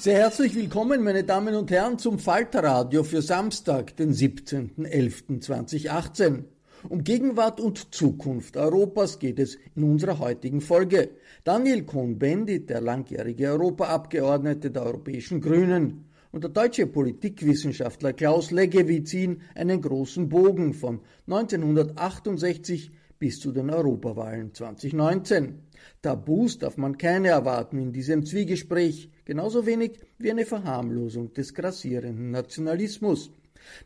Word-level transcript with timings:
Sehr 0.00 0.16
herzlich 0.16 0.54
willkommen, 0.54 1.04
meine 1.04 1.24
Damen 1.24 1.54
und 1.54 1.70
Herren, 1.70 1.98
zum 1.98 2.18
Falterradio 2.18 3.04
für 3.04 3.20
Samstag, 3.20 3.94
den 3.96 4.14
17.11.2018. 4.14 6.44
Um 6.88 7.04
Gegenwart 7.04 7.60
und 7.60 7.94
Zukunft 7.94 8.56
Europas 8.56 9.18
geht 9.18 9.38
es 9.38 9.58
in 9.74 9.82
unserer 9.82 10.18
heutigen 10.18 10.62
Folge. 10.62 11.10
Daniel 11.44 11.82
Cohn-Bendit, 11.82 12.70
der 12.70 12.80
langjährige 12.80 13.48
Europaabgeordnete 13.48 14.70
der 14.70 14.86
Europäischen 14.86 15.42
Grünen, 15.42 16.06
und 16.32 16.44
der 16.44 16.50
deutsche 16.50 16.86
Politikwissenschaftler 16.86 18.14
Klaus 18.14 18.52
Leggevi 18.52 19.04
ziehen 19.04 19.42
einen 19.54 19.82
großen 19.82 20.30
Bogen 20.30 20.72
von 20.72 21.00
1968 21.26 22.90
bis 23.18 23.38
zu 23.38 23.52
den 23.52 23.68
Europawahlen 23.68 24.54
2019. 24.54 25.58
Tabus 26.00 26.58
darf 26.58 26.78
man 26.78 26.96
keine 26.96 27.28
erwarten 27.28 27.78
in 27.78 27.92
diesem 27.92 28.24
Zwiegespräch, 28.24 29.10
genauso 29.30 29.64
wenig 29.64 29.92
wie 30.18 30.32
eine 30.32 30.44
Verharmlosung 30.44 31.32
des 31.32 31.54
grassierenden 31.54 32.32
Nationalismus. 32.32 33.30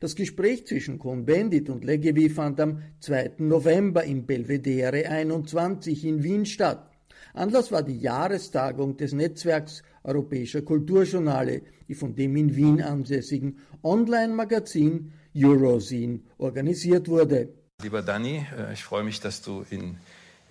Das 0.00 0.16
Gespräch 0.16 0.66
zwischen 0.66 0.98
Cohn-Bendit 0.98 1.68
und 1.68 1.84
Leggevi 1.84 2.30
fand 2.30 2.58
am 2.60 2.80
2. 3.00 3.32
November 3.40 4.04
im 4.04 4.24
Belvedere 4.24 5.06
21 5.06 6.06
in 6.06 6.22
Wien 6.22 6.46
statt. 6.46 6.90
Anlass 7.34 7.70
war 7.70 7.82
die 7.82 7.98
Jahrestagung 7.98 8.96
des 8.96 9.12
Netzwerks 9.12 9.82
Europäischer 10.02 10.62
Kulturjournale, 10.62 11.60
die 11.88 11.94
von 11.94 12.14
dem 12.14 12.36
in 12.36 12.56
Wien 12.56 12.80
ansässigen 12.80 13.58
Online-Magazin 13.82 15.12
Eurozine 15.36 16.20
organisiert 16.38 17.06
wurde. 17.06 17.52
Lieber 17.82 18.00
Danny, 18.00 18.46
äh, 18.56 18.72
ich 18.72 18.82
freue 18.82 19.04
mich, 19.04 19.20
dass 19.20 19.42
du 19.42 19.66
in 19.68 19.98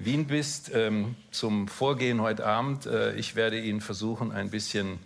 Wien 0.06 0.28
bist. 0.28 0.72
Ähm, 0.74 1.16
zum 1.32 1.68
Vorgehen 1.68 2.22
heute 2.22 2.46
Abend. 2.46 2.86
Äh, 2.86 3.16
ich 3.16 3.36
werde 3.36 3.60
Ihnen 3.60 3.82
versuchen, 3.82 4.32
ein 4.32 4.50
bisschen 4.50 5.00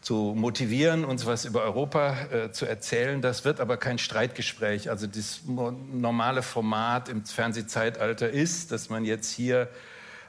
zu 0.00 0.34
motivieren, 0.36 1.04
uns 1.04 1.26
was 1.26 1.44
über 1.44 1.62
Europa 1.62 2.16
äh, 2.30 2.52
zu 2.52 2.64
erzählen. 2.64 3.20
Das 3.22 3.44
wird 3.44 3.60
aber 3.60 3.76
kein 3.76 3.98
Streitgespräch. 3.98 4.88
Also 4.88 5.06
das 5.06 5.40
normale 5.46 6.42
Format 6.42 7.08
im 7.08 7.24
Fernsehzeitalter 7.24 8.30
ist, 8.30 8.70
dass 8.70 8.88
man 8.88 9.04
jetzt 9.04 9.32
hier 9.32 9.68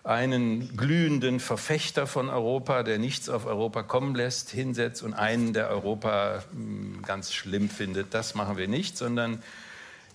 einen 0.04 0.76
glühenden 0.78 1.40
Verfechter 1.40 2.08
von 2.08 2.30
Europa, 2.30 2.84
der 2.84 2.98
nichts 2.98 3.28
auf 3.28 3.46
Europa 3.46 3.84
kommen 3.84 4.16
lässt, 4.16 4.50
hinsetzt 4.50 5.04
und 5.04 5.14
einen, 5.14 5.54
der 5.54 5.70
Europa 5.70 6.44
mh, 6.54 6.96
hm, 6.96 7.02
ganz 7.06 7.34
schlimm 7.34 7.70
findet. 7.70 8.14
Das 8.14 8.34
machen 8.34 8.58
wir 8.58 8.68
nicht, 8.68 8.98
sondern 8.98 9.44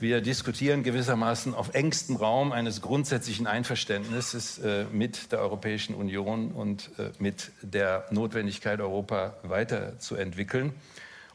wir 0.02 0.20
diskutieren 0.20 0.82
gewissermaßen 0.82 1.54
auf 1.54 1.74
engstem 1.74 2.16
Raum 2.16 2.50
eines 2.50 2.82
grundsätzlichen 2.82 3.46
Einverständnisses 3.46 4.58
äh, 4.58 4.84
mit 4.92 5.30
der 5.30 5.38
Europäischen 5.38 5.94
Union 5.94 6.50
und 6.50 6.90
äh, 6.98 7.10
mit 7.20 7.52
der 7.62 8.06
Notwendigkeit, 8.10 8.80
Europa 8.80 9.34
weiterzuentwickeln. 9.44 10.72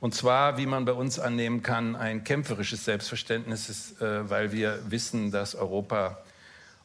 Und 0.01 0.13
zwar, 0.13 0.57
wie 0.57 0.65
man 0.65 0.83
bei 0.83 0.91
uns 0.91 1.17
annehmen 1.17 1.63
kann, 1.63 1.95
ein 1.95 2.25
kämpferisches 2.25 2.83
Selbstverständnis, 2.83 4.01
äh, 4.01 4.29
weil 4.29 4.51
wir 4.51 4.79
wissen, 4.89 5.31
dass 5.31 5.55
Europa 5.55 6.17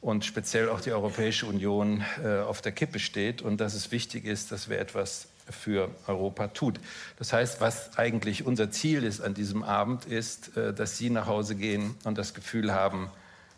und 0.01 0.25
speziell 0.25 0.69
auch 0.69 0.81
die 0.81 0.93
Europäische 0.93 1.47
Union 1.47 2.05
äh, 2.23 2.39
auf 2.39 2.63
der 2.63 2.71
Kippe 2.71 3.01
steht 3.01 3.43
und 3.43 3.61
dass 3.61 3.75
es 3.75 3.91
wichtig 3.91 4.25
ist, 4.25 4.53
dass 4.53 4.69
wir 4.69 4.79
etwas 4.79 5.32
für 5.51 5.91
Europa 6.07 6.49
tut. 6.49 6.81
Das 7.19 7.33
heißt, 7.33 7.61
was 7.61 7.99
eigentlich 7.99 8.47
unser 8.47 8.71
Ziel 8.71 9.05
ist 9.05 9.21
an 9.21 9.35
diesem 9.35 9.63
Abend, 9.63 10.05
ist, 10.05 10.57
äh, 10.57 10.73
dass 10.73 10.99
Sie 10.99 11.11
nach 11.11 11.27
Hause 11.27 11.57
gehen 11.57 11.97
und 12.05 12.19
das 12.19 12.35
Gefühl 12.35 12.73
haben, 12.73 13.11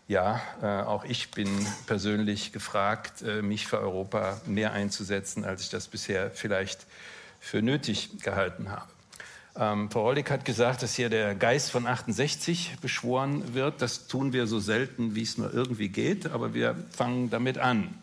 ja, 0.06 0.40
äh, 0.62 0.66
auch 0.66 1.04
ich 1.04 1.30
bin 1.30 1.48
persönlich 1.86 2.52
gefragt, 2.52 3.22
äh, 3.22 3.42
mich 3.42 3.66
für 3.66 3.80
Europa 3.80 4.40
mehr 4.46 4.72
einzusetzen, 4.72 5.44
als 5.44 5.62
ich 5.62 5.70
das 5.70 5.88
bisher 5.88 6.30
vielleicht 6.30 6.86
für 7.40 7.62
nötig 7.62 8.22
gehalten 8.22 8.70
habe. 8.70 8.88
Ähm, 9.56 9.90
Frau 9.90 10.02
Rollig 10.02 10.30
hat 10.30 10.44
gesagt, 10.44 10.82
dass 10.82 10.94
hier 10.94 11.08
der 11.08 11.34
Geist 11.34 11.70
von 11.70 11.86
68 11.86 12.76
beschworen 12.80 13.54
wird. 13.54 13.80
Das 13.80 14.08
tun 14.08 14.32
wir 14.32 14.46
so 14.46 14.58
selten, 14.58 15.14
wie 15.14 15.22
es 15.22 15.38
nur 15.38 15.54
irgendwie 15.54 15.88
geht, 15.88 16.26
aber 16.26 16.54
wir 16.54 16.74
fangen 16.90 17.30
damit 17.30 17.58
an. 17.58 17.94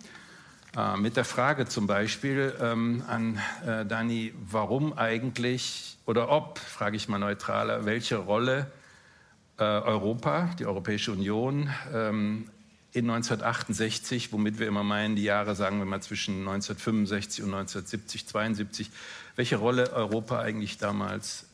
Äh, 0.76 0.96
mit 0.98 1.18
der 1.18 1.26
Frage 1.26 1.68
zum 1.68 1.86
Beispiel 1.86 2.56
ähm, 2.62 3.04
an 3.08 3.42
äh, 3.66 3.86
Dani, 3.86 4.34
warum 4.50 4.98
eigentlich 4.98 5.98
oder 6.06 6.30
ob, 6.30 6.60
frage 6.60 6.96
ich 6.96 7.10
mal 7.10 7.20
neutraler, 7.20 7.86
welche 7.86 8.18
Rolle 8.18 8.72
äh, 9.58 9.64
Europa, 9.64 10.50
die 10.60 10.66
Europäische 10.66 11.12
Union, 11.12 11.70
ähm, 11.94 12.50
in 12.94 13.10
1968, 13.10 14.34
womit 14.34 14.60
wir 14.60 14.68
immer 14.68 14.84
meinen, 14.84 15.16
die 15.16 15.24
Jahre, 15.24 15.56
sagen 15.56 15.80
wir 15.80 15.86
mal, 15.86 16.02
zwischen 16.02 16.40
1965 16.40 17.44
und 17.44 17.54
1970, 17.54 18.28
72, 18.28 18.92
welche 19.36 19.58
Rolle 19.58 19.94
Europa 19.94 20.40
eigentlich 20.40 20.78
damals 20.78 21.48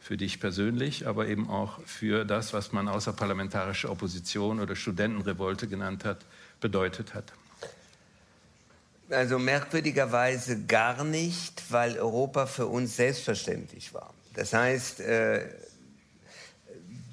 für 0.00 0.16
dich 0.16 0.40
persönlich, 0.40 1.06
aber 1.06 1.28
eben 1.28 1.48
auch 1.48 1.78
für 1.86 2.24
das, 2.24 2.52
was 2.52 2.72
man 2.72 2.88
außerparlamentarische 2.88 3.88
Opposition 3.88 4.60
oder 4.60 4.76
Studentenrevolte 4.76 5.68
genannt 5.68 6.04
hat, 6.04 6.26
bedeutet 6.60 7.14
hat. 7.14 7.32
Also 9.12 9.38
merkwürdigerweise 9.38 10.64
gar 10.64 11.04
nicht, 11.04 11.62
weil 11.70 11.98
Europa 11.98 12.46
für 12.46 12.66
uns 12.66 12.96
selbstverständlich 12.96 13.92
war. 13.92 14.12
Das 14.34 14.52
heißt, 14.54 15.00
äh, 15.00 15.48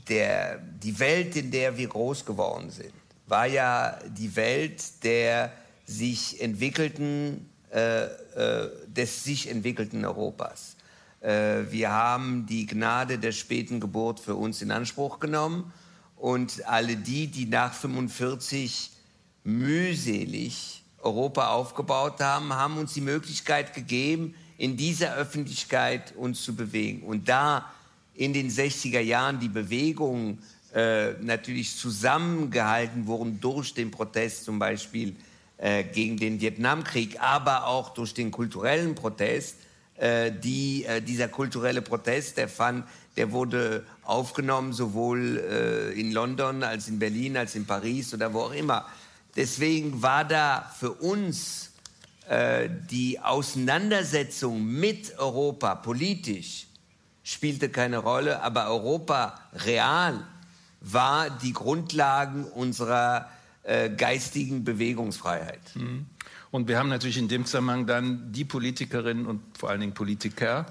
der, 0.07 0.57
die 0.57 0.97
Welt, 0.99 1.35
in 1.35 1.51
der 1.51 1.77
wir 1.77 1.87
groß 1.87 2.25
geworden 2.25 2.69
sind, 2.69 2.93
war 3.27 3.45
ja 3.45 3.99
die 4.17 4.35
Welt 4.35 5.03
der 5.03 5.51
sich 5.85 6.41
entwickelten, 6.41 7.49
äh, 7.71 8.05
äh, 8.05 8.69
des 8.87 9.23
sich 9.23 9.49
entwickelten 9.49 10.05
Europas. 10.05 10.75
Wir 11.21 11.91
haben 11.91 12.45
die 12.45 12.65
Gnade 12.65 13.19
der 13.19 13.33
späten 13.33 13.81
Geburt 13.81 14.21
für 14.21 14.35
uns 14.35 14.61
in 14.61 14.71
Anspruch 14.71 15.19
genommen 15.19 15.73
und 16.15 16.65
alle 16.65 16.95
die, 16.95 17.27
die 17.27 17.45
nach 17.45 17.73
45 17.73 18.89
mühselig 19.43 20.78
Europa 21.01 21.49
aufgebaut 21.49 22.19
haben, 22.19 22.53
haben 22.53 22.77
uns 22.77 22.93
die 22.93 23.01
Möglichkeit 23.01 23.73
gegeben, 23.73 24.35
in 24.57 24.75
dieser 24.77 25.15
Öffentlichkeit 25.15 26.13
uns 26.15 26.43
zu 26.43 26.55
bewegen. 26.55 27.03
Und 27.03 27.29
da 27.29 27.71
in 28.13 28.33
den 28.33 28.49
60er 28.49 28.99
Jahren 28.99 29.39
die 29.39 29.47
Bewegungen 29.47 30.39
äh, 30.73 31.13
natürlich 31.21 31.77
zusammengehalten 31.77 33.07
wurden 33.07 33.39
durch 33.39 33.73
den 33.73 33.91
Protest 33.91 34.43
zum 34.43 34.59
Beispiel 34.59 35.15
äh, 35.57 35.83
gegen 35.83 36.17
den 36.17 36.41
Vietnamkrieg, 36.41 37.19
aber 37.21 37.65
auch 37.67 37.89
durch 37.93 38.13
den 38.13 38.31
kulturellen 38.31 38.95
Protest. 38.95 39.55
Äh, 39.99 40.31
die, 40.31 40.85
äh, 40.85 41.01
dieser 41.01 41.27
kulturelle 41.27 41.81
Protest, 41.81 42.37
der, 42.37 42.47
fand, 42.47 42.85
der 43.17 43.31
wurde 43.31 43.85
aufgenommen 44.03 44.71
sowohl 44.71 45.37
äh, 45.37 45.99
in 45.99 46.13
London 46.13 46.63
als 46.63 46.87
in 46.87 46.99
Berlin 46.99 47.35
als 47.35 47.55
in 47.55 47.65
Paris 47.65 48.13
oder 48.13 48.33
wo 48.33 48.41
auch 48.41 48.53
immer. 48.53 48.85
Deswegen 49.35 50.01
war 50.01 50.25
da 50.25 50.71
für 50.79 50.91
uns 50.91 51.71
äh, 52.27 52.69
die 52.89 53.19
Auseinandersetzung 53.19 54.65
mit 54.65 55.17
Europa 55.17 55.75
politisch 55.75 56.67
spielte 57.23 57.69
keine 57.69 57.99
Rolle, 57.99 58.41
aber 58.41 58.67
Europa 58.67 59.39
real 59.53 60.25
war 60.81 61.29
die 61.29 61.53
Grundlagen 61.53 62.45
unserer 62.45 63.29
äh, 63.63 63.89
geistigen 63.89 64.63
Bewegungsfreiheit. 64.63 65.75
Mhm. 65.75 66.07
Und 66.51 66.67
wir 66.67 66.79
haben 66.79 66.89
natürlich 66.89 67.19
in 67.19 67.27
dem 67.27 67.45
Zusammenhang 67.45 67.85
dann 67.85 68.31
die 68.31 68.43
Politikerinnen 68.43 69.27
und 69.27 69.41
vor 69.57 69.69
allen 69.69 69.81
Dingen 69.81 69.93
Politiker, 69.93 70.65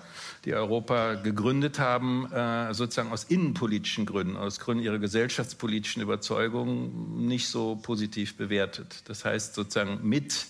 die 0.45 0.53
Europa 0.53 1.15
gegründet 1.15 1.79
haben, 1.79 2.31
äh, 2.33 2.75
sozusagen 2.75 3.13
aus 3.13 3.25
innenpolitischen 3.25 4.05
Gründen, 4.05 4.37
aus 4.37 4.59
Gründen 4.59 4.83
ihrer 4.83 4.99
gesellschaftspolitischen 4.99 6.03
Überzeugung 6.03 7.27
nicht 7.27 7.47
so 7.49 7.77
positiv 7.77 8.37
bewertet. 8.37 9.03
Das 9.05 9.25
heißt 9.25 9.55
sozusagen 9.55 10.01
mit 10.03 10.47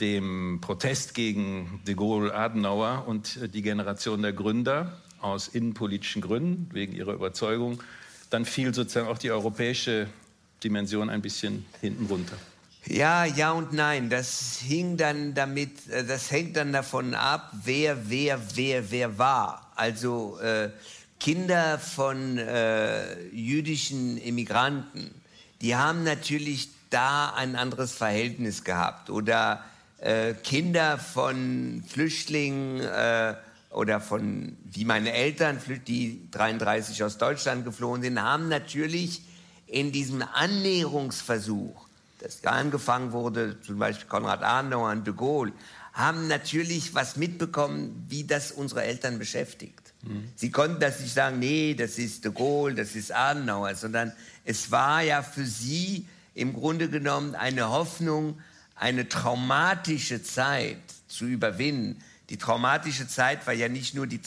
dem 0.00 0.58
Protest 0.62 1.14
gegen 1.14 1.80
de 1.86 1.94
Gaulle, 1.94 2.34
Adenauer 2.34 3.04
und 3.06 3.38
die 3.54 3.62
Generation 3.62 4.22
der 4.22 4.32
Gründer 4.32 5.02
aus 5.20 5.48
innenpolitischen 5.48 6.22
Gründen, 6.22 6.68
wegen 6.72 6.94
ihrer 6.94 7.12
Überzeugung, 7.12 7.82
dann 8.30 8.44
fiel 8.44 8.74
sozusagen 8.74 9.08
auch 9.08 9.18
die 9.18 9.30
europäische 9.30 10.06
Dimension 10.62 11.10
ein 11.10 11.22
bisschen 11.22 11.66
hinten 11.80 12.06
runter. 12.06 12.36
Ja, 12.88 13.24
ja 13.24 13.52
und 13.52 13.72
nein. 13.72 14.10
Das 14.10 14.58
hing 14.62 14.96
dann 14.96 15.34
damit, 15.34 15.88
äh, 15.88 16.04
das 16.04 16.30
hängt 16.30 16.56
dann 16.56 16.72
davon 16.72 17.14
ab, 17.14 17.52
wer, 17.64 18.08
wer, 18.08 18.40
wer, 18.54 18.90
wer 18.90 19.18
war. 19.18 19.72
Also 19.74 20.38
äh, 20.40 20.70
Kinder 21.18 21.78
von 21.78 22.38
äh, 22.38 23.20
jüdischen 23.30 24.18
Immigranten, 24.18 25.10
die 25.60 25.74
haben 25.74 26.04
natürlich 26.04 26.68
da 26.90 27.30
ein 27.30 27.56
anderes 27.56 27.92
Verhältnis 27.92 28.64
gehabt. 28.64 29.10
Oder 29.10 29.64
äh, 29.98 30.34
Kinder 30.34 30.98
von 30.98 31.82
Flüchtlingen 31.88 32.80
äh, 32.80 33.34
oder 33.70 34.00
von, 34.00 34.56
wie 34.64 34.84
meine 34.84 35.12
Eltern, 35.12 35.60
die 35.86 36.28
33 36.30 37.02
aus 37.02 37.18
Deutschland 37.18 37.64
geflohen 37.64 38.02
sind, 38.02 38.20
haben 38.20 38.48
natürlich 38.48 39.22
in 39.66 39.92
diesem 39.92 40.22
Annäherungsversuch, 40.22 41.85
das 42.18 42.40
da 42.40 42.50
angefangen 42.50 43.12
wurde, 43.12 43.60
zum 43.60 43.78
Beispiel 43.78 44.08
Konrad 44.08 44.42
Adenauer 44.42 44.90
und 44.90 45.06
de 45.06 45.14
Gaulle, 45.14 45.52
haben 45.92 46.28
natürlich 46.28 46.94
was 46.94 47.16
mitbekommen, 47.16 48.04
wie 48.08 48.24
das 48.24 48.52
unsere 48.52 48.84
Eltern 48.84 49.18
beschäftigt. 49.18 49.94
Mhm. 50.02 50.30
Sie 50.36 50.50
konnten 50.50 50.78
das 50.78 51.00
nicht 51.00 51.14
sagen, 51.14 51.38
nee, 51.38 51.74
das 51.74 51.98
ist 51.98 52.24
de 52.24 52.32
Gaulle, 52.32 52.74
das 52.74 52.94
ist 52.94 53.12
Adenauer, 53.12 53.74
sondern 53.74 54.12
es 54.44 54.70
war 54.70 55.02
ja 55.02 55.22
für 55.22 55.46
sie 55.46 56.06
im 56.34 56.52
Grunde 56.52 56.90
genommen 56.90 57.34
eine 57.34 57.70
Hoffnung, 57.70 58.38
eine 58.74 59.08
traumatische 59.08 60.22
Zeit 60.22 60.76
zu 61.08 61.24
überwinden. 61.24 62.02
Die 62.28 62.36
traumatische 62.36 63.08
Zeit 63.08 63.46
war 63.46 63.54
ja 63.54 63.68
nicht 63.68 63.94
nur 63.94 64.06
die, 64.06 64.20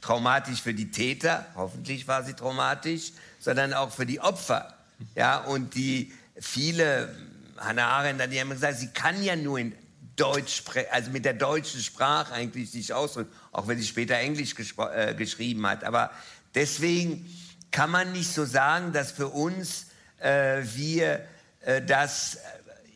traumatisch 0.00 0.62
für 0.62 0.74
die 0.74 0.90
Täter, 0.90 1.46
hoffentlich 1.54 2.08
war 2.08 2.24
sie 2.24 2.34
traumatisch, 2.34 3.12
sondern 3.38 3.72
auch 3.72 3.92
für 3.92 4.06
die 4.06 4.20
Opfer. 4.20 4.74
Ja, 5.14 5.38
und 5.38 5.74
die 5.74 6.12
viele, 6.38 7.14
Hannah 7.56 7.86
Arendt 7.86 8.20
hat 8.20 8.32
ja 8.32 8.42
immer 8.42 8.54
gesagt, 8.54 8.78
sie 8.78 8.88
kann 8.88 9.22
ja 9.22 9.36
nur 9.36 9.58
in 9.58 9.74
Deutsch, 10.16 10.62
also 10.90 11.10
mit 11.10 11.24
der 11.24 11.34
deutschen 11.34 11.80
Sprache 11.80 12.32
eigentlich 12.32 12.70
sich 12.70 12.92
ausdrücken, 12.92 13.32
auch 13.52 13.66
wenn 13.66 13.78
sie 13.78 13.86
später 13.86 14.14
Englisch 14.14 14.54
äh, 14.78 15.14
geschrieben 15.14 15.66
hat. 15.66 15.84
Aber 15.84 16.10
deswegen 16.54 17.28
kann 17.70 17.90
man 17.90 18.12
nicht 18.12 18.32
so 18.32 18.44
sagen, 18.44 18.92
dass 18.92 19.10
für 19.10 19.28
uns 19.28 19.86
äh, 20.18 20.62
wir 20.74 21.26
äh, 21.60 21.82
das 21.82 22.38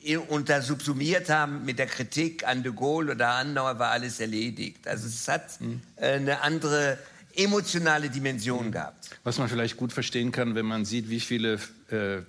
äh, 0.05 0.17
unter 0.17 0.63
subsumiert 0.63 1.29
haben 1.29 1.65
mit 1.65 1.81
der 1.81 1.87
Kritik 1.87 2.47
an 2.47 2.63
de 2.63 2.73
Gaulle 2.73 3.13
oder 3.13 3.31
Andauer 3.31 3.79
war 3.79 3.91
alles 3.91 4.21
erledigt. 4.21 4.87
Also 4.87 5.09
es 5.09 5.27
hat 5.27 5.61
mhm. 5.61 5.81
eine 5.97 6.41
andere 6.43 6.99
emotionale 7.35 8.11
Dimension 8.11 8.67
mhm. 8.67 8.73
gehabt. 8.73 9.11
Was 9.25 9.39
man 9.39 9.49
vielleicht 9.49 9.77
gut 9.77 9.93
verstehen 9.93 10.31
kann, 10.31 10.55
wenn 10.55 10.67
man 10.67 10.85
sieht, 10.85 11.09
wie 11.09 11.21
viele 11.21 11.55
äh, 11.91 12.23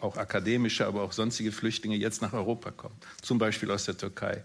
auch 0.00 0.16
akademische, 0.16 0.86
aber 0.86 1.02
auch 1.02 1.12
sonstige 1.12 1.52
Flüchtlinge 1.52 1.96
jetzt 1.96 2.22
nach 2.22 2.32
Europa 2.32 2.70
kommen, 2.70 2.94
zum 3.20 3.38
Beispiel 3.38 3.70
aus 3.70 3.84
der 3.84 3.96
Türkei. 3.96 4.42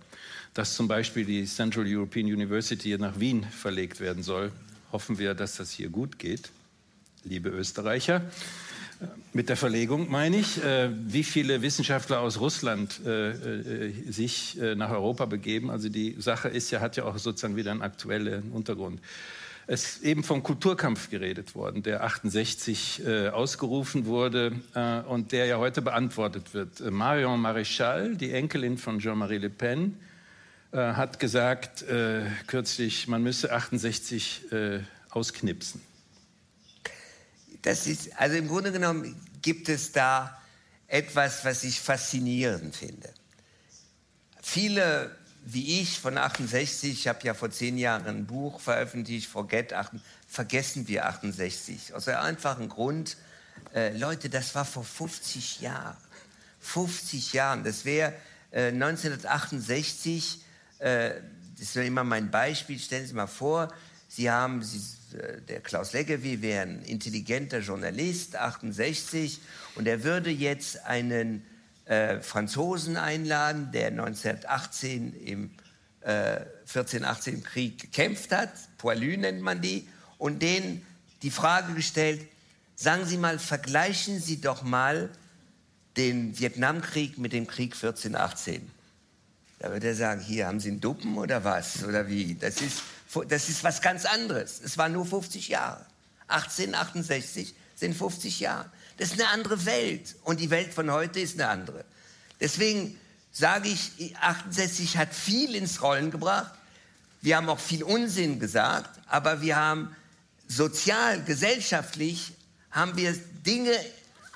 Dass 0.54 0.76
zum 0.76 0.88
Beispiel 0.88 1.26
die 1.26 1.46
Central 1.46 1.86
European 1.88 2.26
University 2.26 2.98
nach 2.98 3.20
Wien 3.20 3.44
verlegt 3.44 4.00
werden 4.00 4.24
soll, 4.24 4.52
hoffen 4.92 5.20
wir, 5.20 5.34
dass 5.34 5.58
das 5.58 5.72
hier 5.72 5.90
gut 5.90 6.18
geht, 6.18 6.50
liebe 7.24 7.50
Österreicher. 7.50 8.24
Mit 9.34 9.50
der 9.50 9.58
Verlegung 9.58 10.10
meine 10.10 10.38
ich, 10.38 10.64
äh, 10.64 10.90
wie 10.92 11.24
viele 11.24 11.62
Wissenschaftler 11.62 12.22
aus 12.22 12.40
Russland 12.40 13.00
äh, 13.06 13.30
äh, 13.30 14.12
sich 14.12 14.58
nach 14.76 14.90
Europa 14.90 15.26
begeben. 15.26 15.70
Also 15.70 15.90
die 15.90 16.16
Sache 16.20 16.48
ist 16.48 16.72
ja, 16.72 16.82
hat 16.82 16.98
ja 16.98 17.04
auch 17.04 17.18
sozusagen 17.20 17.56
wieder 17.56 17.72
einen 17.72 17.84
aktuellen 17.84 18.52
Untergrund. 18.52 19.00
Es 19.70 19.84
ist 19.84 20.04
eben 20.04 20.24
vom 20.24 20.44
Kulturkampf 20.44 21.10
geredet 21.10 21.54
worden, 21.54 21.84
der 21.84 22.06
68 22.06 23.06
äh, 23.06 23.28
ausgerufen 23.28 24.06
wurde 24.06 24.54
äh, 24.74 25.02
und 25.02 25.34
der 25.34 25.46
ja 25.46 25.58
heute 25.58 25.82
beantwortet 25.82 26.54
wird. 26.54 26.80
Äh, 26.80 26.90
Marion 26.90 27.42
Maréchal, 27.42 28.16
die 28.16 28.32
Enkelin 28.32 28.78
von 28.78 29.00
Jean-Marie 29.00 29.40
Le 29.40 29.50
Pen, 29.50 30.00
äh, 30.72 30.78
hat 30.78 31.20
gesagt 31.20 31.82
äh, 31.82 32.22
kürzlich, 32.48 33.10
man 33.10 33.22
müsse 33.24 33.52
68 33.52 34.54
äh, 34.54 34.80
ausknipsen. 35.10 35.82
Das 37.62 37.88
ist, 37.88 38.18
also 38.18 38.38
im 38.38 38.48
Grunde 38.48 38.72
genommen 38.72 39.20
gibt 39.42 39.68
es 39.68 39.92
da 39.92 40.42
etwas, 40.88 41.44
was 41.44 41.66
ich 41.66 41.82
faszinierend 41.82 42.74
finde. 42.74 43.10
Viele 44.42 45.14
wie 45.50 45.80
ich 45.80 46.00
von 46.00 46.18
68, 46.18 46.92
ich 46.92 47.08
habe 47.08 47.20
ja 47.24 47.34
vor 47.34 47.50
zehn 47.50 47.78
Jahren 47.78 48.06
ein 48.06 48.26
Buch 48.26 48.60
veröffentlicht, 48.60 49.30
Forget, 49.30 49.74
vergessen 50.28 50.90
wir 50.90 51.06
68. 51.06 51.94
Aus 51.94 52.10
einem 52.10 52.20
einfachen 52.20 52.68
Grund, 52.68 53.16
äh, 53.74 53.98
Leute, 53.98 54.30
das 54.30 54.56
war 54.56 54.66
vor 54.66 54.84
50 54.84 55.62
Jahren. 55.62 55.96
50 56.60 57.32
Jahren, 57.32 57.64
das 57.64 57.86
wäre 57.86 58.14
äh, 58.52 58.68
1968, 58.68 60.42
äh, 60.80 61.12
das 61.58 61.76
wäre 61.76 61.86
immer 61.86 62.04
mein 62.04 62.30
Beispiel, 62.30 62.78
stellen 62.78 63.08
Sie 63.08 63.14
mal 63.14 63.28
vor, 63.28 63.74
Sie 64.10 64.30
haben, 64.30 64.62
Sie, 64.64 64.82
äh, 65.18 65.42
der 65.44 65.62
Klaus 65.62 65.94
Leggevi 65.94 66.42
wäre 66.42 66.64
ein 66.64 66.82
intelligenter 66.84 67.60
Journalist, 67.60 68.36
68, 68.36 69.40
und 69.76 69.88
er 69.88 70.04
würde 70.04 70.30
jetzt 70.30 70.84
einen 70.84 71.46
äh, 71.88 72.20
Franzosen 72.22 72.98
einladen, 72.98 73.72
der 73.72 73.88
1918 73.88 75.14
im 75.14 75.52
äh, 76.02 76.42
14-18 76.72 77.44
Krieg 77.44 77.80
gekämpft 77.80 78.32
hat, 78.32 78.52
Poilu 78.78 79.18
nennt 79.18 79.42
man 79.42 79.62
die, 79.62 79.88
und 80.18 80.42
denen 80.42 80.86
die 81.22 81.32
Frage 81.32 81.74
gestellt, 81.74 82.22
sagen 82.76 83.06
Sie 83.06 83.18
mal, 83.18 83.40
vergleichen 83.40 84.20
Sie 84.20 84.42
doch 84.42 84.64
mal 84.64 85.10
den 85.96 86.38
Vietnamkrieg 86.40 87.18
mit 87.18 87.34
dem 87.34 87.48
Krieg 87.48 87.76
14-18. 87.76 88.62
Da 89.60 89.72
wird 89.72 89.84
er 89.84 89.96
sagen, 89.96 90.22
hier 90.22 90.48
haben 90.48 90.60
Sie 90.60 90.70
einen 90.70 90.82
Duppen 90.82 91.18
oder 91.18 91.44
was? 91.44 91.84
Oder 91.84 92.08
wie? 92.08 92.36
Das 92.36 92.62
ist, 92.62 92.84
das 93.28 93.50
ist 93.50 93.64
was 93.64 93.82
ganz 93.82 94.06
anderes. 94.06 94.62
Es 94.64 94.78
war 94.78 94.90
nur 94.90 95.06
50 95.06 95.48
Jahre. 95.48 95.86
1868 96.28 97.56
sind 97.76 97.96
50 97.96 98.40
Jahre. 98.40 98.70
Das 98.98 99.12
ist 99.12 99.22
eine 99.22 99.30
andere 99.30 99.66
Welt. 99.66 100.16
Und 100.24 100.40
die 100.40 100.50
Welt 100.50 100.74
von 100.74 100.92
heute 100.92 101.20
ist 101.20 101.40
eine 101.40 101.50
andere. 101.50 101.86
Deswegen 102.40 103.00
sage 103.32 103.70
ich, 103.70 104.18
68 104.18 104.98
hat 104.98 105.14
viel 105.14 105.56
ins 105.56 105.82
Rollen 105.82 106.12
gebracht. 106.12 106.52
Wir 107.22 107.38
haben 107.38 107.50
auch 107.50 107.60
viel 107.60 107.84
Unsinn 107.84 108.40
gesagt, 108.40 109.00
aber 109.08 109.42
wir 109.42 109.56
haben 109.56 109.96
sozial, 110.48 111.24
gesellschaftlich, 111.24 112.34
haben 112.72 112.96
wir 112.96 113.14
Dinge 113.46 113.74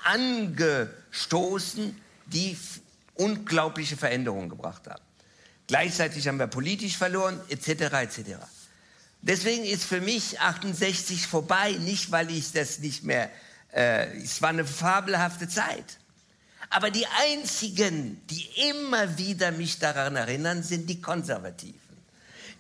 angestoßen, 0.03 1.95
die 2.27 2.57
unglaubliche 3.15 3.97
Veränderungen 3.97 4.49
gebracht 4.49 4.87
haben. 4.87 5.01
Gleichzeitig 5.67 6.27
haben 6.27 6.39
wir 6.39 6.47
politisch 6.47 6.97
verloren, 6.97 7.39
etc., 7.49 7.69
etc. 7.93 8.19
Deswegen 9.21 9.63
ist 9.63 9.83
für 9.83 10.01
mich 10.01 10.39
68 10.39 11.27
vorbei, 11.27 11.71
nicht 11.73 12.11
weil 12.11 12.31
ich 12.31 12.51
das 12.51 12.79
nicht 12.79 13.03
mehr 13.03 13.29
Äh, 13.71 14.17
es 14.17 14.41
war 14.41 14.49
eine 14.49 14.65
fabelhafte 14.65 15.47
Zeit. 15.47 15.97
Aber 16.69 16.89
die 16.89 17.05
einzigen, 17.31 18.21
die 18.27 18.47
immer 18.69 19.17
wieder 19.17 19.51
mich 19.51 19.79
daran 19.79 20.15
erinnern, 20.15 20.63
sind 20.63 20.89
die 20.89 21.01
Konservativen. 21.01 21.81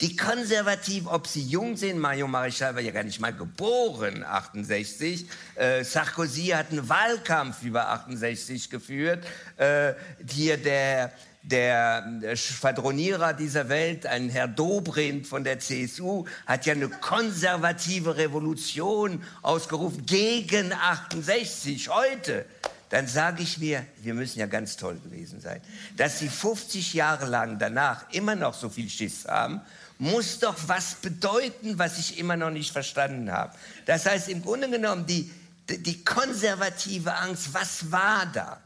Die 0.01 0.15
Konservativen, 0.15 1.07
ob 1.07 1.27
sie 1.27 1.43
jung 1.43 1.77
sind, 1.77 1.99
Mario 1.99 2.27
Marichal 2.27 2.73
war 2.73 2.81
ja 2.81 2.91
gar 2.91 3.03
nicht 3.03 3.19
mal 3.19 3.33
geboren, 3.33 4.23
68. 4.23 5.27
Äh, 5.55 5.83
Sarkozy 5.83 6.47
hat 6.47 6.71
einen 6.71 6.89
Wahlkampf 6.89 7.61
über 7.61 7.87
68 7.87 8.71
geführt. 8.71 9.23
Äh, 9.57 9.93
hier 10.27 10.57
der, 10.57 11.13
der 11.43 12.35
Schwadronierer 12.35 13.33
dieser 13.33 13.69
Welt, 13.69 14.05
ein 14.05 14.29
Herr 14.29 14.47
Dobrindt 14.47 15.27
von 15.27 15.43
der 15.43 15.59
CSU, 15.59 16.25
hat 16.45 16.65
ja 16.65 16.73
eine 16.73 16.89
konservative 16.89 18.17
Revolution 18.17 19.23
ausgerufen 19.41 20.05
gegen 20.05 20.71
68 20.73 21.89
heute. 21.89 22.45
Dann 22.89 23.07
sage 23.07 23.41
ich 23.41 23.57
mir, 23.57 23.85
wir 24.01 24.13
müssen 24.13 24.39
ja 24.39 24.45
ganz 24.45 24.75
toll 24.77 24.99
gewesen 25.03 25.39
sein, 25.39 25.61
dass 25.97 26.19
sie 26.19 26.29
50 26.29 26.93
Jahre 26.93 27.25
lang 27.25 27.57
danach 27.57 28.05
immer 28.11 28.35
noch 28.35 28.53
so 28.53 28.69
viel 28.69 28.89
Schiss 28.89 29.25
haben 29.27 29.61
muss 30.01 30.39
doch 30.39 30.55
was 30.65 30.95
bedeuten, 30.95 31.77
was 31.77 31.99
ich 31.99 32.17
immer 32.17 32.35
noch 32.35 32.49
nicht 32.49 32.71
verstanden 32.71 33.31
habe. 33.31 33.55
Das 33.85 34.07
heißt, 34.07 34.29
im 34.29 34.41
Grunde 34.41 34.67
genommen, 34.67 35.05
die, 35.05 35.31
die 35.69 36.03
konservative 36.03 37.13
Angst, 37.13 37.53
was 37.53 37.91
war 37.91 38.25
da? 38.33 38.59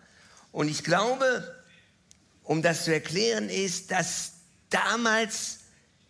Und 0.53 0.70
ich 0.70 0.86
glaube, 0.86 1.55
um 2.46 2.62
das 2.62 2.86
zu 2.86 2.94
erklären, 2.94 3.50
ist, 3.50 3.92
dass 3.92 4.32
damals 4.70 5.60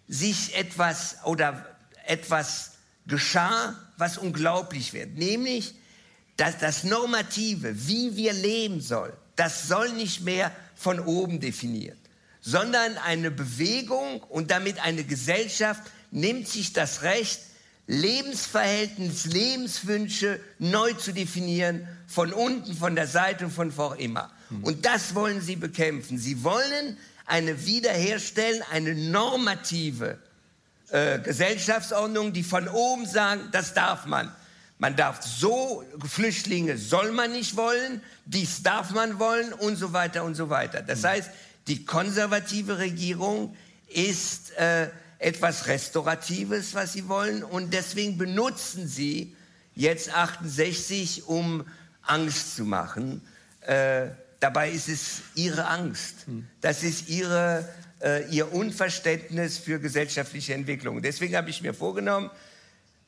sich 0.07 0.55
etwas 0.55 1.17
oder 1.23 1.65
etwas 2.05 2.73
geschah, 3.07 3.75
was 3.97 4.17
unglaublich 4.17 4.93
wird. 4.93 5.15
Nämlich, 5.15 5.73
dass 6.37 6.57
das 6.59 6.83
Normative, 6.83 7.87
wie 7.87 8.15
wir 8.15 8.33
leben 8.33 8.81
sollen, 8.81 9.13
das 9.35 9.67
soll 9.67 9.91
nicht 9.93 10.21
mehr 10.21 10.51
von 10.75 10.99
oben 10.99 11.39
definiert 11.39 11.97
sondern 12.45 12.95
eine 12.99 13.31
Bewegung 13.31 14.21
und 14.21 14.51
damit 14.51 14.79
eine 14.79 15.03
Gesellschaft 15.03 15.81
nimmt 16.11 16.47
sich 16.47 16.73
das 16.73 17.01
Recht, 17.01 17.41
Lebensverhältnis, 17.87 19.25
Lebenswünsche 19.25 20.39
neu 20.59 20.93
zu 20.93 21.11
definieren, 21.11 21.87
von 22.07 22.31
unten, 22.31 22.75
von 22.75 22.95
der 22.95 23.07
Seite 23.07 23.45
und 23.45 23.51
von 23.51 23.71
vor 23.71 23.97
immer. 23.97 24.31
Mhm. 24.49 24.63
Und 24.63 24.85
das 24.85 25.15
wollen 25.15 25.41
sie 25.41 25.55
bekämpfen. 25.55 26.17
Sie 26.17 26.43
wollen 26.43 26.97
eine 27.25 27.65
wiederherstellen, 27.65 28.61
eine 28.71 28.95
normative 28.95 30.19
äh, 30.89 31.19
Gesellschaftsordnung, 31.19 32.33
die 32.33 32.43
von 32.43 32.67
oben 32.67 33.05
sagt, 33.05 33.53
das 33.53 33.73
darf 33.73 34.05
man. 34.05 34.31
Man 34.77 34.95
darf 34.95 35.23
so, 35.23 35.83
Flüchtlinge 36.05 36.77
soll 36.77 37.11
man 37.11 37.31
nicht 37.31 37.55
wollen, 37.55 38.01
dies 38.25 38.61
darf 38.61 38.91
man 38.91 39.19
wollen 39.19 39.53
und 39.53 39.77
so 39.77 39.93
weiter 39.93 40.23
und 40.23 40.35
so 40.35 40.49
weiter. 40.49 40.81
Das 40.81 41.01
mhm. 41.01 41.07
heißt, 41.07 41.29
die 41.67 41.85
konservative 41.85 42.77
Regierung 42.77 43.55
ist 43.87 44.51
äh, 44.57 44.89
etwas 45.19 45.67
Restauratives, 45.67 46.75
was 46.75 46.93
sie 46.93 47.07
wollen. 47.07 47.43
Und 47.43 47.73
deswegen 47.73 48.17
benutzen 48.17 48.87
sie 48.87 49.35
jetzt 49.75 50.13
68, 50.13 51.27
um 51.27 51.65
Angst 52.03 52.55
zu 52.55 52.65
machen. 52.65 53.21
Äh, 53.61 54.07
dabei 54.45 54.69
ist 54.69 54.89
es 54.89 55.23
ihre 55.33 55.65
Angst. 55.65 56.27
Hm. 56.27 56.45
Das 56.61 56.83
ist 56.83 57.09
ihre, 57.09 57.67
äh, 57.99 58.29
ihr 58.29 58.53
Unverständnis 58.53 59.57
für 59.57 59.79
gesellschaftliche 59.79 60.53
Entwicklung. 60.53 61.01
Deswegen 61.01 61.35
habe 61.35 61.49
ich 61.49 61.63
mir 61.63 61.73
vorgenommen, 61.73 62.29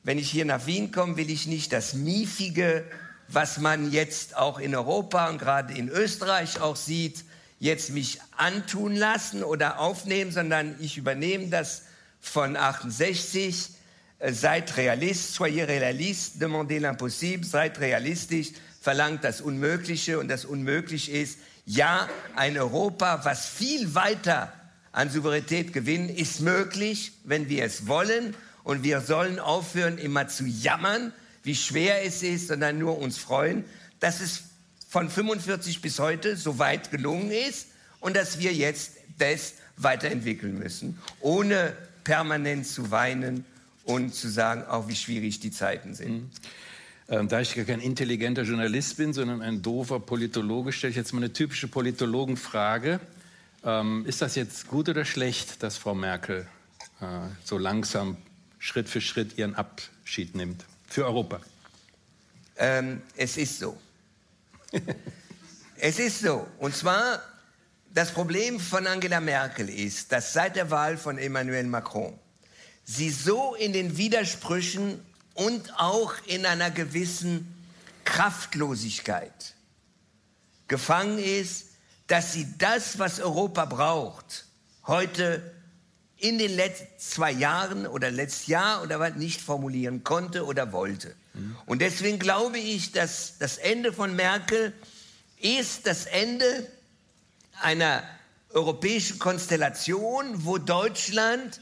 wenn 0.02 0.18
ich 0.18 0.28
hier 0.28 0.44
nach 0.44 0.66
Wien 0.66 0.90
komme, 0.90 1.16
will 1.16 1.30
ich 1.30 1.46
nicht 1.46 1.72
das 1.72 1.94
Miefige, 1.94 2.84
was 3.28 3.58
man 3.58 3.92
jetzt 3.92 4.36
auch 4.36 4.58
in 4.58 4.74
Europa 4.74 5.28
und 5.28 5.38
gerade 5.38 5.74
in 5.74 5.88
Österreich 5.88 6.60
auch 6.60 6.74
sieht, 6.74 7.24
jetzt 7.60 7.90
mich 7.90 8.18
antun 8.36 8.96
lassen 8.96 9.44
oder 9.44 9.78
aufnehmen, 9.78 10.32
sondern 10.32 10.74
ich 10.80 10.98
übernehme 10.98 11.50
das 11.50 11.82
von 12.20 12.56
68. 12.56 13.70
Äh, 14.18 14.32
seid 14.32 14.76
realist, 14.76 15.34
soyez 15.34 15.68
realiste, 15.68 16.40
demandez 16.40 16.82
l'impossible, 16.82 17.46
seid 17.46 17.78
realistisch, 17.78 18.48
verlangt 18.80 19.24
das 19.24 19.40
Unmögliche 19.40 20.18
und 20.18 20.28
das 20.28 20.44
Unmöglich 20.44 21.10
ist, 21.10 21.38
ja, 21.66 22.08
ein 22.34 22.56
Europa, 22.56 23.24
was 23.24 23.46
viel 23.46 23.94
weiter 23.94 24.52
an 24.92 25.10
Souveränität 25.10 25.72
gewinnt, 25.72 26.10
ist 26.10 26.40
möglich, 26.40 27.12
wenn 27.24 27.48
wir 27.48 27.64
es 27.64 27.86
wollen. 27.86 28.34
Und 28.64 28.82
wir 28.82 29.00
sollen 29.00 29.38
aufhören, 29.38 29.98
immer 29.98 30.28
zu 30.28 30.44
jammern, 30.44 31.12
wie 31.42 31.54
schwer 31.54 32.04
es 32.04 32.22
ist, 32.22 32.48
sondern 32.48 32.78
nur 32.78 32.98
uns 32.98 33.18
freuen, 33.18 33.64
dass 34.00 34.20
es 34.20 34.44
von 34.88 35.10
45 35.10 35.82
bis 35.82 35.98
heute 35.98 36.36
so 36.36 36.58
weit 36.58 36.90
gelungen 36.90 37.30
ist 37.30 37.68
und 38.00 38.16
dass 38.16 38.38
wir 38.38 38.52
jetzt 38.52 38.92
das 39.18 39.54
weiterentwickeln 39.76 40.58
müssen, 40.58 40.98
ohne 41.20 41.76
permanent 42.04 42.66
zu 42.66 42.90
weinen 42.90 43.44
und 43.84 44.14
zu 44.14 44.28
sagen, 44.28 44.64
auch 44.64 44.88
wie 44.88 44.96
schwierig 44.96 45.40
die 45.40 45.50
Zeiten 45.50 45.94
sind. 45.94 46.10
Mhm. 46.10 46.30
Ähm, 47.10 47.28
da 47.28 47.40
ich 47.40 47.54
gar 47.54 47.64
kein 47.64 47.80
intelligenter 47.80 48.42
Journalist 48.42 48.98
bin, 48.98 49.14
sondern 49.14 49.40
ein 49.40 49.62
doofer 49.62 49.98
Politologe, 49.98 50.72
stelle 50.72 50.90
ich 50.90 50.96
jetzt 50.96 51.14
mal 51.14 51.20
eine 51.20 51.32
typische 51.32 51.66
Politologenfrage. 51.66 53.00
Ähm, 53.64 54.04
ist 54.06 54.20
das 54.20 54.34
jetzt 54.34 54.68
gut 54.68 54.90
oder 54.90 55.06
schlecht, 55.06 55.62
dass 55.62 55.78
Frau 55.78 55.94
Merkel 55.94 56.46
äh, 57.00 57.04
so 57.44 57.56
langsam 57.56 58.18
Schritt 58.58 58.90
für 58.90 59.00
Schritt 59.00 59.38
ihren 59.38 59.54
Abschied 59.54 60.34
nimmt 60.34 60.66
für 60.86 61.06
Europa? 61.06 61.40
Ähm, 62.58 63.00
es 63.16 63.38
ist 63.38 63.58
so. 63.58 63.80
es 65.78 65.98
ist 65.98 66.20
so. 66.20 66.46
Und 66.58 66.76
zwar, 66.76 67.22
das 67.94 68.12
Problem 68.12 68.60
von 68.60 68.86
Angela 68.86 69.20
Merkel 69.20 69.70
ist, 69.70 70.12
dass 70.12 70.34
seit 70.34 70.56
der 70.56 70.70
Wahl 70.70 70.98
von 70.98 71.16
Emmanuel 71.16 71.64
Macron 71.64 72.18
sie 72.84 73.08
so 73.08 73.54
in 73.54 73.72
den 73.72 73.96
Widersprüchen 73.96 75.00
und 75.38 75.78
auch 75.78 76.14
in 76.26 76.44
einer 76.46 76.70
gewissen 76.72 77.54
Kraftlosigkeit 78.04 79.54
gefangen 80.66 81.18
ist, 81.18 81.66
dass 82.08 82.32
sie 82.32 82.46
das, 82.58 82.98
was 82.98 83.20
Europa 83.20 83.64
braucht, 83.66 84.46
heute 84.86 85.54
in 86.16 86.38
den 86.38 86.56
letzten 86.56 86.88
zwei 86.98 87.30
Jahren 87.30 87.86
oder 87.86 88.10
letztes 88.10 88.48
Jahr 88.48 88.82
oder 88.82 88.98
was 88.98 89.14
nicht 89.14 89.40
formulieren 89.40 90.02
konnte 90.02 90.44
oder 90.44 90.72
wollte. 90.72 91.14
Und 91.66 91.82
deswegen 91.82 92.18
glaube 92.18 92.58
ich, 92.58 92.90
dass 92.90 93.38
das 93.38 93.58
Ende 93.58 93.92
von 93.92 94.16
Merkel 94.16 94.72
ist 95.40 95.86
das 95.86 96.06
Ende 96.06 96.66
einer 97.60 98.02
europäischen 98.50 99.20
Konstellation, 99.20 100.44
wo 100.44 100.58
Deutschland 100.58 101.60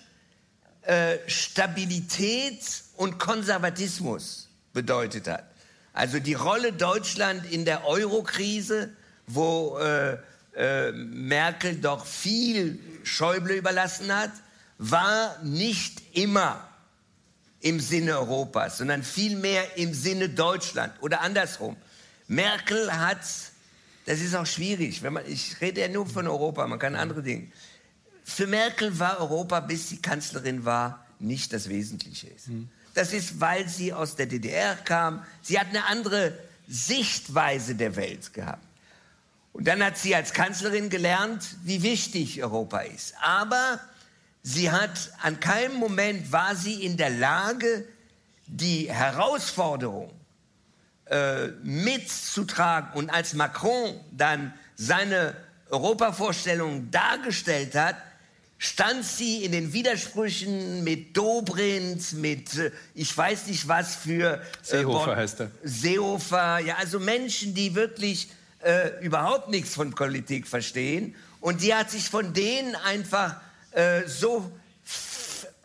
äh, 0.86 1.18
Stabilität 1.26 2.60
und 2.96 3.18
Konservatismus 3.18 4.48
bedeutet 4.72 5.28
hat. 5.28 5.44
Also 5.92 6.20
die 6.20 6.34
Rolle 6.34 6.72
Deutschland 6.72 7.50
in 7.50 7.64
der 7.64 7.86
Eurokrise, 7.86 8.90
wo 9.26 9.78
äh, 9.78 10.18
äh, 10.56 10.92
Merkel 10.92 11.76
doch 11.76 12.06
viel 12.06 12.78
Schäuble 13.02 13.56
überlassen 13.56 14.14
hat, 14.14 14.30
war 14.78 15.36
nicht 15.42 16.02
immer 16.12 16.66
im 17.60 17.80
Sinne 17.80 18.18
Europas, 18.18 18.78
sondern 18.78 19.02
vielmehr 19.02 19.76
im 19.76 19.92
Sinne 19.92 20.28
Deutschland 20.28 20.92
oder 21.00 21.20
andersrum. 21.20 21.76
Merkel 22.28 22.92
hat, 22.92 23.20
das 24.04 24.20
ist 24.20 24.34
auch 24.34 24.46
schwierig, 24.46 25.02
wenn 25.02 25.14
man, 25.14 25.26
ich 25.26 25.60
rede 25.60 25.80
ja 25.80 25.88
nur 25.88 26.06
von 26.06 26.26
Europa, 26.28 26.66
man 26.66 26.78
kann 26.78 26.94
andere 26.94 27.22
Dinge. 27.22 27.48
Für 28.28 28.46
Merkel 28.46 28.98
war 28.98 29.20
Europa, 29.20 29.60
bis 29.60 29.88
sie 29.88 30.02
Kanzlerin 30.02 30.64
war, 30.64 31.06
nicht 31.18 31.52
das 31.52 31.68
Wesentliche. 31.68 32.28
Mhm. 32.46 32.68
Das 32.92 33.12
ist, 33.12 33.40
weil 33.40 33.68
sie 33.68 33.92
aus 33.92 34.16
der 34.16 34.26
DDR 34.26 34.74
kam. 34.74 35.24
Sie 35.42 35.58
hat 35.58 35.68
eine 35.68 35.84
andere 35.86 36.36
Sichtweise 36.66 37.74
der 37.74 37.96
Welt 37.96 38.34
gehabt. 38.34 38.64
Und 39.52 39.66
dann 39.66 39.82
hat 39.82 39.96
sie 39.96 40.14
als 40.14 40.32
Kanzlerin 40.32 40.90
gelernt, 40.90 41.42
wie 41.62 41.82
wichtig 41.82 42.42
Europa 42.42 42.80
ist. 42.80 43.14
Aber 43.22 43.80
Sie 44.48 44.70
hat 44.70 45.10
an 45.22 45.40
keinem 45.40 45.74
Moment 45.74 46.30
war 46.30 46.54
sie 46.54 46.84
in 46.84 46.96
der 46.96 47.10
Lage, 47.10 47.84
die 48.46 48.88
Herausforderung 48.88 50.12
äh, 51.06 51.48
mitzutragen. 51.64 52.92
Und 52.94 53.10
als 53.10 53.34
Macron 53.34 53.98
dann 54.12 54.54
seine 54.76 55.34
Europavorstellung 55.68 56.92
dargestellt 56.92 57.74
hat, 57.74 57.96
stand 58.58 59.04
sie 59.04 59.44
in 59.44 59.52
den 59.52 59.72
Widersprüchen 59.72 60.82
mit 60.82 61.16
Dobrindt, 61.16 62.14
mit 62.14 62.56
äh, 62.56 62.70
ich 62.94 63.16
weiß 63.16 63.46
nicht 63.48 63.68
was 63.68 63.96
für 63.96 64.40
äh, 64.40 64.44
Seehofer 64.62 65.16
heißt 65.16 65.40
er. 65.40 65.50
Seehofer, 65.62 66.58
ja, 66.60 66.76
also 66.76 66.98
Menschen, 66.98 67.54
die 67.54 67.74
wirklich 67.74 68.28
äh, 68.60 69.04
überhaupt 69.04 69.48
nichts 69.48 69.74
von 69.74 69.90
Politik 69.90 70.46
verstehen. 70.46 71.14
Und 71.40 71.62
die 71.62 71.74
hat 71.74 71.90
sich 71.90 72.08
von 72.08 72.32
denen 72.32 72.74
einfach 72.74 73.36
äh, 73.72 74.02
so 74.06 74.50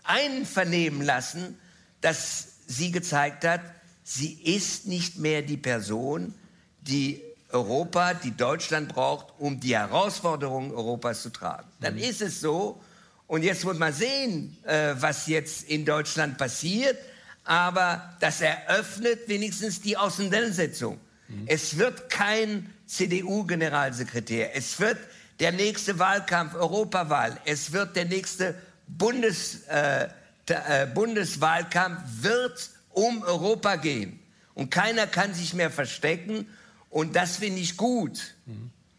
einvernehmen 0.03 1.01
lassen, 1.01 1.57
dass 2.01 2.47
sie 2.67 2.91
gezeigt 2.91 3.45
hat, 3.45 3.61
sie 4.03 4.33
ist 4.33 4.87
nicht 4.87 5.17
mehr 5.17 5.41
die 5.41 5.57
Person, 5.57 6.33
die 6.81 7.21
Europa, 7.53 8.13
die 8.13 8.35
Deutschland 8.35 8.89
braucht, 8.89 9.27
um 9.39 9.59
die 9.59 9.75
Herausforderungen 9.75 10.71
Europas 10.71 11.21
zu 11.21 11.29
tragen. 11.29 11.67
Dann 11.79 11.95
mhm. 11.95 12.01
ist 12.01 12.21
es 12.21 12.41
so, 12.41 12.81
und 13.27 13.43
jetzt 13.43 13.65
wird 13.65 13.79
man 13.79 13.93
sehen, 13.93 14.57
äh, 14.63 14.93
was 14.97 15.27
jetzt 15.27 15.63
in 15.69 15.85
Deutschland 15.85 16.37
passiert, 16.37 16.97
aber 17.43 18.15
das 18.19 18.41
eröffnet 18.41 19.27
wenigstens 19.27 19.81
die 19.81 19.95
Auseinandersetzung. 19.97 20.99
Mhm. 21.27 21.43
Es 21.47 21.77
wird 21.77 22.09
kein 22.09 22.73
CDU-Generalsekretär, 22.87 24.55
es 24.55 24.79
wird 24.79 24.97
der 25.39 25.51
nächste 25.51 25.97
Wahlkampf, 25.97 26.55
Europawahl, 26.55 27.37
es 27.45 27.71
wird 27.71 27.95
der 27.95 28.05
nächste 28.05 28.55
Bundes, 28.87 29.61
äh, 29.67 30.09
äh, 30.47 30.85
Bundeswahlkampf, 30.87 32.01
wird 32.21 32.69
um 32.89 33.23
Europa 33.23 33.77
gehen. 33.77 34.19
Und 34.53 34.69
keiner 34.69 35.07
kann 35.07 35.33
sich 35.33 35.53
mehr 35.53 35.71
verstecken 35.71 36.45
und 36.91 37.15
das 37.15 37.37
finde 37.37 37.59
ich 37.61 37.77
gut. 37.77 38.35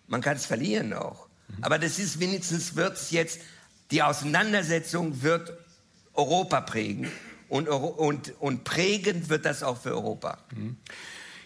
Man 0.08 0.20
kann 0.20 0.36
es 0.36 0.46
verlieren 0.46 0.92
auch. 0.94 1.28
Aber 1.60 1.78
das 1.78 1.98
ist 1.98 2.18
wenigstens 2.18 2.74
wird 2.74 2.96
es 2.96 3.10
jetzt, 3.10 3.40
die 3.90 4.02
Auseinandersetzung 4.02 5.22
wird 5.22 5.52
Europa 6.14 6.62
prägen. 6.62 7.12
Und, 7.48 7.68
und, 7.68 8.32
und 8.40 8.64
prägend 8.64 9.28
wird 9.28 9.44
das 9.44 9.62
auch 9.62 9.80
für 9.80 9.90
Europa. 9.90 10.38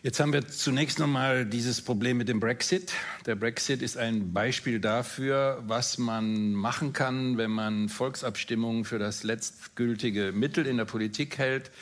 Jetzt 0.04 0.20
haben 0.20 0.32
wir 0.32 0.46
zunächst 0.46 1.00
nochmal 1.00 1.44
dieses 1.44 1.82
Problem 1.82 2.16
mit 2.16 2.28
dem 2.28 2.38
Brexit. 2.38 2.92
Der 3.26 3.34
Brexit 3.34 3.82
ist 3.82 3.96
ein 3.96 4.32
Beispiel 4.32 4.78
dafür, 4.78 5.64
was 5.66 5.98
man 5.98 6.52
machen 6.52 6.92
kann, 6.92 7.38
wenn 7.38 7.50
man 7.50 7.88
Volksabstimmungen 7.88 8.84
für 8.84 9.00
das 9.00 9.24
letztgültige 9.24 10.30
Mittel 10.30 10.64
in 10.66 10.76
der 10.76 10.84
Politik 10.84 11.38
hält 11.38 11.72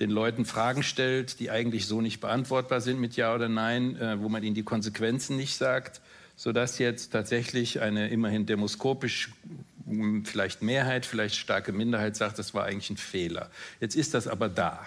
den 0.00 0.10
Leuten 0.10 0.44
Fragen 0.44 0.82
stellt, 0.82 1.40
die 1.40 1.50
eigentlich 1.50 1.86
so 1.86 2.00
nicht 2.00 2.20
beantwortbar 2.20 2.80
sind 2.80 3.00
mit 3.00 3.16
Ja 3.16 3.34
oder 3.34 3.48
Nein, 3.48 3.96
äh, 3.96 4.20
wo 4.20 4.28
man 4.28 4.42
ihnen 4.42 4.54
die 4.54 4.62
Konsequenzen 4.62 5.36
nicht 5.36 5.56
sagt, 5.56 6.00
sodass 6.36 6.78
jetzt 6.78 7.12
tatsächlich 7.12 7.80
eine 7.80 8.08
immerhin 8.08 8.46
demoskopisch 8.46 9.30
hm, 9.86 10.24
vielleicht 10.24 10.62
Mehrheit, 10.62 11.06
vielleicht 11.06 11.36
starke 11.36 11.72
Minderheit 11.72 12.16
sagt, 12.16 12.38
das 12.38 12.54
war 12.54 12.64
eigentlich 12.64 12.90
ein 12.90 12.96
Fehler. 12.96 13.50
Jetzt 13.80 13.96
ist 13.96 14.14
das 14.14 14.26
aber 14.26 14.48
da. 14.48 14.86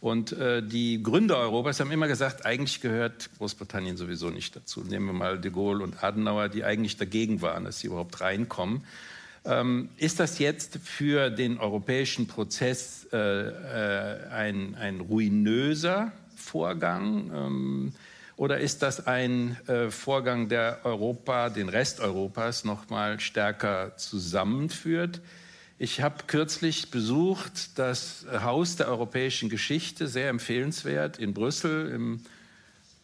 Und 0.00 0.32
äh, 0.32 0.62
die 0.62 1.02
Gründer 1.02 1.38
Europas 1.38 1.80
haben 1.80 1.90
immer 1.90 2.08
gesagt, 2.08 2.44
eigentlich 2.44 2.82
gehört 2.82 3.30
Großbritannien 3.38 3.96
sowieso 3.96 4.28
nicht 4.28 4.54
dazu. 4.54 4.82
Nehmen 4.82 5.06
wir 5.06 5.12
mal 5.14 5.40
de 5.40 5.50
Gaulle 5.50 5.82
und 5.82 6.04
Adenauer, 6.04 6.50
die 6.50 6.62
eigentlich 6.62 6.98
dagegen 6.98 7.40
waren, 7.40 7.64
dass 7.64 7.78
sie 7.78 7.86
überhaupt 7.86 8.20
reinkommen. 8.20 8.84
Ähm, 9.46 9.90
ist 9.98 10.20
das 10.20 10.38
jetzt 10.38 10.78
für 10.82 11.28
den 11.28 11.58
europäischen 11.58 12.26
Prozess 12.26 13.06
äh, 13.12 13.16
äh, 13.18 14.28
ein, 14.30 14.74
ein 14.74 15.00
ruinöser 15.00 16.12
Vorgang? 16.34 17.30
Ähm, 17.34 17.92
oder 18.36 18.58
ist 18.58 18.82
das 18.82 19.06
ein 19.06 19.56
äh, 19.68 19.90
Vorgang, 19.90 20.48
der 20.48 20.80
Europa, 20.84 21.50
den 21.50 21.68
Rest 21.68 22.00
Europas 22.00 22.64
noch 22.64 22.88
mal 22.88 23.20
stärker 23.20 23.96
zusammenführt? 23.96 25.20
Ich 25.78 26.00
habe 26.00 26.24
kürzlich 26.26 26.90
besucht 26.90 27.78
das 27.78 28.24
Haus 28.42 28.76
der 28.76 28.88
europäischen 28.88 29.50
Geschichte, 29.50 30.08
sehr 30.08 30.30
empfehlenswert, 30.30 31.18
in 31.18 31.34
Brüssel 31.34 31.90
im 31.90 32.20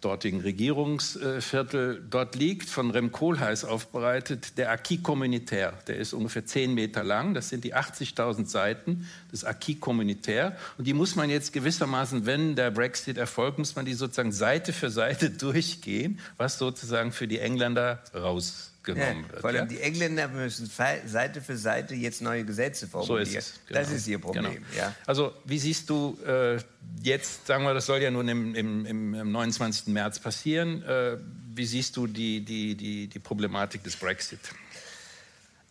dortigen 0.01 0.41
Regierungsviertel. 0.41 2.03
Dort 2.09 2.35
liegt 2.35 2.69
von 2.69 2.91
Rem 2.91 3.13
Koolhaas 3.13 3.65
aufbereitet 3.65 4.59
der 4.59 4.71
Acquis 4.71 5.03
communautaire. 5.03 5.75
Der 5.87 5.97
ist 5.97 6.13
ungefähr 6.13 6.47
zehn 6.47 6.75
Meter 6.75 7.05
lang. 7.05 7.35
Das 7.35 7.49
sind 7.49 7.65
die 7.65 7.75
80.000 7.75 8.47
Seiten 8.47 9.09
des 9.33 9.45
Acquis 9.45 9.79
communautaire. 9.79 10.57
Und 10.79 10.87
die 10.87 10.95
muss 10.95 11.17
man 11.17 11.31
jetzt 11.31 11.53
gewissermaßen, 11.53 12.27
wenn 12.27 12.57
der 12.57 12.71
Brexit 12.71 13.19
erfolgt, 13.19 13.59
muss 13.59 13.77
man 13.77 13.85
die 13.85 13.95
sozusagen 13.95 14.33
Seite 14.33 14.73
für 14.73 14.91
Seite 14.91 15.31
durchgehen, 15.31 16.19
was 16.37 16.59
sozusagen 16.59 17.13
für 17.13 17.29
die 17.29 17.39
Engländer 17.39 18.03
raus 18.15 18.70
genommen 18.95 19.25
ja, 19.25 19.33
wird. 19.33 19.41
Vor 19.41 19.51
allem 19.51 19.59
ja? 19.59 19.65
die 19.67 19.81
Engländer 19.81 20.29
müssen 20.29 20.71
Seite 21.07 21.41
für 21.41 21.57
Seite 21.57 21.95
jetzt 21.95 22.23
neue 22.23 22.45
Gesetze 22.45 22.87
formulieren. 22.87 23.27
So 23.27 23.39
ist 23.39 23.47
es, 23.47 23.61
genau. 23.67 23.81
Das 23.81 23.91
ist 23.91 24.07
ihr 24.07 24.19
Problem. 24.19 24.45
Genau. 24.45 24.57
Ja. 24.77 24.95
Also 25.07 25.33
wie 25.45 25.59
siehst 25.59 25.91
du 25.91 26.19
äh, 26.27 26.59
jetzt, 27.03 27.47
sagen 27.47 27.65
wir, 27.65 27.75
das 27.75 27.87
soll 27.87 28.03
ja 28.03 28.11
nun 28.11 28.29
im, 28.29 28.55
im, 28.55 28.87
im 28.87 29.33
29. 29.33 29.89
März 29.89 30.19
passieren, 30.19 30.83
äh, 30.83 31.17
wie 31.55 31.67
siehst 31.67 31.97
du 31.97 32.07
die, 32.07 32.45
die, 32.45 32.75
die, 32.75 33.09
die 33.09 33.19
Problematik 33.19 33.83
des 33.83 33.97
Brexit? 33.97 34.41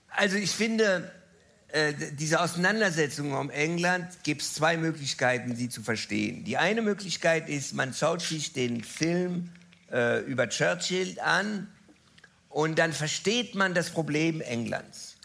Also 0.10 0.38
ich 0.38 0.52
finde, 0.52 1.12
äh, 1.70 1.94
diese 2.14 2.42
Auseinandersetzung 2.42 3.34
um 3.34 3.50
England 3.50 4.24
gibt 4.24 4.42
es 4.42 4.54
zwei 4.56 4.76
Möglichkeiten, 4.76 5.56
sie 5.56 5.70
zu 5.70 5.84
verstehen. 5.84 6.44
Die 6.44 6.58
eine 6.58 6.82
Möglichkeit 6.82 7.48
ist, 7.48 7.74
man 7.74 7.94
schaut 7.94 8.22
sich 8.22 8.54
den 8.54 8.84
Film 8.84 9.50
äh, 9.92 10.22
über 10.22 10.50
Churchill 10.50 11.20
an 11.20 11.68
und 12.50 12.78
dann 12.80 12.94
versteht 12.94 13.56
man 13.56 13.74
das 13.74 13.92
Problem 13.92 14.42
Englands. 14.42 15.16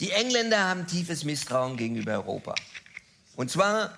Die 0.00 0.10
Engländer 0.10 0.68
haben 0.68 0.86
tiefes 0.86 1.24
Misstrauen 1.24 1.76
gegenüber 1.76 2.12
Europa. 2.12 2.54
Und 3.36 3.50
zwar, 3.50 3.96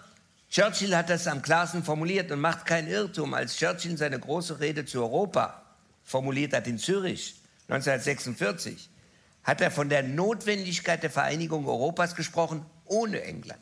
Churchill 0.50 0.96
hat 0.96 1.10
das 1.10 1.26
am 1.26 1.42
klarsten 1.42 1.82
formuliert 1.82 2.30
und 2.30 2.40
macht 2.40 2.66
keinen 2.66 2.88
Irrtum, 2.88 3.34
als 3.34 3.56
Churchill 3.56 3.96
seine 3.96 4.18
große 4.18 4.60
Rede 4.60 4.84
zu 4.84 5.00
Europa 5.00 5.62
formuliert 6.04 6.52
hat 6.52 6.66
in 6.66 6.78
Zürich 6.78 7.34
1946, 7.68 8.90
hat 9.42 9.60
er 9.60 9.70
von 9.70 9.88
der 9.88 10.02
Notwendigkeit 10.02 11.02
der 11.02 11.10
Vereinigung 11.10 11.66
Europas 11.66 12.14
gesprochen, 12.14 12.64
ohne 12.84 13.22
England. 13.22 13.60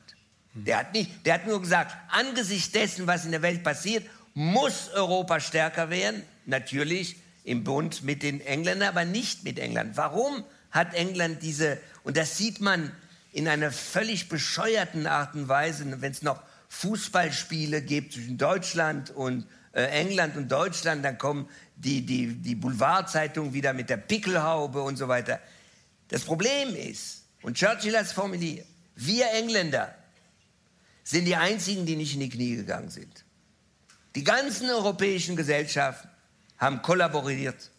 Der 0.55 0.79
hat, 0.79 0.93
nicht, 0.93 1.25
der 1.25 1.35
hat 1.35 1.47
nur 1.47 1.61
gesagt, 1.61 1.97
angesichts 2.11 2.73
dessen, 2.73 3.07
was 3.07 3.25
in 3.25 3.31
der 3.31 3.43
Welt 3.43 3.63
passiert, 3.63 4.05
muss 4.35 4.91
Europa 4.91 5.41
stärker 5.41 5.89
werden. 5.89 6.23
Natürlich 6.45 7.17
im 7.45 7.65
Bund 7.65 8.03
mit 8.03 8.23
den 8.23 8.41
Engländern, 8.41 8.89
aber 8.89 9.05
nicht 9.05 9.45
mit 9.45 9.59
England. 9.59 9.97
Warum 9.97 10.45
hat 10.71 10.95
England 10.95 11.43
diese, 11.43 11.79
und 12.05 12.17
das 12.17 12.39
sieht 12.39 12.61
man 12.61 12.93
in 13.33 13.49
einer 13.49 13.73
völlig 13.73 14.29
bescheuerten 14.29 15.07
Art 15.07 15.35
und 15.35 15.49
Weise, 15.49 16.01
wenn 16.01 16.13
es 16.13 16.23
noch 16.23 16.43
Fußballspiele 16.69 17.83
gibt 17.83 18.15
zwischen 18.15 18.39
Deutschland 18.39 19.11
und 19.11 19.47
äh, 19.73 19.85
England 19.85 20.37
und 20.37 20.51
Deutschland, 20.51 21.05
dann 21.05 21.19
kommen 21.19 21.49
die, 21.77 22.05
die, 22.05 22.35
die 22.35 22.55
Boulevardzeitungen 22.55 23.53
wieder 23.53 23.73
mit 23.73 23.91
der 23.91 23.97
Pickelhaube 23.97 24.83
und 24.83 24.97
so 24.97 25.09
weiter. 25.09 25.41
Das 26.09 26.23
Problem 26.23 26.75
ist, 26.75 27.25
und 27.43 27.57
Churchill 27.57 27.97
hat 27.97 28.07
es 28.07 28.13
formuliert, 28.13 28.67
wir 28.95 29.31
Engländer 29.33 29.95
sind 31.03 31.25
die 31.25 31.37
Einzigen, 31.37 31.87
die 31.87 31.97
nicht 31.97 32.15
in 32.15 32.21
die 32.21 32.29
Knie 32.29 32.57
gegangen 32.57 32.91
sind. 32.91 33.25
Die 34.15 34.25
ganzen 34.25 34.71
europäischen 34.71 35.37
Gesellschaften 35.37 36.09
haben 36.63 36.81
kollaboriert 36.81 37.71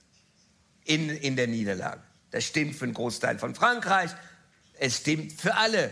in, 0.84 1.10
in 1.10 1.38
der 1.38 1.48
Niederlage. 1.48 2.02
Das 2.32 2.43
stimmt 2.43 2.76
für 2.76 2.84
einen 2.84 2.93
Großteil 2.93 3.39
von 3.39 3.56
Frankreich, 3.56 4.12
es 4.78 4.98
stimmt 4.98 5.32
für 5.32 5.56
alle. 5.56 5.89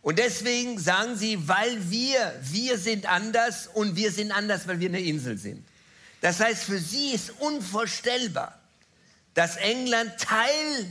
Und 0.00 0.18
deswegen 0.18 0.78
sagen 0.78 1.16
sie, 1.16 1.48
weil 1.48 1.90
wir, 1.90 2.34
wir 2.42 2.78
sind 2.78 3.10
anders 3.10 3.66
und 3.66 3.96
wir 3.96 4.12
sind 4.12 4.30
anders, 4.30 4.68
weil 4.68 4.78
wir 4.78 4.88
eine 4.88 5.00
Insel 5.00 5.38
sind. 5.38 5.66
Das 6.20 6.38
heißt, 6.38 6.64
für 6.64 6.78
sie 6.78 7.10
ist 7.12 7.30
unvorstellbar, 7.40 8.60
dass 9.34 9.56
England 9.56 10.16
Teil 10.18 10.86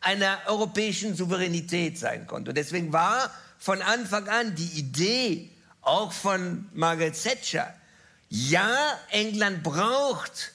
einer 0.00 0.40
europäischen 0.46 1.14
Souveränität 1.14 1.98
sein 1.98 2.26
konnte. 2.26 2.50
Und 2.50 2.56
deswegen 2.56 2.92
war 2.92 3.30
von 3.58 3.82
Anfang 3.82 4.28
an 4.28 4.54
die 4.56 4.78
Idee 4.78 5.50
auch 5.82 6.12
von 6.12 6.66
Margaret 6.72 7.14
Thatcher, 7.22 7.72
ja, 8.28 8.98
England 9.10 9.62
braucht 9.62 10.52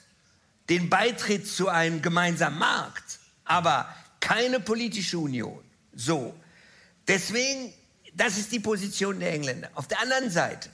den 0.72 0.88
Beitritt 0.88 1.46
zu 1.46 1.68
einem 1.68 2.00
gemeinsamen 2.00 2.58
Markt, 2.58 3.18
aber 3.44 3.94
keine 4.20 4.58
politische 4.58 5.18
Union. 5.18 5.62
So. 5.94 6.34
Deswegen, 7.06 7.74
das 8.14 8.38
ist 8.38 8.52
die 8.52 8.58
Position 8.58 9.20
der 9.20 9.34
Engländer. 9.34 9.68
Auf 9.74 9.86
der 9.86 10.00
anderen 10.00 10.30
Seite, 10.30 10.70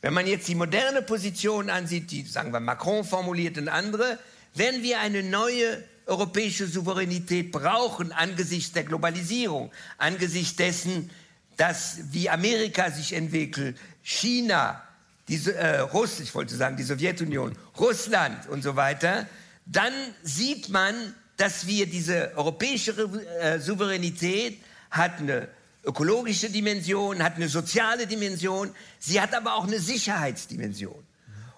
wenn 0.00 0.14
man 0.14 0.26
jetzt 0.26 0.48
die 0.48 0.54
moderne 0.54 1.02
Position 1.02 1.68
ansieht, 1.68 2.10
die, 2.10 2.22
sagen 2.22 2.54
wir, 2.54 2.60
Macron 2.60 3.04
formuliert 3.04 3.58
und 3.58 3.68
andere, 3.68 4.18
wenn 4.54 4.82
wir 4.82 4.98
eine 5.00 5.22
neue 5.22 5.84
europäische 6.06 6.66
Souveränität 6.66 7.52
brauchen 7.52 8.12
angesichts 8.12 8.72
der 8.72 8.84
Globalisierung, 8.84 9.70
angesichts 9.98 10.56
dessen, 10.56 11.10
dass 11.58 11.98
wie 12.12 12.30
Amerika 12.30 12.90
sich 12.90 13.12
entwickelt, 13.12 13.76
China, 14.02 14.82
die, 15.28 15.50
äh, 15.50 15.80
Russ, 15.80 16.20
ich 16.20 16.34
wollte 16.34 16.56
sagen, 16.56 16.76
die 16.76 16.82
Sowjetunion, 16.82 17.56
Russland 17.78 18.48
und 18.48 18.62
so 18.62 18.76
weiter, 18.76 19.26
dann 19.66 19.92
sieht 20.22 20.70
man, 20.70 21.14
dass 21.36 21.66
wir 21.66 21.86
diese 21.86 22.32
europäische 22.36 22.92
äh, 23.40 23.58
Souveränität 23.60 24.58
hat 24.90 25.18
eine 25.18 25.48
ökologische 25.84 26.50
Dimension, 26.50 27.22
hat 27.22 27.36
eine 27.36 27.48
soziale 27.48 28.06
Dimension, 28.06 28.74
sie 28.98 29.20
hat 29.20 29.34
aber 29.34 29.54
auch 29.54 29.66
eine 29.66 29.78
Sicherheitsdimension. 29.78 31.04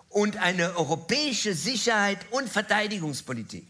Und 0.09 0.37
eine 0.38 0.76
europäische 0.76 1.54
Sicherheit 1.54 2.18
und 2.30 2.48
Verteidigungspolitik 2.48 3.66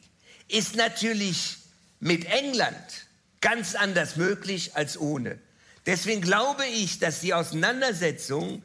ist 0.48 0.74
natürlich 0.74 1.58
mit 2.00 2.24
England 2.24 3.06
ganz 3.40 3.74
anders 3.74 4.16
möglich 4.16 4.74
als 4.74 4.98
ohne. 4.98 5.38
Deswegen 5.86 6.22
glaube 6.22 6.66
ich, 6.66 6.98
dass 6.98 7.20
die 7.20 7.34
Auseinandersetzung 7.34 8.62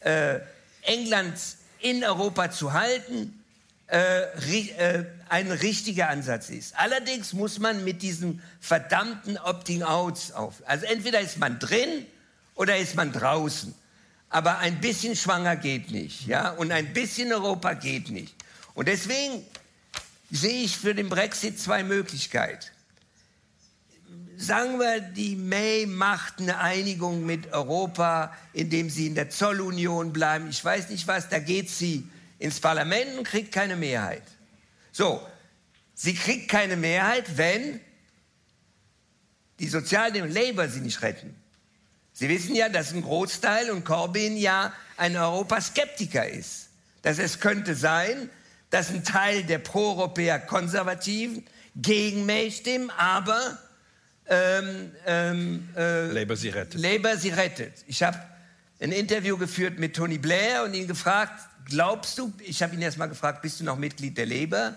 äh, 0.00 0.40
England 0.88 1.38
in 1.80 2.02
Europa 2.02 2.50
zu 2.50 2.72
halten, 2.72 3.42
äh, 3.86 4.22
äh, 4.22 5.04
ein 5.28 5.50
richtiger 5.50 6.08
Ansatz 6.08 6.50
ist. 6.50 6.74
Allerdings 6.76 7.32
muss 7.32 7.58
man 7.58 7.84
mit 7.84 8.02
diesen 8.02 8.42
verdammten 8.60 9.38
Opting-Outs 9.38 10.32
auf. 10.32 10.62
Also 10.66 10.86
entweder 10.86 11.20
ist 11.20 11.38
man 11.38 11.58
drin 11.58 12.06
oder 12.54 12.76
ist 12.76 12.96
man 12.96 13.12
draußen. 13.12 13.74
Aber 14.30 14.58
ein 14.58 14.80
bisschen 14.80 15.16
schwanger 15.16 15.56
geht 15.56 15.90
nicht, 15.90 16.26
ja, 16.26 16.50
und 16.50 16.70
ein 16.70 16.92
bisschen 16.92 17.32
Europa 17.32 17.72
geht 17.72 18.10
nicht. 18.10 18.34
Und 18.74 18.88
deswegen 18.88 19.42
sehe 20.30 20.64
ich 20.64 20.76
für 20.76 20.94
den 20.94 21.08
Brexit 21.08 21.58
zwei 21.58 21.82
Möglichkeiten. 21.82 22.66
Sagen 24.40 24.78
wir, 24.78 25.00
die 25.00 25.34
May 25.34 25.84
macht 25.84 26.38
eine 26.38 26.58
Einigung 26.58 27.26
mit 27.26 27.52
Europa, 27.52 28.32
indem 28.52 28.88
sie 28.88 29.08
in 29.08 29.16
der 29.16 29.30
Zollunion 29.30 30.12
bleiben. 30.12 30.48
Ich 30.48 30.64
weiß 30.64 30.90
nicht 30.90 31.08
was, 31.08 31.28
da 31.28 31.40
geht 31.40 31.68
sie 31.68 32.08
ins 32.38 32.60
Parlament 32.60 33.18
und 33.18 33.24
kriegt 33.24 33.50
keine 33.50 33.74
Mehrheit. 33.74 34.22
So, 34.92 35.20
sie 35.92 36.14
kriegt 36.14 36.48
keine 36.48 36.76
Mehrheit, 36.76 37.36
wenn 37.36 37.80
die 39.58 39.66
Sozialdemokraten 39.66 40.40
Labour 40.40 40.68
sie 40.68 40.82
nicht 40.82 41.02
retten. 41.02 41.34
Sie 42.12 42.28
wissen 42.28 42.54
ja, 42.54 42.68
dass 42.68 42.92
ein 42.92 43.02
Großteil 43.02 43.72
und 43.72 43.84
Corbyn 43.84 44.36
ja 44.36 44.72
ein 44.96 45.16
Europaskeptiker 45.16 46.28
ist. 46.28 46.68
Dass 47.02 47.18
es 47.18 47.40
könnte 47.40 47.74
sein, 47.74 48.30
dass 48.70 48.90
ein 48.90 49.02
Teil 49.02 49.42
der 49.42 49.58
Pro-Europäer 49.58 50.38
Konservativen 50.38 51.44
gegen 51.74 52.24
May 52.24 52.52
stimmen, 52.52 52.90
aber 52.90 53.58
ähm, 54.28 54.92
ähm, 55.06 55.68
äh, 55.76 56.06
Labour 56.12 56.36
sie 56.36 56.50
rettet. 56.50 56.80
Labour 56.80 57.16
sie 57.16 57.30
rettet. 57.30 57.84
Ich 57.86 58.02
habe 58.02 58.18
ein 58.80 58.92
Interview 58.92 59.36
geführt 59.36 59.78
mit 59.78 59.96
Tony 59.96 60.18
Blair 60.18 60.64
und 60.64 60.74
ihn 60.74 60.86
gefragt, 60.86 61.40
glaubst 61.64 62.18
du, 62.18 62.32
ich 62.40 62.62
habe 62.62 62.74
ihn 62.74 62.82
erst 62.82 62.98
mal 62.98 63.06
gefragt, 63.06 63.42
bist 63.42 63.60
du 63.60 63.64
noch 63.64 63.76
Mitglied 63.76 64.16
der 64.16 64.26
Labour? 64.26 64.74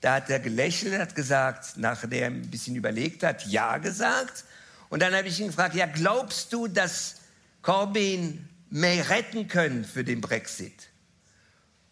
Da 0.00 0.16
hat 0.16 0.28
er 0.30 0.40
gelächelt, 0.40 0.98
hat 0.98 1.14
gesagt, 1.14 1.76
nachdem 1.76 2.12
er 2.12 2.26
ein 2.26 2.50
bisschen 2.50 2.76
überlegt 2.76 3.22
hat, 3.22 3.46
ja 3.46 3.78
gesagt. 3.78 4.44
Und 4.90 5.00
dann 5.00 5.14
habe 5.14 5.28
ich 5.28 5.40
ihn 5.40 5.46
gefragt, 5.46 5.74
ja, 5.74 5.86
glaubst 5.86 6.52
du, 6.52 6.68
dass 6.68 7.16
Corbyn 7.62 8.48
May 8.70 9.00
retten 9.00 9.48
können 9.48 9.84
für 9.84 10.04
den 10.04 10.20
Brexit? 10.20 10.90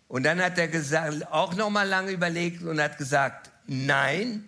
Und 0.09 0.25
dann 0.25 0.43
hat 0.43 0.59
er 0.59 0.69
gesagt, 0.69 1.27
auch 1.33 1.55
noch 1.55 1.71
mal 1.71 1.89
lange 1.89 2.11
überlegt 2.11 2.63
und 2.63 2.81
hat 2.81 2.99
gesagt, 2.99 3.51
nein, 3.67 4.45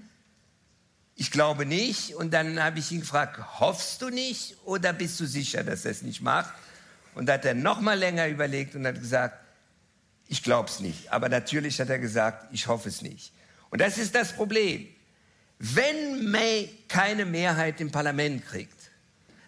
ich 1.17 1.31
glaube 1.31 1.67
nicht. 1.67 2.15
Und 2.15 2.33
dann 2.33 2.63
habe 2.63 2.79
ich 2.79 2.91
ihn 2.93 3.01
gefragt, 3.01 3.61
hoffst 3.61 4.03
du 4.03 4.11
nicht 4.11 4.57
oder 4.65 4.93
bist 4.93 5.19
du 5.21 5.27
sicher, 5.27 5.65
dass 5.65 5.85
er 5.85 5.93
es 5.93 6.03
nicht 6.03 6.21
macht? 6.21 6.53
Und 7.15 7.27
da 7.27 7.35
hat 7.35 7.45
er 7.45 7.55
noch 7.55 7.81
mal 7.81 7.99
länger 7.99 8.29
überlegt 8.29 8.75
und 8.75 8.87
hat 8.87 8.99
gesagt, 8.99 9.39
ich 10.29 10.43
glaube 10.43 10.69
es 10.69 10.81
nicht. 10.81 11.13
Aber 11.13 11.29
natürlich 11.29 11.81
hat 11.81 11.91
er 11.91 11.99
gesagt, 11.99 12.53
ich 12.53 12.67
hoffe 12.67 12.89
es 12.89 13.03
nicht. 13.03 13.33
Und 13.71 13.81
das 13.81 13.99
ist 13.99 14.15
das 14.15 14.33
Problem. 14.33 14.89
Wenn 15.59 16.31
May 16.31 16.69
keine 16.89 17.25
Mehrheit 17.25 17.81
im 17.81 17.91
Parlament 17.91 18.45
kriegt, 18.47 18.75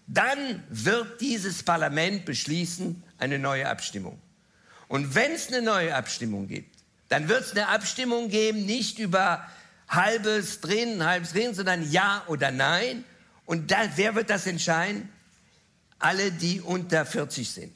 dann 0.07 0.63
wird 0.69 1.21
dieses 1.21 1.65
Parlament 1.65 2.25
beschließen 2.25 3.03
eine 3.19 3.39
neue 3.39 3.69
Abstimmung. 3.69 4.21
Und 4.89 5.17
wenn 5.17 5.33
es 5.33 5.49
eine 5.49 5.63
neue 5.63 5.95
Abstimmung 5.95 6.47
gibt, 6.47 6.77
dann 7.09 7.29
wird 7.29 7.41
es 7.43 7.53
eine 7.53 7.69
Abstimmung 7.69 8.29
geben, 8.29 8.67
nicht 8.67 8.99
über 8.99 9.49
halbes 9.89 10.61
Drehen, 10.61 11.05
halbes 11.05 11.33
Drehen, 11.33 11.55
sondern 11.55 11.91
Ja 11.91 12.25
oder 12.27 12.51
Nein. 12.51 13.05
Und 13.45 13.71
da, 13.71 13.89
wer 13.97 14.15
wird 14.15 14.31
das 14.31 14.47
entscheiden? 14.47 15.09
Alle, 15.99 16.33
die 16.33 16.61
unter 16.61 17.07
40 17.07 17.51
sind. 17.51 17.75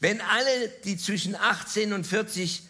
Wenn 0.00 0.20
alle, 0.20 0.68
die 0.84 0.96
zwischen 0.96 1.34
18 1.34 1.92
und 1.92 2.06
40 2.06 2.62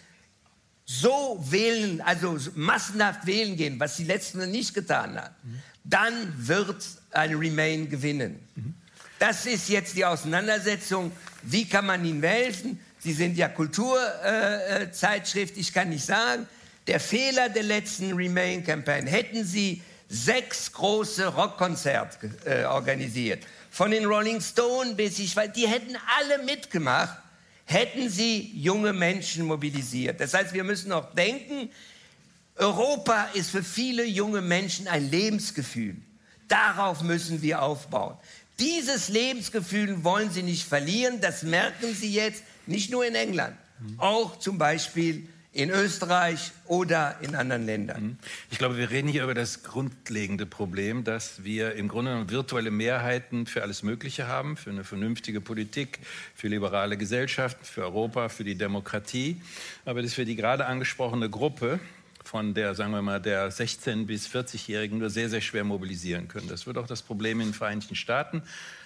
so 0.85 1.43
wählen, 1.49 2.01
also 2.01 2.39
massenhaft 2.55 3.27
wählen 3.27 3.57
gehen, 3.57 3.81
was 3.81 3.97
die 3.97 4.05
letzten 4.05 4.51
nicht 4.51 4.75
getan 4.75 5.17
hat, 5.17 5.33
mhm. 5.43 5.63
dann 5.85 6.47
wird 6.47 6.85
ein 7.11 7.35
Remain 7.35 7.89
gewinnen. 7.89 8.47
Mhm. 8.55 8.75
Das 9.19 9.47
ist 9.47 9.69
jetzt 9.69 9.97
die 9.97 10.05
Auseinandersetzung. 10.05 11.11
Wie 11.43 11.67
kann 11.67 11.87
man 11.87 12.05
ihnen 12.05 12.23
helfen? 12.23 12.79
Sie 12.99 13.13
sind 13.13 13.37
ja 13.37 13.49
Kulturzeitschrift, 13.49 15.57
äh, 15.57 15.61
ich 15.61 15.73
kann 15.73 15.89
nicht 15.89 16.05
sagen. 16.05 16.47
Der 16.87 17.01
Fehler 17.01 17.49
der 17.49 17.63
letzten 17.63 18.13
Remain-Campaign, 18.13 19.07
hätten 19.07 19.45
Sie 19.45 19.83
sechs 20.09 20.73
große 20.73 21.27
Rockkonzerte 21.27 22.31
äh, 22.45 22.65
organisiert, 22.65 23.43
von 23.71 23.91
den 23.91 24.05
Rolling 24.05 24.41
Stones 24.41 24.95
bis 24.97 25.19
ich 25.19 25.35
weiß, 25.35 25.53
die 25.53 25.67
hätten 25.67 25.97
alle 26.19 26.45
mitgemacht, 26.45 27.19
hätten 27.65 28.09
sie 28.09 28.53
junge 28.55 28.93
Menschen 28.93 29.47
mobilisiert. 29.47 30.21
Das 30.21 30.35
heißt, 30.35 30.53
wir 30.53 30.65
müssen 30.65 30.93
auch 30.93 31.13
denken, 31.15 31.71
Europa 32.57 33.25
ist 33.35 33.51
für 33.51 33.65
viele 33.65 34.05
junge 34.05 34.43
Menschen 34.43 34.87
ein 34.87 35.11
Lebensgefühl. 35.11 35.97
Darauf 36.47 37.03
müssen 37.03 37.43
wir 37.43 37.63
aufbauen. 37.63 38.17
Dieses 38.61 39.09
Lebensgefühl 39.09 40.05
wollen 40.05 40.31
sie 40.31 40.45
nicht 40.45 40.65
verlieren, 40.65 41.21
das 41.21 41.43
merken 41.43 41.95
sie 41.95 42.13
jetzt 42.13 42.45
nicht 42.67 42.93
nur 42.93 43.05
in 43.05 43.17
England, 43.17 43.57
auch 43.99 44.39
zum 44.39 44.59
Beispiel 44.59 45.29
in 45.55 45.71
Österreich 45.71 46.51
oder 46.67 47.17
in 47.21 47.37
anderen 47.37 47.65
Ländern. 47.65 48.03
Mhm. 48.03 48.17
Ich 48.51 48.59
glaube, 48.59 48.77
wir 48.77 48.91
reden 48.91 49.09
hier 49.09 49.23
über 49.23 49.35
das 49.35 49.63
grundlegende 49.63 50.47
Problem, 50.47 51.05
dass 51.05 51.45
wir 51.45 51.75
im 51.77 51.87
Grunde 51.87 52.29
virtuelle 52.29 52.73
Mehrheiten 52.73 53.47
für 53.47 53.63
alles 53.63 53.85
Mögliche 53.85 54.27
haben, 54.27 54.57
für 54.57 54.71
eine 54.71 54.83
vernünftige 54.83 55.41
Politik, 55.41 56.01
für 56.35 56.49
liberale 56.49 56.97
Gesellschaften, 56.97 57.65
für 57.65 57.83
Europa, 57.83 58.29
für 58.29 58.43
die 58.43 58.57
Demokratie, 58.57 59.41
aber 59.85 60.03
dass 60.03 60.19
wir 60.19 60.25
die 60.25 60.35
gerade 60.35 60.67
angesprochene 60.67 61.31
Gruppe 61.31 61.79
von 62.25 62.55
der, 62.55 62.75
sagen 62.75 62.91
wir 62.91 63.03
mal, 63.03 63.21
der 63.21 63.53
16- 63.53 64.07
bis 64.07 64.27
40-Jährigen 64.27 64.99
nur 64.99 65.11
sehr, 65.11 65.29
sehr 65.29 65.43
schwer 65.43 65.63
mobilisieren 65.63 66.27
können. 66.27 66.49
Das 66.49 66.67
wird 66.67 66.79
auch 66.79 66.87
das 66.87 67.03
Problem 67.03 67.41
in 67.41 67.49
den 67.49 67.55
Vereinigten 67.55 67.95
Staaten 67.95 68.43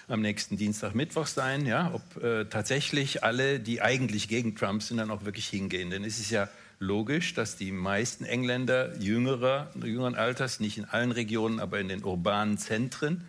am 0.09 0.21
nächsten 0.21 0.57
Dienstag, 0.57 0.95
Mittwoch 0.95 1.27
sein, 1.27 1.65
ja, 1.65 1.91
ob 1.93 2.23
äh, 2.23 2.45
tatsächlich 2.45 3.23
alle, 3.23 3.59
die 3.59 3.81
eigentlich 3.81 4.27
gegen 4.27 4.55
Trump 4.55 4.81
sind, 4.83 4.97
dann 4.97 5.11
auch 5.11 5.23
wirklich 5.25 5.47
hingehen. 5.47 5.89
Denn 5.89 6.03
es 6.03 6.19
ist 6.19 6.31
ja 6.31 6.49
logisch, 6.79 7.33
dass 7.33 7.57
die 7.57 7.71
meisten 7.71 8.25
Engländer 8.25 8.97
jüngerer, 8.99 9.71
jüngeren 9.83 10.15
Alters, 10.15 10.59
nicht 10.59 10.77
in 10.77 10.85
allen 10.85 11.11
Regionen, 11.11 11.59
aber 11.59 11.79
in 11.79 11.89
den 11.89 12.03
urbanen 12.03 12.57
Zentren, 12.57 13.25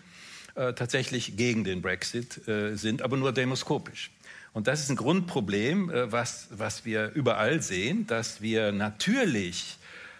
äh, 0.55 0.73
tatsächlich 0.73 1.37
gegen 1.37 1.64
den 1.64 1.83
Brexit 1.83 2.49
äh, 2.49 2.77
sind, 2.77 3.03
aber 3.03 3.16
nur 3.16 3.33
demoskopisch. 3.33 4.11
Und 4.53 4.66
das 4.66 4.81
ist 4.81 4.90
ein 4.90 4.97
Grundproblem, 4.97 5.90
äh, 5.90 6.11
was, 6.11 6.49
was 6.51 6.85
wir 6.85 7.12
überall 7.14 7.62
sehen, 7.62 8.07
dass 8.07 8.40
wir 8.40 8.73
natürlich 8.73 9.77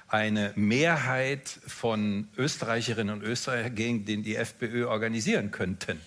eine 0.09 0.53
Mehrheit 0.57 1.49
von 1.67 2.29
Österreicherinnen 2.37 3.15
und 3.15 3.23
Österreichern 3.23 3.75
gegen 3.75 4.05
den 4.05 4.23
die 4.23 4.37
FPÖ 4.37 4.87
organisieren 4.87 5.51
könnten. 5.53 6.01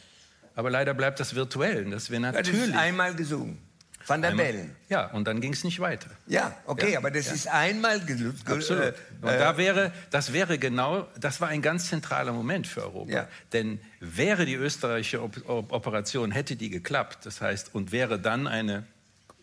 Aber 0.56 0.70
leider 0.70 0.94
bleibt 0.94 1.20
das 1.20 1.36
virtuell, 1.36 1.86
dass 1.86 2.12
wir 2.12 2.20
natürlich 2.20 2.60
das 2.60 2.70
ist 2.70 2.76
einmal 2.76 3.16
gesungen. 3.16 3.60
Van 4.06 4.22
der 4.22 4.32
Bellen. 4.32 4.76
Ja, 4.90 5.08
und 5.12 5.26
dann 5.28 5.40
ging 5.40 5.54
es 5.54 5.64
nicht 5.64 5.80
weiter. 5.80 6.10
Ja, 6.28 6.56
okay, 6.66 6.94
ja, 6.94 7.00
aber 7.00 7.10
das 7.10 7.28
ja. 7.28 7.34
ist 7.34 7.48
einmal 7.48 8.02
gelungen. 8.02 8.40
Absolut. 8.46 8.84
Äh, 8.84 8.94
und 9.22 9.28
da 9.32 9.58
wäre, 9.58 9.94
das 10.10 10.34
wäre 10.34 10.58
genau, 10.58 11.08
das 11.18 11.40
war 11.40 11.48
ein 11.48 11.62
ganz 11.62 11.88
zentraler 11.88 12.34
Moment 12.34 12.68
für 12.68 12.84
Europa. 12.84 13.12
Ja. 13.12 13.28
Denn 13.54 13.80
wäre 14.00 14.46
die 14.46 14.56
österreichische 14.56 15.22
Operation, 15.22 16.32
hätte 16.32 16.56
die 16.56 16.70
geklappt, 16.70 17.26
das 17.26 17.40
heißt, 17.40 17.74
und 17.74 17.92
wäre 17.92 18.20
dann 18.20 18.48
eine 18.48 18.86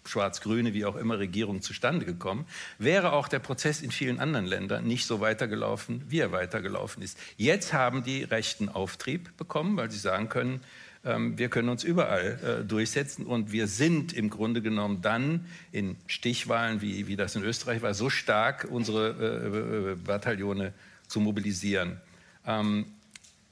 schwarz-grüne, 0.05 0.75
wie 0.75 0.85
auch 0.85 0.96
immer, 0.96 1.18
Regierung 1.18 1.62
zustande 1.62 2.05
gekommen, 2.05 2.46
wäre 2.79 3.12
auch 3.12 3.29
der 3.29 3.38
Prozess 3.38 3.81
in 3.81 3.90
vielen 3.90 4.18
anderen 4.18 4.46
Ländern 4.46 4.85
nicht 4.85 5.07
so 5.07 5.20
weitergelaufen, 5.20 6.03
wie 6.09 6.20
er 6.20 6.33
weitergelaufen 6.33 7.03
ist. 7.03 7.18
Jetzt 7.37 7.73
haben 7.73 8.03
die 8.03 8.25
Rechten 8.25 8.68
Auftrieb 8.68 9.37
bekommen, 9.37 9.77
weil 9.77 9.90
sie 9.90 9.99
sagen 9.99 10.29
können, 10.29 10.61
wir 11.02 11.48
können 11.48 11.70
uns 11.70 11.82
überall 11.82 12.60
äh, 12.60 12.64
durchsetzen 12.64 13.24
und 13.24 13.52
wir 13.52 13.68
sind 13.68 14.12
im 14.12 14.28
Grunde 14.28 14.60
genommen 14.60 15.00
dann 15.00 15.46
in 15.72 15.96
Stichwahlen, 16.06 16.82
wie, 16.82 17.06
wie 17.06 17.16
das 17.16 17.36
in 17.36 17.42
Österreich 17.42 17.80
war, 17.80 17.94
so 17.94 18.10
stark, 18.10 18.68
unsere 18.70 19.92
äh, 19.92 19.96
Bataillone 19.96 20.74
zu 21.08 21.20
mobilisieren. 21.20 21.98
Ähm, 22.46 22.84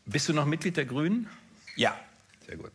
bist 0.04 0.28
du 0.28 0.34
noch 0.34 0.44
Mitglied 0.44 0.76
der 0.76 0.84
Grünen? 0.84 1.26
Ja. 1.74 1.98
Sehr 2.46 2.56
gut. 2.56 2.72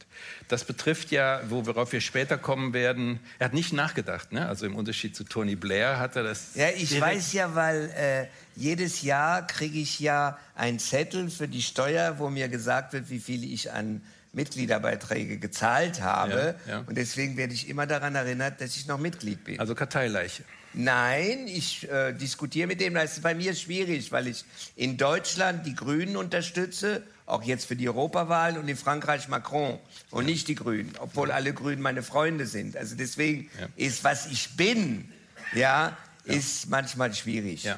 Das 0.50 0.66
betrifft 0.66 1.10
ja, 1.10 1.42
worauf 1.50 1.94
wir 1.94 2.02
später 2.02 2.38
kommen 2.38 2.74
werden. 2.74 3.20
Er 3.40 3.46
hat 3.46 3.54
nicht 3.54 3.74
nachgedacht, 3.74 4.32
ne? 4.32 4.48
Also 4.48 4.68
im 4.68 4.76
Unterschied 4.76 5.16
zu 5.16 5.24
Tony 5.24 5.56
Blair 5.56 5.98
hat 5.98 6.16
er 6.16 6.22
das. 6.22 6.54
Ja, 6.54 6.70
ich 6.70 7.02
weiß 7.02 7.34
ja, 7.34 7.56
weil 7.56 7.90
äh, 7.98 8.28
jedes 8.56 9.02
Jahr 9.02 9.48
kriege 9.48 9.80
ich 9.80 10.00
ja 10.00 10.38
einen 10.54 10.78
Zettel 10.78 11.32
für 11.32 11.48
die 11.48 11.64
Steuer, 11.64 12.20
wo 12.20 12.30
mir 12.30 12.50
gesagt 12.50 12.94
wird, 12.94 13.10
wie 13.10 13.20
viel 13.20 13.44
ich 13.52 13.72
an 13.72 14.04
Mitgliederbeiträge 14.34 15.38
gezahlt 15.38 16.02
habe. 16.02 16.56
Ja, 16.66 16.72
ja. 16.74 16.84
Und 16.86 16.96
deswegen 16.98 17.38
werde 17.38 17.54
ich 17.54 17.70
immer 17.70 17.88
daran 17.88 18.16
erinnert, 18.16 18.60
dass 18.62 18.76
ich 18.76 18.88
noch 18.88 18.98
Mitglied 19.00 19.44
bin. 19.44 19.60
Also 19.60 19.76
Karteileiche. 19.76 20.44
Nein, 20.74 21.48
ich 21.48 21.88
äh, 21.92 22.14
diskutiere 22.14 22.68
mit 22.68 22.82
dem. 22.82 22.96
Das 22.96 23.14
ist 23.14 23.22
bei 23.22 23.36
mir 23.36 23.54
schwierig, 23.54 24.12
weil 24.12 24.28
ich 24.28 24.44
in 24.76 24.98
Deutschland 24.98 25.68
die 25.68 25.76
Grünen 25.76 26.18
unterstütze, 26.18 27.04
auch 27.28 27.44
jetzt 27.44 27.66
für 27.66 27.76
die 27.76 27.88
Europawahl, 27.88 28.58
und 28.58 28.68
in 28.68 28.76
Frankreich 28.76 29.28
Macron 29.28 29.78
und 30.10 30.26
nicht 30.26 30.48
die 30.48 30.56
Grünen, 30.56 30.92
obwohl 31.00 31.32
alle 31.32 31.54
Grünen 31.54 31.82
meine 31.82 32.02
Freunde 32.02 32.48
sind. 32.48 32.76
Also 32.76 32.96
deswegen 32.96 33.50
Ja. 33.60 33.68
ist, 33.76 34.04
was 34.04 34.26
ich 34.26 34.58
bin, 34.58 35.12
ja, 35.54 35.96
ist 36.26 36.70
manchmal 36.70 37.14
schwierig. 37.14 37.70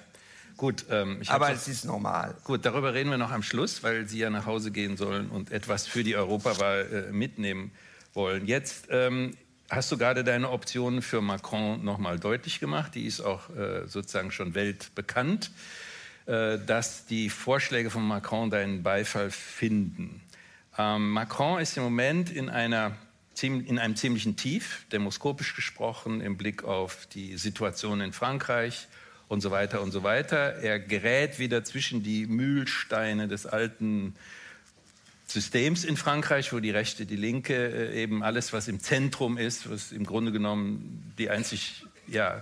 Gut, 0.58 0.86
ähm, 0.90 1.22
Aber 1.28 1.52
es 1.52 1.68
ist 1.68 1.84
normal. 1.84 2.36
Gut, 2.46 2.66
darüber 2.66 2.94
reden 2.94 3.10
wir 3.10 3.18
noch 3.18 3.32
am 3.32 3.44
Schluss, 3.44 3.84
weil 3.84 4.08
Sie 4.08 4.20
ja 4.20 4.30
nach 4.30 4.46
Hause 4.46 4.72
gehen 4.72 4.96
sollen 4.96 5.30
und 5.30 5.52
etwas 5.52 5.86
für 5.86 6.04
die 6.04 6.16
Europawahl 6.16 7.08
äh, 7.10 7.12
mitnehmen 7.12 7.72
wollen. 8.14 8.48
Jetzt 8.48 8.88
ähm, 8.90 9.36
hast 9.70 9.92
du 9.92 9.98
gerade 9.98 10.24
deine 10.24 10.50
Optionen 10.50 11.02
für 11.02 11.22
Macron 11.22 11.84
nochmal 11.84 12.20
deutlich 12.20 12.62
gemacht. 12.62 12.96
Die 12.96 13.06
ist 13.06 13.20
auch 13.20 13.50
äh, 13.50 13.86
sozusagen 13.88 14.32
schon 14.32 14.56
weltbekannt, 14.56 15.52
äh, 16.26 16.58
dass 16.58 17.06
die 17.06 17.30
Vorschläge 17.30 17.90
von 17.90 18.08
Macron 18.08 18.50
deinen 18.50 18.82
Beifall 18.82 19.32
finden. 19.32 20.22
Ähm, 20.78 21.12
Macron 21.12 21.60
ist 21.60 21.76
im 21.76 21.84
Moment 21.84 22.32
in, 22.32 22.50
einer, 22.50 22.96
in 23.42 23.78
einem 23.78 23.98
ziemlichen 23.98 24.38
Tief, 24.38 24.86
demoskopisch 24.94 25.54
gesprochen, 25.54 26.22
im 26.22 26.38
Blick 26.38 26.64
auf 26.64 27.08
die 27.08 27.36
Situation 27.36 28.00
in 28.00 28.14
Frankreich 28.14 28.88
und 29.28 29.42
so 29.42 29.52
weiter 29.52 29.82
und 29.82 29.92
so 29.92 30.04
weiter. 30.04 30.56
Er 30.62 30.80
gerät 30.80 31.40
wieder 31.40 31.64
zwischen 31.64 32.04
die 32.04 32.26
Mühlsteine 32.28 33.28
des 33.28 33.46
alten 33.46 34.16
Systems 35.28 35.84
in 35.84 35.98
Frankreich, 35.98 36.54
wo 36.54 36.60
die 36.60 36.70
Rechte, 36.70 37.06
die 37.06 37.16
Linke 37.16 37.54
äh, 37.56 38.02
eben 38.02 38.24
alles, 38.24 38.54
was 38.54 38.68
im 38.68 38.80
Zentrum 38.80 39.38
ist, 39.38 39.70
was 39.70 39.92
im 39.92 40.06
Grunde 40.06 40.32
genommen 40.32 41.14
die 41.18 41.30
einzig 41.30 41.84
ja, 42.08 42.38
äh, 42.38 42.42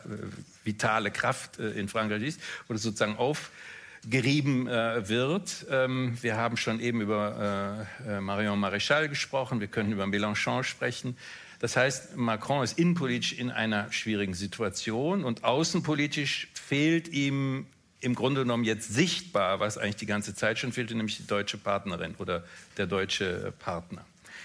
vitale 0.64 1.12
Kraft 1.12 1.60
äh, 1.60 1.72
in 1.72 1.88
Frankreich 1.88 2.24
ist, 2.24 2.42
wo 2.68 2.74
das 2.74 2.84
sozusagen 2.84 3.16
aufgerieben 3.16 4.68
wird. 4.68 5.66
Ähm, 5.70 6.18
wir 6.22 6.36
haben 6.36 6.58
schon 6.58 6.82
eben 6.82 7.00
über 7.00 7.88
Marion 8.20 8.60
Maréchal 8.60 9.08
gesprochen, 9.08 9.62
wir 9.62 9.68
können 9.68 9.94
über 9.94 10.04
Mélenchon 10.04 10.64
sprechen. 10.64 11.16
Das 11.64 11.78
heißt, 11.78 12.18
Macron 12.18 12.62
ist 12.62 12.78
innenpolitisch 12.78 13.32
in 13.32 13.50
einer 13.50 13.90
schwierigen 13.90 14.34
Situation 14.34 15.24
und 15.24 15.46
außenpolitisch 15.46 16.50
fehlt 16.54 17.08
ihm 17.08 17.68
im 18.02 18.16
Grunde 18.16 18.42
genommen 18.42 18.66
jetzt 18.66 18.94
sichtbar, 18.94 19.62
was 19.62 19.78
eigentlich 19.78 19.96
die 19.96 20.06
ganze 20.06 20.36
Zeit 20.36 20.60
schon 20.60 20.74
fehlte, 20.74 20.94
nämlich 20.94 21.16
die 21.16 21.26
deutsche 21.26 21.58
Partnerin 21.58 22.16
oder 22.18 22.44
der 22.76 22.86
deutsche 22.86 23.54
Partner. 23.60 24.04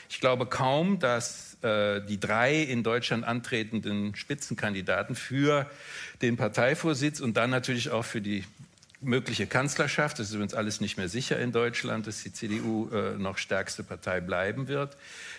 Ich 0.08 0.20
glaube 0.20 0.46
kaum, 0.46 1.00
dass 1.00 1.60
äh, 1.62 2.00
die 2.06 2.20
drei 2.20 2.62
in 2.62 2.84
Deutschland 2.84 3.24
antretenden 3.24 4.14
Spitzenkandidaten 4.14 5.16
für 5.16 5.68
den 6.22 6.36
Parteivorsitz 6.36 7.18
und 7.18 7.36
dann 7.36 7.50
natürlich 7.50 7.90
auch 7.90 8.04
für 8.04 8.20
die 8.20 8.44
mögliche 9.00 9.46
Kanzlerschaft, 9.46 10.18
das 10.18 10.28
ist 10.28 10.34
übrigens 10.34 10.54
alles 10.54 10.80
nicht 10.80 10.96
mehr 10.96 11.08
sicher 11.08 11.38
in 11.38 11.52
Deutschland, 11.52 12.06
dass 12.06 12.22
die 12.22 12.32
CDU 12.32 12.88
äh, 12.90 13.16
noch 13.16 13.38
stärkste 13.38 13.84
Partei 13.84 14.20
bleiben 14.20 14.68
wird, 14.68 14.96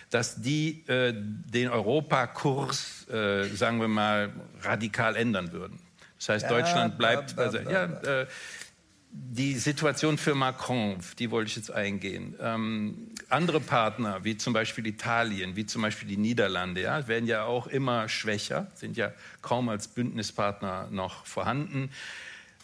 dass 0.08 0.40
die 0.40 0.86
äh, 0.88 1.12
den 1.14 1.68
Europakurs, 1.68 3.08
äh, 3.08 3.44
sagen 3.48 3.80
wir 3.80 3.88
mal, 3.88 4.32
radikal 4.62 5.16
ändern 5.16 5.52
würden. 5.52 5.78
Das 6.18 6.30
heißt, 6.30 6.42
Ja, 6.44 6.48
Deutschland 6.48 6.98
bleibt 6.98 7.36
bla, 7.36 7.46
bei 7.46 7.50
bla, 7.50 7.60
bla, 7.60 7.72
ja, 7.72 7.86
bla. 7.86 8.20
äh, 8.22 8.26
die 9.12 9.54
Situation 9.54 10.18
für 10.18 10.34
Macron, 10.36 10.98
die 11.18 11.30
wollte 11.32 11.48
ich 11.50 11.56
jetzt 11.56 11.72
eingehen. 11.72 12.36
Ähm, 12.40 13.08
andere 13.28 13.60
Partner, 13.60 14.22
wie 14.22 14.36
zum 14.36 14.52
Beispiel 14.52 14.86
Italien, 14.86 15.56
wie 15.56 15.66
zum 15.66 15.82
Beispiel 15.82 16.08
die 16.08 16.16
Niederlande, 16.16 16.82
ja, 16.82 17.08
werden 17.08 17.26
ja 17.26 17.42
auch 17.44 17.66
immer 17.66 18.08
schwächer, 18.08 18.70
sind 18.74 18.96
ja 18.96 19.12
kaum 19.42 19.68
als 19.68 19.88
Bündnispartner 19.88 20.88
noch 20.92 21.26
vorhanden. 21.26 21.90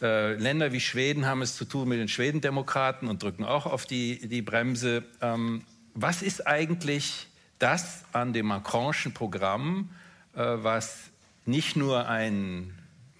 Äh, 0.02 0.34
Länder 0.34 0.72
wie 0.72 0.80
Schweden 0.80 1.24
haben 1.24 1.40
es 1.40 1.56
zu 1.56 1.64
tun 1.64 1.88
mit 1.88 1.98
den 1.98 2.08
Schwedendemokraten 2.08 3.08
und 3.08 3.22
drücken 3.22 3.44
auch 3.44 3.64
auf 3.66 3.86
die, 3.86 4.28
die 4.28 4.42
Bremse. 4.42 5.04
Ähm, 5.22 5.62
was 5.94 6.20
ist 6.20 6.46
eigentlich 6.46 7.28
das 7.58 8.04
an 8.12 8.34
dem 8.34 8.46
Macronschen 8.46 9.14
Programm, 9.14 9.88
äh, 10.34 10.40
was 10.40 10.98
nicht 11.46 11.76
nur 11.76 12.08
ein 12.08 12.74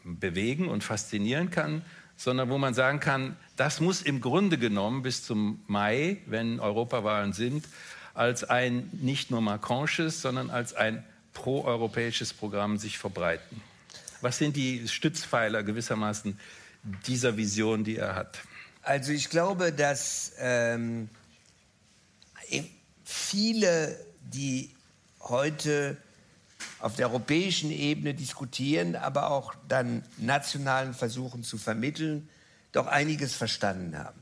bewegen 0.05 0.69
und 0.69 0.85
faszinieren 0.85 1.51
kann, 1.51 1.83
sondern 2.17 2.51
wo 2.51 2.59
man 2.59 2.75
sagen 2.75 3.01
kann, 3.01 3.37
das 3.57 3.81
muss 3.81 4.03
im 4.03 4.21
Grunde 4.21 4.59
genommen 4.59 5.03
bis 5.03 5.25
zum 5.25 5.63
Mai, 5.67 6.19
wenn 6.27 6.61
Europawahlen 6.61 7.33
sind, 7.33 7.65
als 8.15 8.45
ein 8.45 8.91
nicht 8.93 9.31
nur 9.31 9.41
Macronsches, 9.41 10.23
sondern 10.23 10.51
als 10.51 10.75
ein 10.75 11.05
proeuropäisches 11.33 12.33
Programm 12.33 12.79
sich 12.79 12.99
verbreiten. 12.99 13.63
Was 14.21 14.39
sind 14.39 14.57
die 14.57 14.89
Stützpfeiler 14.89 15.63
gewissermaßen 15.63 16.39
dieser 17.07 17.37
Vision, 17.37 17.85
die 17.85 17.97
er 17.97 18.15
hat? 18.15 18.39
Also 18.83 19.13
ich 19.13 19.31
glaube, 19.31 19.73
dass 19.73 20.33
ähm, 20.39 21.09
in- 22.49 22.69
viele, 23.05 23.99
die 24.21 24.71
heute 25.21 25.97
auf 26.81 26.95
der 26.95 27.09
europäischen 27.09 27.71
Ebene 27.71 28.15
diskutieren, 28.15 28.97
aber 28.97 29.31
auch 29.31 29.55
dann 29.69 30.05
nationalen 30.19 30.95
versuchen 30.95 31.43
zu 31.43 31.59
vermitteln, 31.59 32.29
doch 32.73 32.87
einiges 32.87 33.35
verstanden 33.35 33.99
haben. 33.99 34.21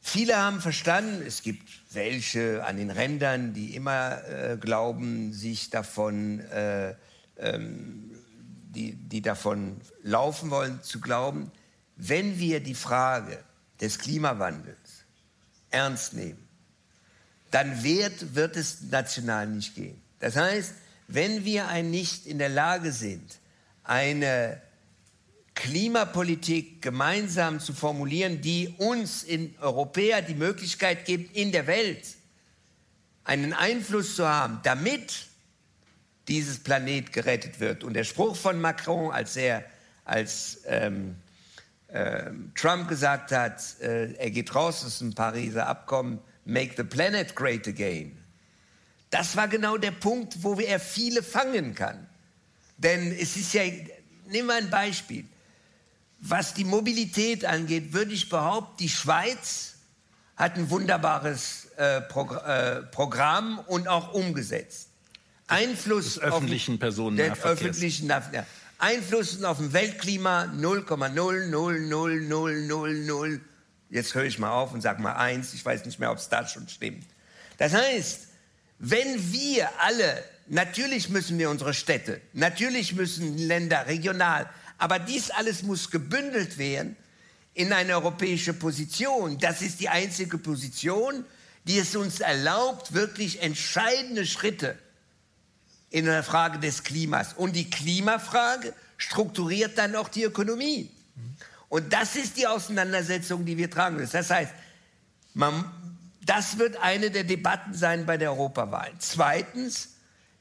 Viele 0.00 0.36
haben 0.36 0.60
verstanden, 0.60 1.22
es 1.26 1.42
gibt 1.42 1.68
welche 1.92 2.64
an 2.64 2.76
den 2.76 2.90
Rändern, 2.90 3.54
die 3.54 3.74
immer 3.74 4.24
äh, 4.24 4.56
glauben, 4.56 5.32
sich 5.32 5.68
davon, 5.70 6.40
äh, 6.40 6.94
ähm, 7.38 8.15
die, 8.76 8.92
die 8.92 9.22
davon 9.22 9.80
laufen 10.02 10.50
wollen, 10.50 10.82
zu 10.82 11.00
glauben, 11.00 11.50
wenn 11.96 12.38
wir 12.38 12.60
die 12.60 12.74
Frage 12.74 13.42
des 13.80 13.98
Klimawandels 13.98 15.04
ernst 15.70 16.12
nehmen, 16.12 16.46
dann 17.50 17.82
wird, 17.82 18.34
wird 18.34 18.56
es 18.56 18.82
national 18.82 19.46
nicht 19.46 19.74
gehen. 19.74 20.00
Das 20.20 20.36
heißt, 20.36 20.74
wenn 21.08 21.44
wir 21.44 21.68
ein 21.68 21.90
nicht 21.90 22.26
in 22.26 22.38
der 22.38 22.50
Lage 22.50 22.92
sind, 22.92 23.38
eine 23.82 24.60
Klimapolitik 25.54 26.82
gemeinsam 26.82 27.60
zu 27.60 27.72
formulieren, 27.72 28.42
die 28.42 28.74
uns 28.76 29.22
in 29.22 29.54
Europäer 29.58 30.20
die 30.20 30.34
Möglichkeit 30.34 31.06
gibt, 31.06 31.34
in 31.34 31.50
der 31.50 31.66
Welt 31.66 32.06
einen 33.24 33.54
Einfluss 33.54 34.16
zu 34.16 34.28
haben, 34.28 34.60
damit 34.64 35.28
dieses 36.28 36.58
Planet 36.58 37.12
gerettet 37.12 37.60
wird. 37.60 37.84
Und 37.84 37.94
der 37.94 38.04
Spruch 38.04 38.36
von 38.36 38.60
Macron, 38.60 39.12
als 39.12 39.36
er 39.36 39.64
als 40.04 40.60
ähm, 40.66 41.16
ähm, 41.88 42.52
Trump 42.54 42.88
gesagt 42.88 43.32
hat, 43.32 43.80
äh, 43.80 44.12
er 44.14 44.30
geht 44.30 44.54
raus 44.54 44.84
aus 44.84 44.98
dem 44.98 45.14
Pariser 45.14 45.66
Abkommen, 45.66 46.18
make 46.44 46.74
the 46.76 46.84
planet 46.84 47.34
great 47.34 47.66
again. 47.68 48.16
Das 49.10 49.36
war 49.36 49.48
genau 49.48 49.76
der 49.76 49.92
Punkt, 49.92 50.42
wo 50.42 50.54
er 50.54 50.80
viele 50.80 51.22
fangen 51.22 51.74
kann. 51.74 52.06
Denn 52.76 53.12
es 53.12 53.36
ist 53.36 53.54
ja, 53.54 53.62
nehmen 54.26 54.48
wir 54.48 54.56
ein 54.56 54.70
Beispiel. 54.70 55.24
Was 56.18 56.54
die 56.54 56.64
Mobilität 56.64 57.44
angeht, 57.44 57.92
würde 57.92 58.12
ich 58.12 58.28
behaupten, 58.28 58.76
die 58.78 58.88
Schweiz 58.88 59.74
hat 60.36 60.56
ein 60.56 60.68
wunderbares 60.70 61.66
äh, 61.76 62.00
Progr 62.02 62.36
äh, 62.46 62.82
Programm 62.82 63.58
und 63.60 63.88
auch 63.88 64.12
umgesetzt. 64.12 64.85
Einfluss 65.48 66.14
Des 66.14 66.22
öffentlichen 66.22 66.74
auf, 66.74 66.80
Personennahverkehrs. 66.80 67.60
öffentlichen 67.60 68.08
ja. 68.08 68.46
Einfluss 68.78 69.42
auf 69.42 69.56
dem 69.58 69.72
Weltklima 69.72 70.52
0,0000000. 70.56 73.40
Jetzt 73.88 74.14
höre 74.14 74.24
ich 74.24 74.38
mal 74.38 74.50
auf 74.50 74.72
und 74.72 74.80
sage 74.80 75.00
mal 75.00 75.14
eins. 75.14 75.54
Ich 75.54 75.64
weiß 75.64 75.84
nicht 75.86 76.00
mehr, 76.00 76.10
ob 76.10 76.18
es 76.18 76.28
da 76.28 76.46
schon 76.46 76.68
stimmt. 76.68 77.06
Das 77.58 77.72
heißt, 77.72 78.26
wenn 78.78 79.32
wir 79.32 79.70
alle, 79.80 80.22
natürlich 80.48 81.08
müssen 81.08 81.38
wir 81.38 81.48
unsere 81.48 81.72
Städte, 81.72 82.20
natürlich 82.32 82.94
müssen 82.94 83.38
Länder 83.38 83.86
regional, 83.86 84.50
aber 84.78 84.98
dies 84.98 85.30
alles 85.30 85.62
muss 85.62 85.90
gebündelt 85.90 86.58
werden 86.58 86.96
in 87.54 87.72
eine 87.72 87.94
europäische 87.94 88.52
Position. 88.52 89.38
Das 89.38 89.62
ist 89.62 89.80
die 89.80 89.88
einzige 89.88 90.36
Position, 90.36 91.24
die 91.64 91.78
es 91.78 91.96
uns 91.96 92.20
erlaubt, 92.20 92.92
wirklich 92.92 93.40
entscheidende 93.40 94.26
Schritte 94.26 94.76
in 95.90 96.04
der 96.04 96.22
Frage 96.22 96.58
des 96.58 96.82
Klimas. 96.82 97.32
Und 97.34 97.54
die 97.54 97.70
Klimafrage 97.70 98.72
strukturiert 98.96 99.78
dann 99.78 99.94
auch 99.96 100.08
die 100.08 100.24
Ökonomie. 100.24 100.90
Und 101.68 101.92
das 101.92 102.16
ist 102.16 102.36
die 102.36 102.46
Auseinandersetzung, 102.46 103.44
die 103.44 103.56
wir 103.56 103.70
tragen 103.70 103.96
müssen. 103.96 104.12
Das 104.12 104.30
heißt, 104.30 104.52
man, 105.34 105.64
das 106.24 106.58
wird 106.58 106.76
eine 106.80 107.10
der 107.10 107.24
Debatten 107.24 107.74
sein 107.74 108.06
bei 108.06 108.16
der 108.16 108.30
Europawahl. 108.30 108.92
Zweitens, 108.98 109.96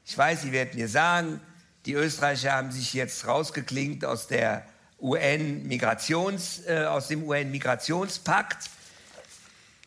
ich 0.05 0.17
weiß, 0.17 0.43
Sie 0.43 0.51
werden 0.51 0.71
mir 0.75 0.87
sagen, 0.87 1.41
die 1.85 1.93
Österreicher 1.93 2.53
haben 2.53 2.71
sich 2.71 2.93
jetzt 2.93 3.27
rausgeklinkt 3.27 4.05
aus 4.05 4.27
der 4.27 4.65
UN-Migrations, 4.99 6.61
äh, 6.67 6.85
aus 6.85 7.07
dem 7.07 7.23
UN-Migrationspakt. 7.23 8.69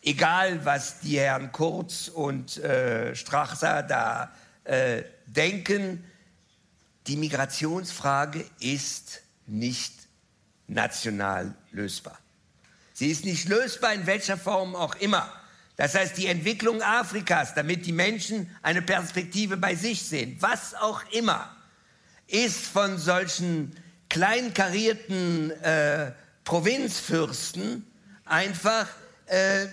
Egal, 0.03 0.65
was 0.65 1.01
die 1.01 1.19
Herren 1.19 1.51
Kurz 1.51 2.09
und 2.09 2.59
äh, 2.59 3.15
Strachser 3.17 3.83
da 3.83 4.31
äh, 4.65 5.03
denken, 5.29 6.05
die 7.07 7.17
Migrationsfrage 7.17 8.45
ist 8.61 9.23
nicht 9.47 9.95
national 10.67 11.55
lösbar. 11.71 12.19
Sie 12.93 13.11
ist 13.11 13.25
nicht 13.25 13.49
lösbar 13.49 13.95
in 13.95 14.07
welcher 14.07 14.37
Form 14.37 14.75
auch 14.75 14.97
immer. 14.97 15.33
Das 15.77 15.95
heißt, 15.95 16.17
die 16.17 16.27
Entwicklung 16.27 16.83
Afrikas, 16.83 17.55
damit 17.55 17.87
die 17.87 17.93
Menschen 17.93 18.51
eine 18.63 18.83
Perspektive 18.83 19.57
bei 19.57 19.77
sich 19.77 20.03
sehen, 20.03 20.37
was 20.41 20.75
auch 20.75 21.03
immer, 21.13 21.55
ist 22.27 22.67
von 22.67 22.99
solchen 22.99 23.75
kleinkarierten 24.11 25.51
äh, 25.63 26.13
Provinzfürsten 26.45 27.87
einfach 28.25 28.89
äh, 29.27 29.67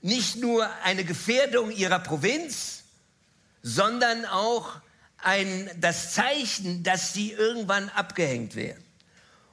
nicht 0.00 0.36
nur 0.36 0.68
eine 0.82 1.04
Gefährdung 1.04 1.70
ihrer 1.70 1.98
Provinz, 1.98 2.84
sondern 3.62 4.24
auch 4.24 4.80
ein, 5.22 5.70
das 5.78 6.14
Zeichen, 6.14 6.82
dass 6.82 7.12
sie 7.12 7.32
irgendwann 7.32 7.88
abgehängt 7.90 8.54
werden. 8.56 8.82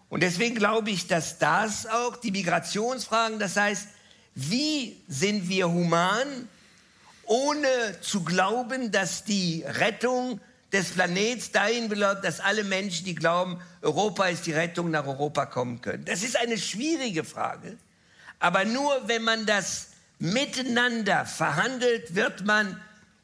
Und 0.09 0.23
deswegen 0.23 0.55
glaube 0.55 0.89
ich, 0.89 1.07
dass 1.07 1.37
das 1.37 1.85
auch 1.85 2.15
die 2.17 2.31
Migrationsfragen, 2.31 3.39
das 3.39 3.57
heißt, 3.57 3.87
wie 4.35 5.01
sind 5.07 5.49
wir 5.49 5.69
human, 5.69 6.47
ohne 7.25 7.67
zu 8.01 8.23
glauben, 8.23 8.91
dass 8.91 9.25
die 9.25 9.63
Rettung 9.67 10.39
des 10.71 10.91
Planets 10.91 11.51
dahin 11.51 11.89
belaubt, 11.89 12.23
dass 12.23 12.39
alle 12.39 12.63
Menschen, 12.63 13.05
die 13.05 13.15
glauben, 13.15 13.59
Europa 13.81 14.27
ist 14.27 14.45
die 14.45 14.53
Rettung, 14.53 14.91
nach 14.91 15.05
Europa 15.05 15.45
kommen 15.45 15.81
können. 15.81 16.05
Das 16.05 16.23
ist 16.23 16.37
eine 16.37 16.57
schwierige 16.57 17.23
Frage, 17.23 17.77
aber 18.39 18.65
nur 18.65 19.07
wenn 19.07 19.23
man 19.23 19.45
das 19.45 19.89
miteinander 20.19 21.25
verhandelt, 21.25 22.15
wird 22.15 22.45
man 22.45 22.79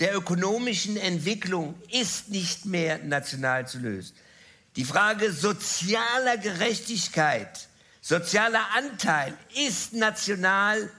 der 0.00 0.16
ökonomischen 0.16 0.96
Entwicklung 0.96 1.74
ist 1.90 2.30
nicht 2.30 2.64
mehr 2.64 2.98
national 2.98 3.68
zu 3.68 3.78
lösen. 3.78 4.16
Die 4.76 4.84
Frage 4.84 5.30
sozialer 5.32 6.38
Gerechtigkeit, 6.38 7.68
sozialer 8.00 8.66
Anteil 8.74 9.36
ist 9.54 9.92
national 9.92 10.90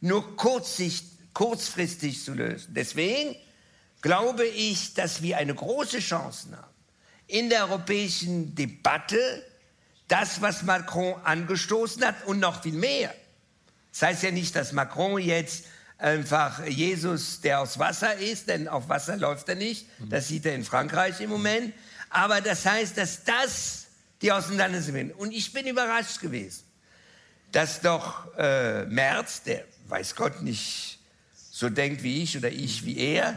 nur 0.00 0.36
kurzfristig 0.36 2.22
zu 2.22 2.34
lösen. 2.34 2.74
Deswegen 2.74 3.34
glaube 4.02 4.46
ich, 4.46 4.94
dass 4.94 5.22
wir 5.22 5.38
eine 5.38 5.54
große 5.54 6.00
Chance 6.00 6.48
haben, 6.52 6.66
in 7.26 7.48
der 7.48 7.64
europäischen 7.64 8.54
Debatte 8.54 9.18
das, 10.08 10.42
was 10.42 10.64
Macron 10.64 11.14
angestoßen 11.22 12.04
hat 12.04 12.26
und 12.26 12.40
noch 12.40 12.62
viel 12.62 12.72
mehr. 12.72 13.14
Das 13.92 14.02
heißt 14.02 14.22
ja 14.24 14.30
nicht, 14.32 14.54
dass 14.56 14.72
Macron 14.72 15.18
jetzt 15.18 15.66
einfach 16.00 16.64
Jesus, 16.66 17.40
der 17.40 17.60
aus 17.60 17.78
Wasser 17.78 18.14
ist, 18.16 18.48
denn 18.48 18.68
auf 18.68 18.88
Wasser 18.88 19.16
läuft 19.16 19.48
er 19.48 19.54
nicht. 19.54 19.86
Das 20.08 20.28
sieht 20.28 20.46
er 20.46 20.54
in 20.54 20.64
Frankreich 20.64 21.20
im 21.20 21.30
Moment. 21.30 21.74
Aber 22.08 22.40
das 22.40 22.66
heißt, 22.66 22.96
dass 22.96 23.24
das 23.24 23.86
die 24.22 24.32
Auseinandersetzung 24.32 25.12
Und 25.12 25.32
ich 25.32 25.52
bin 25.52 25.66
überrascht 25.66 26.20
gewesen, 26.20 26.64
dass 27.52 27.80
doch 27.80 28.36
äh, 28.36 28.84
Merz, 28.86 29.42
der 29.42 29.64
weiß 29.88 30.14
Gott 30.14 30.42
nicht 30.42 30.98
so 31.50 31.68
denkt 31.68 32.02
wie 32.02 32.22
ich 32.22 32.36
oder 32.36 32.50
ich 32.50 32.84
wie 32.84 32.96
er. 32.98 33.34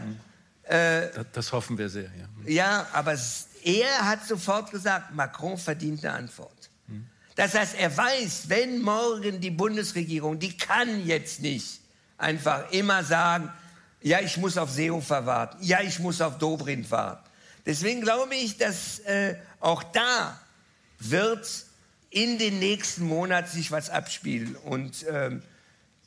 Äh, 0.64 1.24
das 1.32 1.52
hoffen 1.52 1.76
wir 1.76 1.88
sehr, 1.88 2.04
ja. 2.04 2.28
Ja, 2.46 2.86
aber 2.92 3.16
er 3.62 4.06
hat 4.06 4.26
sofort 4.26 4.70
gesagt, 4.70 5.14
Macron 5.14 5.58
verdient 5.58 6.04
eine 6.04 6.14
Antwort. 6.14 6.70
Das 7.36 7.54
heißt, 7.54 7.74
er 7.78 7.96
weiß, 7.96 8.48
wenn 8.48 8.80
morgen 8.80 9.40
die 9.40 9.50
Bundesregierung, 9.50 10.38
die 10.38 10.56
kann 10.56 11.04
jetzt 11.04 11.40
nicht 11.40 11.80
einfach 12.24 12.70
immer 12.72 13.04
sagen, 13.04 13.52
ja, 14.00 14.20
ich 14.20 14.36
muss 14.38 14.58
auf 14.58 14.70
Seehofer 14.70 15.26
warten, 15.26 15.62
ja, 15.62 15.80
ich 15.82 15.98
muss 15.98 16.20
auf 16.20 16.38
Dobrindt 16.38 16.90
warten. 16.90 17.28
Deswegen 17.66 18.00
glaube 18.00 18.34
ich, 18.34 18.56
dass 18.58 18.98
äh, 19.00 19.36
auch 19.60 19.82
da 19.82 20.38
wird 20.98 21.48
in 22.10 22.38
den 22.38 22.58
nächsten 22.58 23.04
Monaten 23.06 23.48
sich 23.48 23.70
was 23.70 23.90
abspielen. 23.90 24.56
Und 24.56 25.04
ähm, 25.08 25.42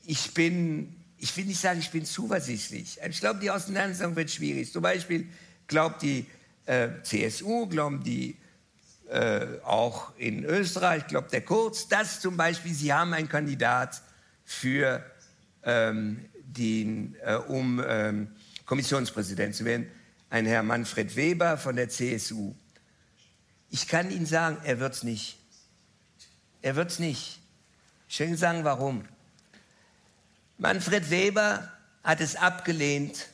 ich 0.06 0.34
bin, 0.34 0.96
ich 1.18 1.36
will 1.36 1.46
nicht 1.46 1.60
sagen, 1.60 1.80
ich 1.80 1.90
bin 1.90 2.06
zuversichtlich. 2.06 3.00
Ich 3.08 3.20
glaube, 3.20 3.40
die 3.40 3.52
Auseinandersetzung 3.52 4.16
wird 4.16 4.32
schwierig. 4.32 4.72
Zum 4.72 4.84
Beispiel 4.84 5.28
glaubt 5.68 6.02
die 6.02 6.28
äh, 6.66 6.90
CSU, 7.04 7.68
glauben 7.68 8.04
die 8.04 8.38
äh, 9.10 9.46
auch 9.64 10.16
in 10.18 10.46
Österreich, 10.46 11.08
glaubt 11.08 11.34
der 11.34 11.42
Kurz, 11.42 11.88
dass 11.88 12.20
zum 12.20 12.38
Beispiel 12.38 12.74
sie 12.74 12.94
haben 12.94 13.14
einen 13.14 13.30
Kandidat 13.30 14.02
für 14.46 15.04
ähm, 15.68 16.26
den, 16.34 17.16
äh, 17.24 17.36
um 17.36 17.84
ähm, 17.86 18.32
Kommissionspräsident 18.66 19.54
zu 19.54 19.66
werden, 19.66 19.92
ein 20.30 20.46
Herr 20.46 20.64
Manfred 20.64 21.16
Weber 21.16 21.58
von 21.58 21.76
der 21.76 21.90
CSU. 21.90 22.56
Ich 23.70 23.88
kann 23.88 24.10
Ihnen 24.10 24.26
sagen, 24.26 24.58
er 24.64 24.80
wird 24.80 24.94
es 24.96 25.04
nicht. 25.04 25.38
Er 26.62 26.76
wird 26.76 26.90
es 26.90 27.00
nicht. 27.00 27.40
Ich 28.08 28.20
will 28.20 28.30
Ihnen 28.30 28.38
sagen, 28.38 28.64
warum. 28.64 29.06
Manfred 30.58 31.10
Weber 31.10 31.72
hat 32.04 32.22
es 32.22 32.36
abgelehnt, 32.36 33.28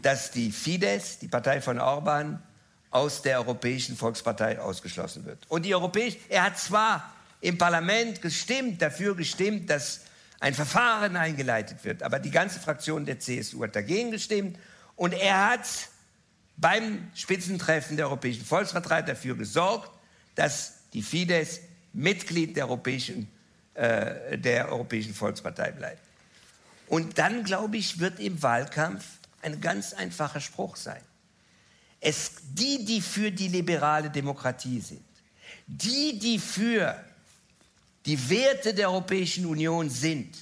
dass 0.00 0.30
die 0.30 0.52
Fidesz, 0.52 1.18
die 1.18 1.28
Partei 1.28 1.60
von 1.60 1.80
Orban, 1.80 2.42
aus 2.90 3.22
der 3.22 3.38
Europäischen 3.38 3.96
Volkspartei 3.96 4.60
ausgeschlossen 4.60 5.24
wird. 5.26 5.44
Und 5.48 5.64
die 5.64 5.74
Europäische, 5.74 6.18
er 6.28 6.44
hat 6.44 6.58
zwar 6.58 7.12
im 7.40 7.58
Parlament 7.58 8.22
gestimmt, 8.22 8.80
dafür 8.80 9.16
gestimmt, 9.16 9.68
dass 9.68 10.02
ein 10.40 10.54
Verfahren 10.54 11.16
eingeleitet 11.16 11.84
wird. 11.84 12.02
Aber 12.02 12.18
die 12.18 12.30
ganze 12.30 12.60
Fraktion 12.60 13.06
der 13.06 13.18
CSU 13.18 13.62
hat 13.62 13.76
dagegen 13.76 14.10
gestimmt 14.10 14.58
und 14.94 15.12
er 15.12 15.50
hat 15.50 15.66
beim 16.56 17.10
Spitzentreffen 17.14 17.96
der 17.96 18.06
Europäischen 18.06 18.44
Volkspartei 18.44 19.02
dafür 19.02 19.36
gesorgt, 19.36 19.90
dass 20.34 20.74
die 20.92 21.02
Fidesz 21.02 21.60
Mitglied 21.92 22.56
der 22.56 22.66
Europäischen, 22.66 23.28
äh, 23.74 24.38
der 24.38 24.70
Europäischen 24.70 25.14
Volkspartei 25.14 25.72
bleibt. 25.72 26.00
Und 26.88 27.18
dann, 27.18 27.42
glaube 27.42 27.76
ich, 27.78 27.98
wird 27.98 28.20
im 28.20 28.42
Wahlkampf 28.42 29.04
ein 29.42 29.60
ganz 29.60 29.92
einfacher 29.92 30.40
Spruch 30.40 30.76
sein. 30.76 31.00
Es, 32.00 32.32
die, 32.52 32.84
die 32.84 33.00
für 33.00 33.32
die 33.32 33.48
liberale 33.48 34.10
Demokratie 34.10 34.80
sind, 34.80 35.04
die, 35.66 36.18
die 36.18 36.38
für 36.38 37.02
die 38.06 38.30
Werte 38.30 38.72
der 38.72 38.90
Europäischen 38.90 39.46
Union 39.46 39.90
sind, 39.90 40.36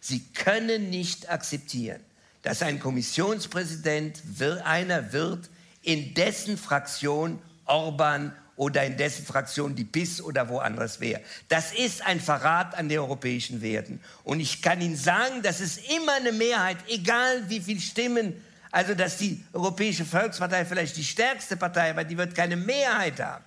sie 0.00 0.20
können 0.34 0.90
nicht 0.90 1.30
akzeptieren, 1.30 2.00
dass 2.42 2.62
ein 2.62 2.80
Kommissionspräsident 2.80 4.22
einer 4.64 5.12
wird, 5.12 5.50
in 5.82 6.14
dessen 6.14 6.56
Fraktion 6.56 7.38
Orban 7.66 8.34
oder 8.56 8.84
in 8.84 8.96
dessen 8.96 9.24
Fraktion 9.24 9.74
die 9.74 9.84
PIS 9.84 10.20
oder 10.20 10.48
woanders 10.48 11.00
wäre. 11.00 11.20
Das 11.48 11.72
ist 11.72 12.04
ein 12.04 12.20
Verrat 12.20 12.74
an 12.74 12.88
den 12.88 12.98
europäischen 12.98 13.62
Werten. 13.62 14.00
Und 14.24 14.40
ich 14.40 14.60
kann 14.60 14.80
Ihnen 14.80 14.96
sagen, 14.96 15.42
das 15.42 15.60
ist 15.60 15.80
immer 15.90 16.12
eine 16.14 16.32
Mehrheit, 16.32 16.76
egal 16.88 17.48
wie 17.48 17.60
viele 17.60 17.80
Stimmen, 17.80 18.44
also 18.70 18.94
dass 18.94 19.16
die 19.16 19.42
Europäische 19.52 20.04
Volkspartei 20.04 20.64
vielleicht 20.64 20.96
die 20.96 21.04
stärkste 21.04 21.56
Partei, 21.56 21.90
aber 21.90 22.04
die 22.04 22.18
wird 22.18 22.34
keine 22.34 22.56
Mehrheit 22.56 23.18
haben. 23.20 23.44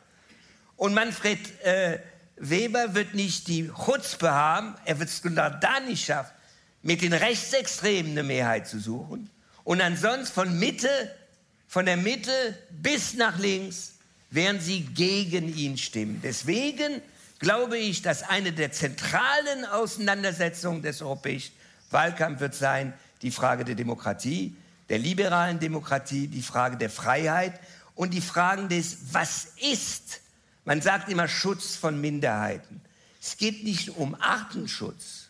Und 0.78 0.94
Manfred 0.94 1.40
äh, 1.64 2.00
Weber 2.36 2.96
wird 2.96 3.14
nicht 3.14 3.48
die 3.48 3.70
Chutzpe 3.70 4.32
haben, 4.32 4.76
er 4.86 5.00
wird 5.00 5.10
es 5.10 5.22
da 5.22 5.80
nicht 5.86 6.06
schaffen, 6.06 6.34
mit 6.82 7.02
den 7.02 7.14
Rechtsextremen 7.14 8.12
eine 8.12 8.24
Mehrheit 8.24 8.68
zu 8.68 8.80
suchen. 8.80 9.30
Und 9.64 9.82
ansonsten 9.82 10.34
von 10.34 10.60
Mitte, 10.60 10.90
von 11.68 11.86
der 11.86 11.98
Mitte 11.98 12.32
bis 12.70 13.14
nach 13.14 13.40
links 13.40 13.94
werden 14.32 14.60
sie 14.60 14.82
gegen 14.82 15.56
ihn 15.56 15.78
stimmen. 15.78 16.20
Deswegen 16.24 17.02
glaube 17.40 17.78
ich, 17.78 18.02
dass 18.02 18.24
eine 18.24 18.52
der 18.52 18.72
zentralen 18.72 19.66
Auseinandersetzungen 19.72 20.82
des 20.82 21.02
europäischen 21.02 21.54
Wahlkampfs 21.92 22.42
wird 22.42 22.56
sein, 22.56 22.94
die 23.22 23.32
Frage 23.32 23.64
der 23.64 23.76
Demokratie, 23.76 24.56
der 24.90 25.00
liberalen 25.00 25.60
Demokratie, 25.60 26.28
die 26.28 26.42
Frage 26.42 26.78
der 26.78 26.90
Freiheit 26.90 27.60
und 27.96 28.14
die 28.14 28.22
Fragen 28.22 28.70
des, 28.70 29.14
was 29.14 29.54
ist 29.72 30.22
Man 30.66 30.82
sagt 30.82 31.10
immer 31.10 31.28
Schutz 31.28 31.76
von 31.76 32.00
Minderheiten. 32.00 32.82
Es 33.22 33.38
geht 33.38 33.64
nicht 33.64 33.90
um 33.90 34.16
Artenschutz. 34.16 35.30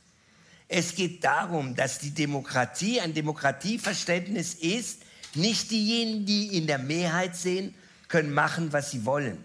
Es 0.68 0.96
geht 0.96 1.24
darum, 1.24 1.76
dass 1.76 2.00
die 2.00 2.12
Demokratie 2.12 3.00
ein 3.02 3.14
Demokratieverständnis 3.14 4.56
ist, 4.56 5.02
nicht 5.36 5.72
diejenigen, 5.72 6.26
die 6.26 6.58
in 6.58 6.68
der 6.68 6.80
Mehrheit 6.80 7.36
sehen, 7.36 7.74
können 8.08 8.34
machen, 8.34 8.74
was 8.74 8.92
sie 8.92 9.06
wollen. 9.06 9.44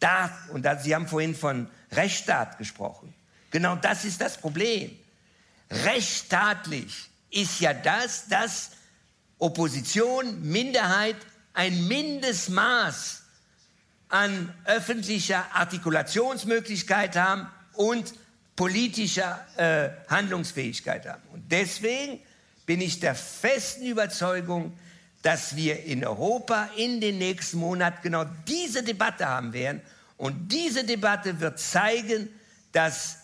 Da, 0.00 0.30
und 0.52 0.64
da, 0.64 0.78
Sie 0.78 0.94
haben 0.94 1.08
vorhin 1.08 1.34
von 1.34 1.68
Rechtsstaat 1.92 2.58
gesprochen. 2.58 3.14
Genau 3.50 3.76
das 3.76 4.04
ist 4.04 4.20
das 4.20 4.38
Problem. 4.38 4.90
Rechtsstaatlich 5.70 7.08
ist 7.30 7.60
ja 7.60 7.72
das, 7.72 8.28
dass 8.28 8.72
Opposition, 9.38 10.42
Minderheit 10.42 11.16
ein 11.54 11.86
Mindestmaß 11.88 13.22
an 14.08 14.52
öffentlicher 14.64 15.44
Artikulationsmöglichkeit 15.52 17.16
haben 17.16 17.48
und 17.74 18.14
politischer 18.54 19.44
äh, 19.56 19.90
Handlungsfähigkeit 20.08 21.06
haben. 21.06 21.22
Und 21.32 21.50
deswegen 21.50 22.20
bin 22.64 22.80
ich 22.80 23.00
der 23.00 23.14
festen 23.14 23.86
Überzeugung, 23.86 24.76
dass 25.22 25.56
wir 25.56 25.84
in 25.84 26.04
Europa 26.04 26.70
in 26.76 27.00
den 27.00 27.18
nächsten 27.18 27.58
Monaten 27.58 27.98
genau 28.02 28.24
diese 28.46 28.82
Debatte 28.82 29.26
haben 29.26 29.52
werden. 29.52 29.80
Und 30.16 30.52
diese 30.52 30.84
Debatte 30.84 31.40
wird 31.40 31.58
zeigen, 31.58 32.28
dass 32.72 33.18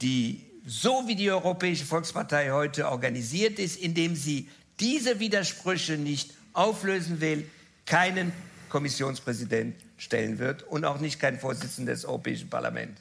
die, 0.00 0.44
so 0.66 1.04
wie 1.06 1.16
die 1.16 1.30
Europäische 1.30 1.84
Volkspartei 1.84 2.50
heute 2.50 2.88
organisiert 2.88 3.58
ist, 3.58 3.76
indem 3.76 4.14
sie 4.14 4.48
diese 4.80 5.18
Widersprüche 5.18 5.98
nicht 5.98 6.32
auflösen 6.52 7.20
will, 7.20 7.48
keinen 7.84 8.32
Kommissionspräsident 8.68 9.74
stellen 9.98 10.38
wird 10.38 10.62
und 10.62 10.84
auch 10.84 11.00
nicht 11.00 11.20
keinen 11.20 11.38
Vorsitzenden 11.38 11.92
des 11.92 12.04
Europäischen 12.04 12.48
Parlaments. 12.48 13.00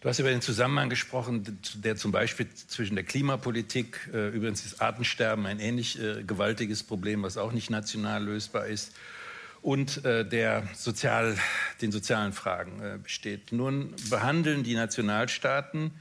Du 0.00 0.08
hast 0.08 0.18
über 0.18 0.30
den 0.30 0.42
Zusammenhang 0.42 0.90
gesprochen, 0.90 1.58
der 1.74 1.94
zum 1.96 2.10
Beispiel 2.10 2.48
zwischen 2.52 2.96
der 2.96 3.04
Klimapolitik, 3.04 4.10
äh, 4.12 4.28
übrigens 4.28 4.66
ist 4.66 4.82
Artensterben 4.82 5.46
ein 5.46 5.60
ähnlich 5.60 6.02
äh, 6.02 6.24
gewaltiges 6.24 6.82
Problem, 6.82 7.22
was 7.22 7.38
auch 7.38 7.52
nicht 7.52 7.70
national 7.70 8.24
lösbar 8.24 8.66
ist, 8.66 8.92
und 9.62 10.04
äh, 10.04 10.28
der 10.28 10.64
Sozial, 10.74 11.38
den 11.80 11.92
sozialen 11.92 12.32
Fragen 12.32 12.82
äh, 12.82 12.98
besteht. 13.00 13.52
Nun 13.52 13.94
behandeln 14.10 14.64
die 14.64 14.74
Nationalstaaten 14.74 15.92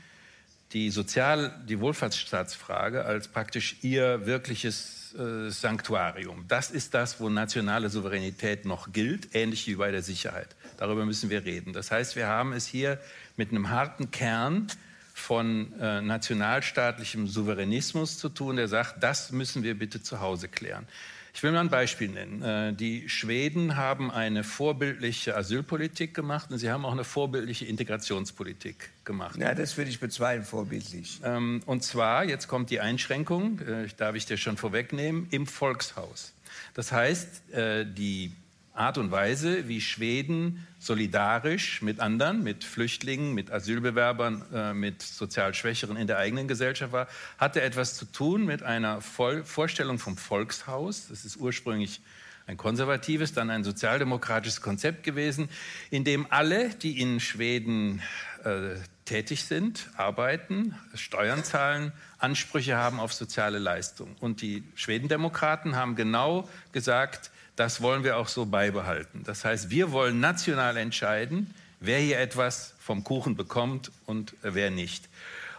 die 0.73 0.89
Sozial-, 0.89 1.53
die 1.67 1.79
Wohlfahrtsstaatsfrage 1.79 3.05
als 3.05 3.27
praktisch 3.27 3.77
ihr 3.81 4.25
wirkliches 4.25 5.00
äh, 5.13 5.49
Sanktuarium. 5.49 6.45
Das 6.47 6.71
ist 6.71 6.93
das, 6.93 7.19
wo 7.19 7.29
nationale 7.29 7.89
Souveränität 7.89 8.65
noch 8.65 8.91
gilt, 8.91 9.35
ähnlich 9.35 9.67
wie 9.67 9.75
bei 9.75 9.91
der 9.91 10.01
Sicherheit. 10.01 10.55
Darüber 10.77 11.05
müssen 11.05 11.29
wir 11.29 11.45
reden. 11.45 11.73
Das 11.73 11.91
heißt, 11.91 12.15
wir 12.15 12.27
haben 12.27 12.53
es 12.53 12.65
hier 12.65 12.99
mit 13.37 13.49
einem 13.49 13.69
harten 13.69 14.11
Kern 14.11 14.67
von 15.13 15.73
äh, 15.79 16.01
nationalstaatlichem 16.01 17.27
Souveränismus 17.27 18.17
zu 18.17 18.29
tun, 18.29 18.55
der 18.55 18.67
sagt, 18.67 19.03
das 19.03 19.31
müssen 19.31 19.63
wir 19.63 19.77
bitte 19.77 20.01
zu 20.01 20.19
Hause 20.19 20.47
klären. 20.47 20.87
Ich 21.33 21.43
will 21.43 21.51
mal 21.51 21.61
ein 21.61 21.69
Beispiel 21.69 22.09
nennen. 22.09 22.41
Äh, 22.41 22.73
die 22.73 23.07
Schweden 23.09 23.77
haben 23.77 24.11
eine 24.11 24.43
vorbildliche 24.43 25.35
Asylpolitik 25.35 26.13
gemacht 26.13 26.51
und 26.51 26.57
sie 26.57 26.69
haben 26.69 26.85
auch 26.85 26.91
eine 26.91 27.03
vorbildliche 27.03 27.65
Integrationspolitik 27.65 28.89
gemacht. 29.05 29.37
Ja, 29.37 29.55
das 29.55 29.77
würde 29.77 29.89
ich 29.89 29.99
bezweifeln, 29.99 30.45
vorbildlich. 30.45 31.19
Ähm, 31.23 31.61
und 31.65 31.83
zwar, 31.83 32.25
jetzt 32.25 32.47
kommt 32.47 32.69
die 32.69 32.79
Einschränkung, 32.79 33.59
äh, 33.59 33.87
darf 33.97 34.15
ich 34.15 34.25
dir 34.25 34.37
schon 34.37 34.57
vorwegnehmen, 34.57 35.27
im 35.31 35.47
Volkshaus. 35.47 36.33
Das 36.73 36.91
heißt, 36.91 37.53
äh, 37.53 37.85
die 37.85 38.33
Art 38.73 38.97
und 38.97 39.11
Weise, 39.11 39.67
wie 39.67 39.81
Schweden 39.81 40.65
solidarisch 40.81 41.83
mit 41.83 41.99
anderen, 41.99 42.43
mit 42.43 42.63
Flüchtlingen, 42.63 43.35
mit 43.35 43.51
Asylbewerbern, 43.51 44.43
äh, 44.51 44.73
mit 44.73 45.03
sozial 45.03 45.53
Schwächeren 45.53 45.95
in 45.95 46.07
der 46.07 46.17
eigenen 46.17 46.47
Gesellschaft 46.47 46.91
war, 46.91 47.07
hatte 47.37 47.61
etwas 47.61 47.95
zu 47.95 48.05
tun 48.05 48.45
mit 48.45 48.63
einer 48.63 48.99
Voll 48.99 49.43
Vorstellung 49.43 49.99
vom 49.99 50.17
Volkshaus. 50.17 51.07
Das 51.09 51.23
ist 51.23 51.37
ursprünglich 51.37 52.01
ein 52.47 52.57
konservatives, 52.57 53.31
dann 53.31 53.51
ein 53.51 53.63
sozialdemokratisches 53.63 54.61
Konzept 54.61 55.03
gewesen, 55.03 55.49
in 55.91 56.03
dem 56.03 56.25
alle, 56.31 56.69
die 56.69 56.99
in 56.99 57.19
Schweden 57.19 58.01
äh, 58.43 58.75
tätig 59.11 59.43
sind, 59.43 59.89
arbeiten, 59.97 60.73
Steuern 60.95 61.43
zahlen, 61.43 61.91
Ansprüche 62.17 62.77
haben 62.77 62.97
auf 62.97 63.11
soziale 63.11 63.59
Leistungen. 63.59 64.15
Und 64.21 64.41
die 64.41 64.63
Schwedendemokraten 64.73 65.75
haben 65.75 65.97
genau 65.97 66.47
gesagt, 66.71 67.29
das 67.57 67.81
wollen 67.81 68.05
wir 68.05 68.15
auch 68.15 68.29
so 68.29 68.45
beibehalten. 68.45 69.23
Das 69.25 69.43
heißt, 69.43 69.69
wir 69.69 69.91
wollen 69.91 70.21
national 70.21 70.77
entscheiden, 70.77 71.53
wer 71.81 71.99
hier 71.99 72.19
etwas 72.19 72.73
vom 72.79 73.03
Kuchen 73.03 73.35
bekommt 73.35 73.91
und 74.05 74.33
wer 74.43 74.71
nicht. 74.71 75.09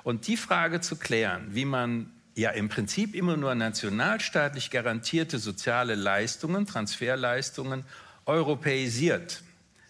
Und 0.03 0.29
die 0.29 0.39
Frage 0.39 0.81
zu 0.81 0.97
klären, 0.97 1.49
wie 1.51 1.67
man 1.67 2.11
ja 2.35 2.49
im 2.53 2.71
Prinzip 2.71 3.15
immer 3.15 3.37
nur 3.37 3.55
nationalstaatlich 3.55 4.71
garantierte 4.71 5.39
soziale 5.39 5.95
Leistungen, 5.95 6.65
Transferleistungen 6.65 7.85
europäisiert, 8.25 9.43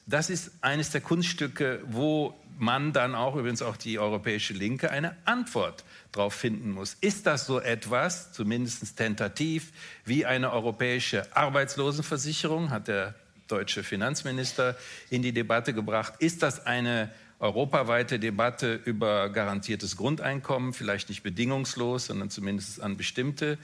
das 0.06 0.30
ist 0.30 0.50
eines 0.62 0.90
der 0.90 1.00
Kunststücke, 1.00 1.80
wo 1.86 2.34
man 2.58 2.92
dann 2.92 3.14
auch, 3.14 3.36
übrigens 3.36 3.62
auch 3.62 3.76
die 3.76 3.98
europäische 3.98 4.54
Linke, 4.54 4.90
eine 4.90 5.16
Antwort 5.24 5.84
darauf 6.12 6.34
finden 6.34 6.70
muss. 6.70 6.96
Ist 7.00 7.26
das 7.26 7.46
so 7.46 7.60
etwas, 7.60 8.32
zumindest 8.32 8.96
tentativ, 8.96 9.72
wie 10.04 10.26
eine 10.26 10.52
europäische 10.52 11.34
Arbeitslosenversicherung, 11.36 12.70
hat 12.70 12.88
der 12.88 13.14
deutsche 13.48 13.82
Finanzminister 13.82 14.76
in 15.10 15.22
die 15.22 15.32
Debatte 15.32 15.74
gebracht. 15.74 16.14
Ist 16.18 16.42
das 16.42 16.64
eine 16.64 17.10
europaweite 17.38 18.18
Debatte 18.18 18.80
über 18.84 19.28
garantiertes 19.28 19.96
Grundeinkommen, 19.96 20.72
vielleicht 20.72 21.08
nicht 21.08 21.22
bedingungslos, 21.22 22.06
sondern 22.06 22.30
zumindest 22.30 22.80
an 22.80 22.96
bestimmte 22.96 23.58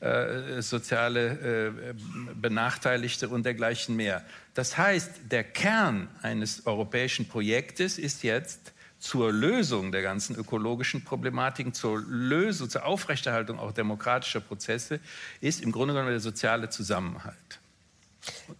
äh, 0.00 0.60
soziale 0.60 1.70
äh, 1.70 1.94
Benachteiligte 2.34 3.28
und 3.28 3.44
dergleichen 3.44 3.96
mehr. 3.96 4.24
Das 4.54 4.76
heißt, 4.76 5.10
der 5.30 5.44
Kern 5.44 6.08
eines 6.22 6.66
europäischen 6.66 7.26
Projektes 7.26 7.98
ist 7.98 8.22
jetzt 8.22 8.72
zur 8.98 9.32
Lösung 9.32 9.92
der 9.92 10.02
ganzen 10.02 10.34
ökologischen 10.34 11.04
Problematiken, 11.04 11.74
zur 11.74 12.00
Lösung, 12.00 12.70
zur 12.70 12.86
Aufrechterhaltung 12.86 13.58
auch 13.58 13.72
demokratischer 13.72 14.40
Prozesse, 14.40 14.98
ist 15.40 15.62
im 15.62 15.72
Grunde 15.72 15.92
genommen 15.92 16.10
der 16.10 16.20
soziale 16.20 16.70
Zusammenhalt. 16.70 17.60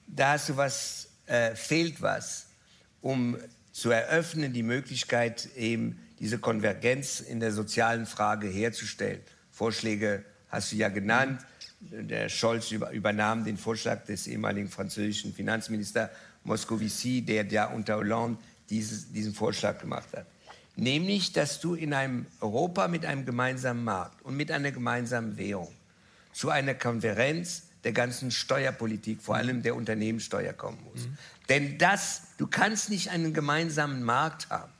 Da 0.07 0.33
hast 0.33 0.51
du 0.51 0.57
was, 0.57 1.09
äh, 1.27 1.55
fehlt 1.55 2.03
was, 2.03 2.49
um 3.01 3.39
zu 3.73 3.91
eröffnen, 3.91 4.53
die 4.53 4.63
Möglichkeit, 4.63 5.49
eben 5.57 5.99
diese 6.21 6.39
Konvergenz 6.39 7.21
in 7.21 7.41
der 7.41 7.53
sozialen 7.53 8.07
Frage 8.07 8.47
herzustellen. 8.47 9.21
Vorschläge 9.51 10.25
hast 10.55 10.73
du 10.73 10.77
ja 10.77 10.89
genannt. 10.89 11.41
Der 11.81 12.29
Scholz 12.29 12.71
übernahm 12.71 13.45
den 13.45 13.59
Vorschlag 13.59 14.05
des 14.05 14.27
ehemaligen 14.27 14.71
französischen 14.71 15.35
Finanzministers 15.35 16.11
Moscovici, 16.45 17.23
der 17.23 17.47
ja 17.47 17.67
unter 17.67 17.97
Hollande 17.97 18.39
dieses, 18.71 19.13
diesen 19.13 19.35
Vorschlag 19.35 19.79
gemacht 19.79 20.09
hat. 20.15 20.27
Nämlich, 20.77 21.33
dass 21.33 21.61
du 21.61 21.75
in 21.75 21.93
einem 21.93 22.27
Europa 22.41 22.89
mit 22.89 23.07
einem 23.07 23.25
gemeinsamen 23.25 23.85
Markt 23.85 24.23
und 24.23 24.37
mit 24.37 24.51
einer 24.51 24.73
gemeinsamen 24.73 25.37
Währung 25.37 25.73
zu 26.33 26.51
einer 26.51 26.75
Konferenz 26.75 27.65
der 27.85 27.93
ganzen 27.93 28.31
Steuerpolitik, 28.31 29.21
vor 29.21 29.37
allem 29.37 29.63
der 29.63 29.77
Unternehmenssteuer 29.77 30.53
kommen 30.53 30.79
musst. 30.91 31.07
Mhm. 31.07 31.19
Denn 31.49 31.79
das, 31.79 32.23
du 32.39 32.47
kannst 32.47 32.91
nicht 32.91 33.11
einen 33.11 33.35
gemeinsamen 33.35 34.03
Markt 34.03 34.49
haben 34.49 34.73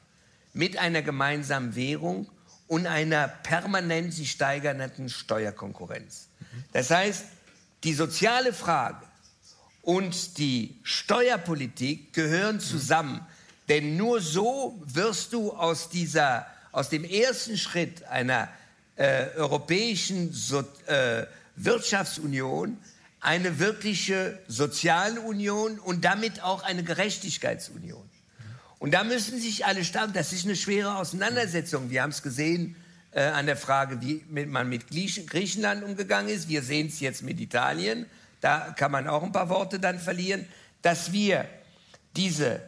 mit 0.55 0.79
einer 0.79 1.03
gemeinsamen 1.03 1.77
Währung 1.77 2.29
und 2.67 2.87
einer 2.87 3.29
permanent 3.29 4.15
sich 4.15 4.31
steigernden 4.31 5.09
Steuerkonkurrenz. 5.09 6.29
Das 6.73 6.91
heißt, 6.91 7.25
die 7.85 7.95
soziale 7.95 8.53
Frage 8.53 9.05
und 9.83 10.39
die 10.39 10.79
Steuerpolitik 10.83 12.13
gehören 12.13 12.61
zusammen, 12.61 13.27
denn 13.69 13.97
nur 13.97 14.21
so 14.21 14.81
wirst 14.85 15.33
du 15.33 15.53
aus, 15.53 15.91
dieser, 15.91 16.47
aus 16.73 16.89
dem 16.89 17.05
ersten 17.05 17.57
Schritt 17.57 18.05
einer 18.05 18.49
äh, 18.97 19.27
europäischen 19.37 20.33
so, 20.33 20.61
äh, 20.87 21.27
Wirtschaftsunion 21.57 22.79
eine 23.21 23.59
wirkliche 23.59 24.39
Sozialunion 24.49 25.79
und 25.79 26.05
damit 26.05 26.43
auch 26.43 26.63
eine 26.63 26.85
Gerechtigkeitsunion. 26.85 28.09
Und 28.85 28.91
da 28.91 29.03
müssen 29.03 29.41
sich 29.41 29.65
alle 29.65 29.83
stark, 29.83 30.13
das 30.13 30.35
ist 30.35 30.45
eine 30.45 30.57
schwere 30.57 30.97
Auseinandersetzung. 30.99 31.89
Wir 31.89 32.03
haben 32.03 32.11
es 32.11 32.21
gesehen 32.21 32.77
äh, 33.13 33.23
an 33.23 33.47
der 33.47 33.57
Frage, 33.57 33.99
wie 34.03 34.23
man 34.45 34.69
mit 34.69 34.89
Griechenland 34.91 35.83
umgegangen 35.83 36.29
ist. 36.29 36.51
Wir 36.51 36.63
sehen 36.63 36.89
es 36.89 37.01
jetzt 37.01 37.23
mit 37.23 37.41
Italien. 37.41 38.05
Da 38.43 38.75
kann 38.77 38.93
man 38.93 39.09
auch 39.09 39.23
ein 39.23 39.33
paar 39.33 39.49
Worte 39.49 39.81
dann 39.81 39.99
verlieren, 39.99 40.47
dass 40.83 41.13
wir 41.13 41.49
diese 42.15 42.61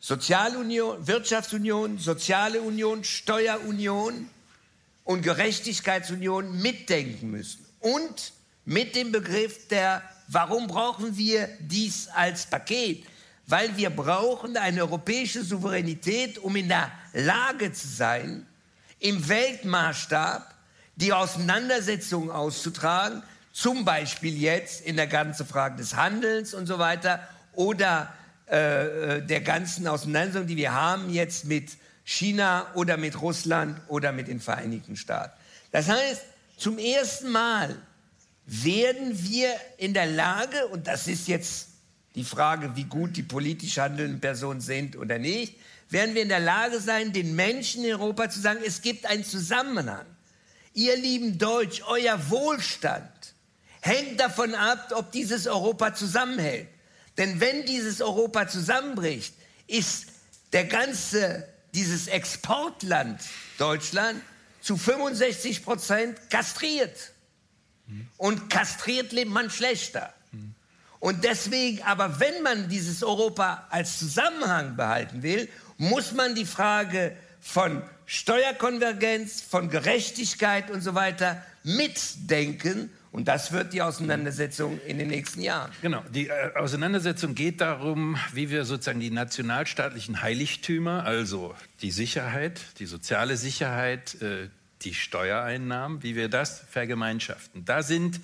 Sozialunion, 0.00 1.06
Wirtschaftsunion, 1.06 1.98
soziale 1.98 2.62
Union, 2.62 3.04
Steuerunion 3.04 4.30
und 5.04 5.20
Gerechtigkeitsunion 5.20 6.62
mitdenken 6.62 7.30
müssen. 7.30 7.62
Und 7.80 8.32
mit 8.64 8.96
dem 8.96 9.12
Begriff 9.12 9.68
der, 9.68 10.00
warum 10.28 10.66
brauchen 10.66 11.18
wir 11.18 11.50
dies 11.60 12.08
als 12.08 12.46
Paket? 12.46 13.04
Weil 13.46 13.76
wir 13.76 13.90
brauchen 13.90 14.56
eine 14.56 14.82
europäische 14.82 15.42
Souveränität, 15.42 16.38
um 16.38 16.56
in 16.56 16.68
der 16.68 16.90
Lage 17.12 17.72
zu 17.72 17.86
sein, 17.86 18.46
im 18.98 19.28
Weltmaßstab 19.28 20.54
die 20.96 21.12
Auseinandersetzungen 21.12 22.30
auszutragen, 22.30 23.22
zum 23.52 23.84
Beispiel 23.84 24.36
jetzt 24.36 24.80
in 24.80 24.96
der 24.96 25.06
ganzen 25.06 25.46
Frage 25.46 25.76
des 25.76 25.94
Handelns 25.94 26.54
und 26.54 26.66
so 26.66 26.78
weiter 26.78 27.26
oder 27.52 28.12
äh, 28.50 29.16
äh, 29.16 29.22
der 29.26 29.40
ganzen 29.40 29.86
Auseinandersetzung, 29.86 30.46
die 30.46 30.56
wir 30.56 30.72
haben 30.72 31.10
jetzt 31.10 31.44
mit 31.44 31.76
China 32.04 32.66
oder 32.74 32.96
mit 32.96 33.20
Russland 33.20 33.80
oder 33.88 34.12
mit 34.12 34.28
den 34.28 34.40
Vereinigten 34.40 34.96
Staaten. 34.96 35.32
Das 35.72 35.88
heißt, 35.88 36.22
zum 36.56 36.78
ersten 36.78 37.30
Mal 37.30 37.76
werden 38.46 39.20
wir 39.24 39.48
in 39.78 39.92
der 39.92 40.06
Lage, 40.06 40.68
und 40.68 40.86
das 40.86 41.08
ist 41.08 41.26
jetzt 41.26 41.68
die 42.16 42.24
Frage, 42.24 42.74
wie 42.74 42.84
gut 42.84 43.16
die 43.16 43.22
politisch 43.22 43.76
handelnden 43.78 44.20
Personen 44.20 44.60
sind 44.60 44.96
oder 44.96 45.18
nicht, 45.18 45.54
werden 45.90 46.14
wir 46.14 46.22
in 46.22 46.30
der 46.30 46.40
Lage 46.40 46.80
sein, 46.80 47.12
den 47.12 47.36
Menschen 47.36 47.84
in 47.84 47.92
Europa 47.92 48.30
zu 48.30 48.40
sagen, 48.40 48.60
es 48.66 48.82
gibt 48.82 49.06
einen 49.06 49.24
Zusammenhang. 49.24 50.06
Ihr 50.72 50.96
lieben 50.96 51.38
Deutsch, 51.38 51.82
euer 51.86 52.30
Wohlstand 52.30 53.34
hängt 53.82 54.18
davon 54.18 54.54
ab, 54.54 54.92
ob 54.94 55.12
dieses 55.12 55.46
Europa 55.46 55.94
zusammenhält. 55.94 56.68
Denn 57.18 57.40
wenn 57.40 57.64
dieses 57.66 58.00
Europa 58.00 58.48
zusammenbricht, 58.48 59.34
ist 59.66 60.06
der 60.52 60.64
ganze, 60.64 61.46
dieses 61.74 62.08
Exportland 62.08 63.20
Deutschland 63.58 64.20
zu 64.60 64.76
65 64.76 65.64
Prozent 65.64 66.18
kastriert. 66.30 67.12
Und 68.16 68.50
kastriert 68.50 69.12
lebt 69.12 69.30
man 69.30 69.50
schlechter. 69.50 70.12
Und 70.98 71.24
deswegen, 71.24 71.82
aber 71.82 72.20
wenn 72.20 72.42
man 72.42 72.68
dieses 72.68 73.02
Europa 73.02 73.66
als 73.70 73.98
Zusammenhang 73.98 74.76
behalten 74.76 75.22
will, 75.22 75.48
muss 75.78 76.12
man 76.12 76.34
die 76.34 76.46
Frage 76.46 77.16
von 77.40 77.82
Steuerkonvergenz, 78.06 79.42
von 79.42 79.68
Gerechtigkeit 79.68 80.70
und 80.70 80.80
so 80.80 80.94
weiter 80.94 81.42
mitdenken. 81.64 82.90
Und 83.12 83.28
das 83.28 83.50
wird 83.50 83.72
die 83.72 83.82
Auseinandersetzung 83.82 84.80
in 84.86 84.98
den 84.98 85.08
nächsten 85.08 85.40
Jahren. 85.40 85.72
Genau, 85.80 86.02
die 86.12 86.28
äh, 86.28 86.54
Auseinandersetzung 86.54 87.34
geht 87.34 87.60
darum, 87.60 88.16
wie 88.32 88.50
wir 88.50 88.64
sozusagen 88.64 89.00
die 89.00 89.10
nationalstaatlichen 89.10 90.22
Heiligtümer, 90.22 91.04
also 91.04 91.54
die 91.80 91.90
Sicherheit, 91.90 92.60
die 92.78 92.86
soziale 92.86 93.36
Sicherheit, 93.36 94.20
äh, 94.20 94.48
die 94.82 94.94
Steuereinnahmen, 94.94 96.02
wie 96.02 96.14
wir 96.14 96.28
das 96.28 96.60
vergemeinschaften. 96.70 97.64
Da 97.64 97.82
sind 97.82 98.20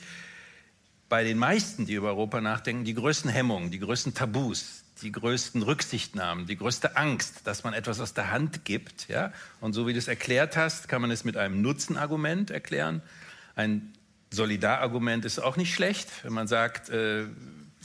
bei 1.12 1.24
den 1.24 1.36
meisten, 1.36 1.84
die 1.84 1.92
über 1.92 2.08
Europa 2.08 2.40
nachdenken, 2.40 2.86
die 2.86 2.94
größten 2.94 3.30
Hemmungen, 3.30 3.70
die 3.70 3.78
größten 3.78 4.14
Tabus, 4.14 4.82
die 5.02 5.12
größten 5.12 5.62
Rücksichtnahmen, 5.62 6.46
die 6.46 6.56
größte 6.56 6.96
Angst, 6.96 7.46
dass 7.46 7.64
man 7.64 7.74
etwas 7.74 8.00
aus 8.00 8.14
der 8.14 8.30
Hand 8.30 8.64
gibt. 8.64 9.08
Ja? 9.08 9.30
Und 9.60 9.74
so 9.74 9.86
wie 9.86 9.92
du 9.92 9.98
es 9.98 10.08
erklärt 10.08 10.56
hast, 10.56 10.88
kann 10.88 11.02
man 11.02 11.10
es 11.10 11.22
mit 11.24 11.36
einem 11.36 11.60
Nutzenargument 11.60 12.50
erklären. 12.50 13.02
Ein 13.56 13.92
Solidarargument 14.30 15.26
ist 15.26 15.38
auch 15.38 15.58
nicht 15.58 15.74
schlecht, 15.74 16.08
wenn 16.22 16.32
man 16.32 16.48
sagt, 16.48 16.88
äh, 16.88 17.26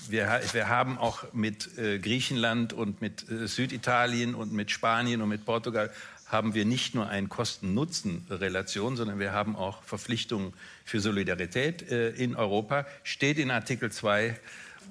wir, 0.07 0.39
wir, 0.53 0.69
haben 0.69 0.97
auch 0.97 1.33
mit 1.33 1.77
äh, 1.77 1.99
Griechenland 1.99 2.71
und 2.71 3.01
mit 3.01 3.29
äh, 3.29 3.49
Süditalien 3.49 4.35
und 4.35 4.53
mit 4.53 4.71
Spanien 4.71 5.21
und 5.21 5.27
mit 5.27 5.43
Portugal 5.43 5.91
haben 6.27 6.53
wir 6.53 6.65
nicht 6.65 6.95
nur 6.95 7.07
eine 7.07 7.27
Kosten-Nutzen-Relation, 7.27 8.97
sondern 8.97 9.19
wir 9.19 9.31
haben 9.31 9.55
auch 9.55 9.81
Verpflichtungen 9.83 10.53
für 10.85 10.99
Solidarität 10.99 11.89
äh, 11.89 12.09
in 12.09 12.35
Europa, 12.35 12.85
steht 13.03 13.37
in 13.37 13.51
Artikel 13.51 13.91
2 13.91 14.25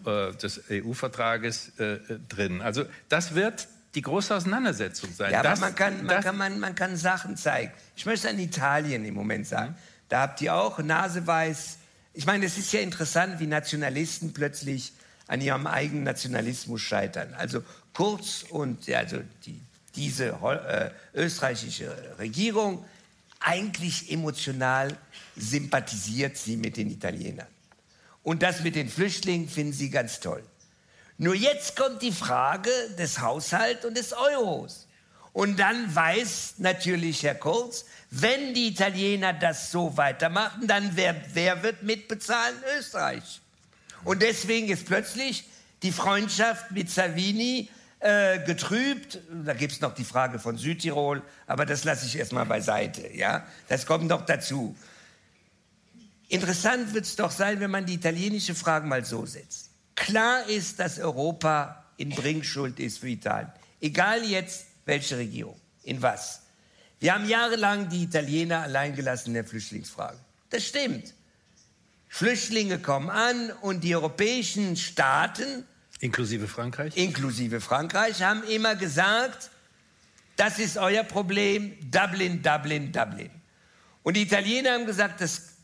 äh, 0.05 0.32
des 0.34 0.62
EU-Vertrages 0.70 1.78
äh, 1.78 1.99
drin. 2.28 2.62
Also 2.62 2.84
das 3.09 3.34
wird 3.34 3.68
die 3.95 4.03
große 4.03 4.34
Auseinandersetzung 4.34 5.12
sein. 5.12 5.32
Ja, 5.32 5.43
das, 5.43 5.59
aber 5.59 5.68
man 5.68 5.74
kann, 5.74 6.05
man, 6.05 6.20
kann, 6.22 6.37
man, 6.37 6.61
man 6.61 6.74
kann 6.74 6.97
Sachen 6.97 7.37
zeigen. 7.37 7.72
Ich 7.97 8.07
möchte 8.07 8.28
an 8.28 8.39
Italien 8.39 9.05
im 9.05 9.14
Moment 9.14 9.47
sagen. 9.47 9.72
Mhm. 9.72 10.07
Da 10.09 10.20
habt 10.20 10.41
ihr 10.41 10.55
auch 10.55 10.78
naseweiß. 10.78 11.78
Ich 12.14 12.26
meine, 12.26 12.47
es 12.47 12.57
ist 12.59 12.72
ja 12.72 12.80
interessant, 12.80 13.41
wie 13.41 13.47
Nationalisten 13.47 14.32
plötzlich 14.32 14.93
an 15.26 15.41
ihrem 15.41 15.66
eigenen 15.66 16.05
Nationalismus 16.05 16.80
scheitern. 16.80 17.34
Also 17.34 17.62
Kurz 17.97 18.45
und 18.51 18.87
ja, 18.87 18.99
also 18.99 19.20
die 19.47 19.59
diese 19.97 20.28
äh, 20.28 20.90
österreichische 21.14 21.90
Regierung, 22.18 22.84
eigentlich 23.40 24.11
emotional 24.11 24.97
sympathisiert 25.36 26.36
sie 26.36 26.57
mit 26.57 26.76
den 26.76 26.90
Italienern. 26.90 27.47
Und 28.22 28.42
das 28.42 28.62
mit 28.62 28.74
den 28.74 28.88
Flüchtlingen 28.88 29.49
finden 29.49 29.72
sie 29.72 29.90
ganz 29.90 30.20
toll. 30.20 30.42
Nur 31.18 31.34
jetzt 31.34 31.76
kommt 31.76 32.03
die 32.03 32.12
Frage 32.12 32.70
des 32.99 33.20
Haushalts 33.20 33.84
und 33.84 33.97
des 33.97 34.12
Euros. 34.12 34.86
Und 35.32 35.59
dann 35.59 35.94
weiß 35.94 36.55
natürlich 36.59 37.22
Herr 37.22 37.34
Kurz, 37.34 37.84
wenn 38.11 38.55
die 38.55 38.68
Italiener 38.68 39.32
das 39.32 39.70
so 39.70 39.97
weitermachen, 39.97 40.66
dann 40.66 40.92
wer, 40.94 41.14
wer 41.34 41.62
wird 41.62 41.82
mitbezahlen? 41.82 42.57
Österreich. 42.78 43.40
Und 44.05 44.22
deswegen 44.22 44.68
ist 44.68 44.86
plötzlich 44.86 45.44
die 45.82 45.92
Freundschaft 45.92 46.70
mit 46.70 46.90
Salvini 46.90 47.68
äh, 48.01 48.38
getrübt. 48.44 49.20
Da 49.44 49.55
gibt 49.55 49.72
es 49.72 49.80
noch 49.80 49.94
die 49.94 50.05
Frage 50.05 50.38
von 50.38 50.59
Südtirol, 50.59 51.22
aber 51.47 51.66
das 51.66 51.84
lasse 51.84 52.07
ich 52.07 52.16
erstmal 52.16 52.47
beiseite. 52.47 53.12
Ja? 53.14 53.47
Das 53.68 53.86
kommt 53.86 54.07
noch 54.07 54.24
dazu. 54.26 54.76
Interessant 56.28 56.92
wird 56.92 57.05
es 57.05 57.16
doch 57.16 57.30
sein, 57.30 57.61
wenn 57.61 57.70
man 57.70 57.86
die 57.86 57.94
italienische 57.94 58.55
Frage 58.55 58.86
mal 58.86 59.05
so 59.05 59.24
setzt. 59.26 59.70
Klar 59.94 60.49
ist, 60.49 60.78
dass 60.80 60.99
Europa 60.99 61.84
in 61.97 62.11
Bringschuld 62.11 62.80
ist 62.80 62.99
für 62.99 63.09
Italien. 63.09 63.51
Egal 63.80 64.24
jetzt, 64.24 64.66
welche 64.84 65.16
Regierung, 65.16 65.59
in 65.84 66.03
was. 66.03 66.42
Wir 66.99 67.14
haben 67.14 67.28
jahrelang 67.28 67.88
die 67.88 68.03
Italiener 68.03 68.62
alleingelassen 68.62 69.28
in 69.28 69.34
der 69.34 69.44
Flüchtlingsfrage. 69.44 70.18
Das 70.51 70.64
stimmt. 70.64 71.14
Flüchtlinge 72.09 72.78
kommen 72.78 73.11
an 73.11 73.51
und 73.61 73.84
die 73.84 73.94
europäischen 73.94 74.76
Staaten 74.76 75.66
Inklusive 76.01 76.47
Frankreich? 76.49 76.97
Inklusive 76.97 77.61
Frankreich 77.61 78.22
haben 78.22 78.42
immer 78.44 78.76
gesagt, 78.76 79.51
das 80.36 80.59
ist 80.59 80.76
euer 80.76 81.03
Problem, 81.03 81.76
Dublin, 81.90 82.42
Dublin, 82.42 82.92
Dublin. 82.92 83.30
Und 84.03 84.16
die 84.16 84.22
Italiener 84.22 84.72
haben 84.72 84.86
gesagt, 84.86 85.20
das 85.20 85.55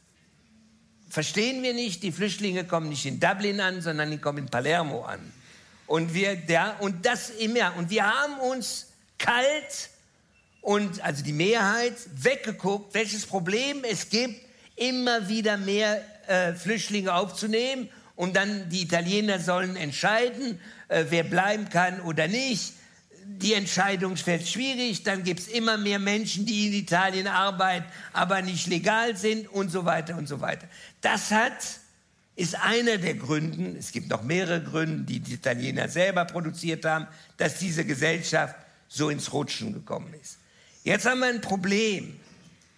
verstehen 1.10 1.62
wir 1.62 1.74
nicht, 1.74 2.02
die 2.02 2.10
Flüchtlinge 2.10 2.64
kommen 2.64 2.88
nicht 2.88 3.04
in 3.04 3.20
Dublin 3.20 3.60
an, 3.60 3.82
sondern 3.82 4.10
die 4.10 4.18
kommen 4.18 4.38
in 4.38 4.46
Palermo 4.46 5.04
an. 5.04 5.20
Und 5.86 6.14
wir, 6.14 6.36
der, 6.36 6.76
und 6.80 7.04
das 7.04 7.28
immer, 7.28 7.76
und 7.76 7.90
wir 7.90 8.06
haben 8.06 8.38
uns 8.40 8.88
kalt 9.18 9.90
und 10.62 11.04
also 11.04 11.22
die 11.22 11.34
Mehrheit 11.34 11.94
weggeguckt, 12.14 12.94
welches 12.94 13.26
Problem 13.26 13.84
es 13.84 14.08
gibt, 14.08 14.40
immer 14.76 15.28
wieder 15.28 15.58
mehr 15.58 16.02
äh, 16.26 16.54
Flüchtlinge 16.54 17.12
aufzunehmen 17.12 17.90
und 18.22 18.36
dann 18.36 18.68
die 18.68 18.82
Italiener 18.82 19.40
sollen 19.40 19.74
entscheiden, 19.74 20.60
äh, 20.86 21.06
wer 21.08 21.24
bleiben 21.24 21.68
kann 21.68 22.00
oder 22.02 22.28
nicht. 22.28 22.74
Die 23.26 23.52
Entscheidung 23.52 24.16
fällt 24.16 24.46
schwierig, 24.46 25.02
dann 25.02 25.24
gibt 25.24 25.40
es 25.40 25.48
immer 25.48 25.76
mehr 25.76 25.98
Menschen, 25.98 26.46
die 26.46 26.68
in 26.68 26.72
Italien 26.72 27.26
arbeiten, 27.26 27.84
aber 28.12 28.40
nicht 28.40 28.68
legal 28.68 29.16
sind 29.16 29.48
und 29.48 29.72
so 29.72 29.84
weiter 29.86 30.16
und 30.16 30.28
so 30.28 30.40
weiter. 30.40 30.68
Das 31.00 31.32
hat, 31.32 31.80
ist 32.36 32.54
einer 32.54 32.98
der 32.98 33.14
Gründe, 33.14 33.76
es 33.76 33.90
gibt 33.90 34.08
noch 34.08 34.22
mehrere 34.22 34.62
Gründe, 34.62 35.02
die 35.02 35.18
die 35.18 35.34
Italiener 35.34 35.88
selber 35.88 36.24
produziert 36.24 36.84
haben, 36.84 37.08
dass 37.38 37.58
diese 37.58 37.84
Gesellschaft 37.84 38.54
so 38.86 39.10
ins 39.10 39.32
Rutschen 39.32 39.72
gekommen 39.72 40.14
ist. 40.22 40.38
Jetzt 40.84 41.06
haben 41.06 41.18
wir 41.18 41.26
ein 41.26 41.40
Problem 41.40 42.20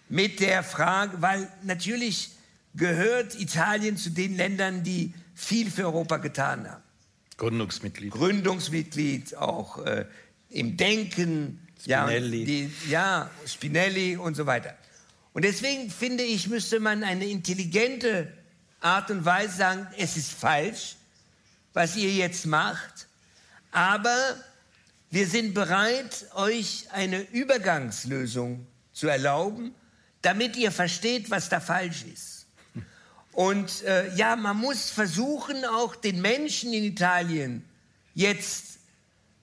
mit 0.09 0.39
der 0.39 0.63
Frage, 0.63 1.21
weil 1.21 1.47
natürlich 1.61 2.31
gehört 2.73 3.39
Italien 3.39 3.95
zu 3.95 4.09
den 4.09 4.37
Ländern, 4.37 4.81
die 4.81 5.13
viel 5.35 5.69
für 5.69 5.83
Europa 5.83 6.17
getan 6.17 6.69
haben. 6.69 6.83
Gründungsmitglied. 7.37 8.11
Gründungsmitglied, 8.11 9.35
auch 9.35 9.85
äh, 9.85 10.05
im 10.49 10.77
Denken. 10.77 11.67
Spinelli. 11.79 12.39
Ja, 12.39 12.45
die, 12.45 12.71
ja, 12.89 13.29
Spinelli 13.45 14.15
und 14.15 14.35
so 14.35 14.45
weiter. 14.45 14.75
Und 15.33 15.43
deswegen 15.43 15.91
finde 15.91 16.23
ich, 16.23 16.47
müsste 16.47 16.79
man 16.79 17.03
eine 17.03 17.25
intelligente 17.25 18.31
Art 18.79 19.11
und 19.11 19.25
Weise 19.25 19.57
sagen, 19.57 19.87
es 19.97 20.15
ist 20.15 20.31
falsch, 20.31 20.95
was 21.73 21.97
ihr 21.97 22.11
jetzt 22.11 22.45
macht, 22.45 23.07
aber 23.71 24.17
wir 25.09 25.27
sind 25.27 25.53
bereit, 25.53 26.25
euch 26.35 26.87
eine 26.91 27.21
Übergangslösung 27.21 28.65
zu 28.93 29.07
erlauben, 29.07 29.75
damit 30.21 30.55
ihr 30.55 30.71
versteht, 30.71 31.29
was 31.29 31.49
da 31.49 31.59
falsch 31.59 32.03
ist. 32.11 32.34
Und 33.35 33.83
äh, 33.83 34.15
ja, 34.15 34.37
man 34.37 34.57
muss 34.57 34.89
versuchen, 34.89 35.65
auch 35.65 35.95
den 35.95 36.21
Menschen 36.21 36.71
in 36.71 36.85
Italien 36.85 37.65
jetzt 38.13 38.79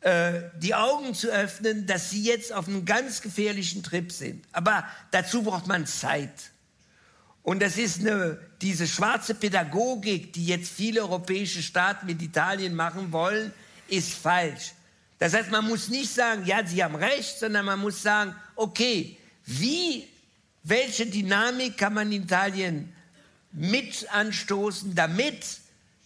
äh, 0.01 0.45
die 0.57 0.75
Augen 0.75 1.15
zu 1.15 1.29
öffnen, 1.29 1.87
dass 1.87 2.09
sie 2.09 2.23
jetzt 2.23 2.55
auf 2.55 2.69
einem 2.69 2.87
ganz 2.87 3.21
gefährlichen 3.21 3.83
Trip 3.83 4.11
sind. 4.11 4.47
Aber 4.51 4.87
dazu 5.11 5.43
braucht 5.43 5.67
man 5.67 5.87
Zeit. 5.87 6.33
Und 7.43 7.61
das 7.61 7.77
ist 7.77 8.01
eine, 8.01 8.39
diese 8.63 8.87
schwarze 8.87 9.35
Pädagogik, 9.35 10.33
die 10.33 10.47
jetzt 10.47 10.71
viele 10.71 11.03
europäische 11.03 11.63
Staaten 11.63 12.07
mit 12.07 12.23
Italien 12.23 12.75
machen 12.75 13.13
wollen, 13.13 13.53
ist 13.89 14.15
falsch. 14.15 14.73
Das 15.19 15.35
heißt, 15.35 15.51
man 15.51 15.67
muss 15.67 15.89
nicht 15.89 16.15
sagen, 16.15 16.47
ja, 16.47 16.65
Sie 16.65 16.83
haben 16.83 16.97
recht, 16.97 17.39
sondern 17.39 17.67
man 17.67 17.79
muss 17.79 18.01
sagen, 18.03 18.35
okay, 18.57 19.19
wie, 19.45 20.09
welche 20.63 21.05
Dynamik 21.05 21.77
kann 21.77 21.93
man 21.93 22.11
in 22.11 22.23
Italien 22.23 22.93
mit 23.53 24.13
anstoßen, 24.13 24.95
damit 24.95 25.61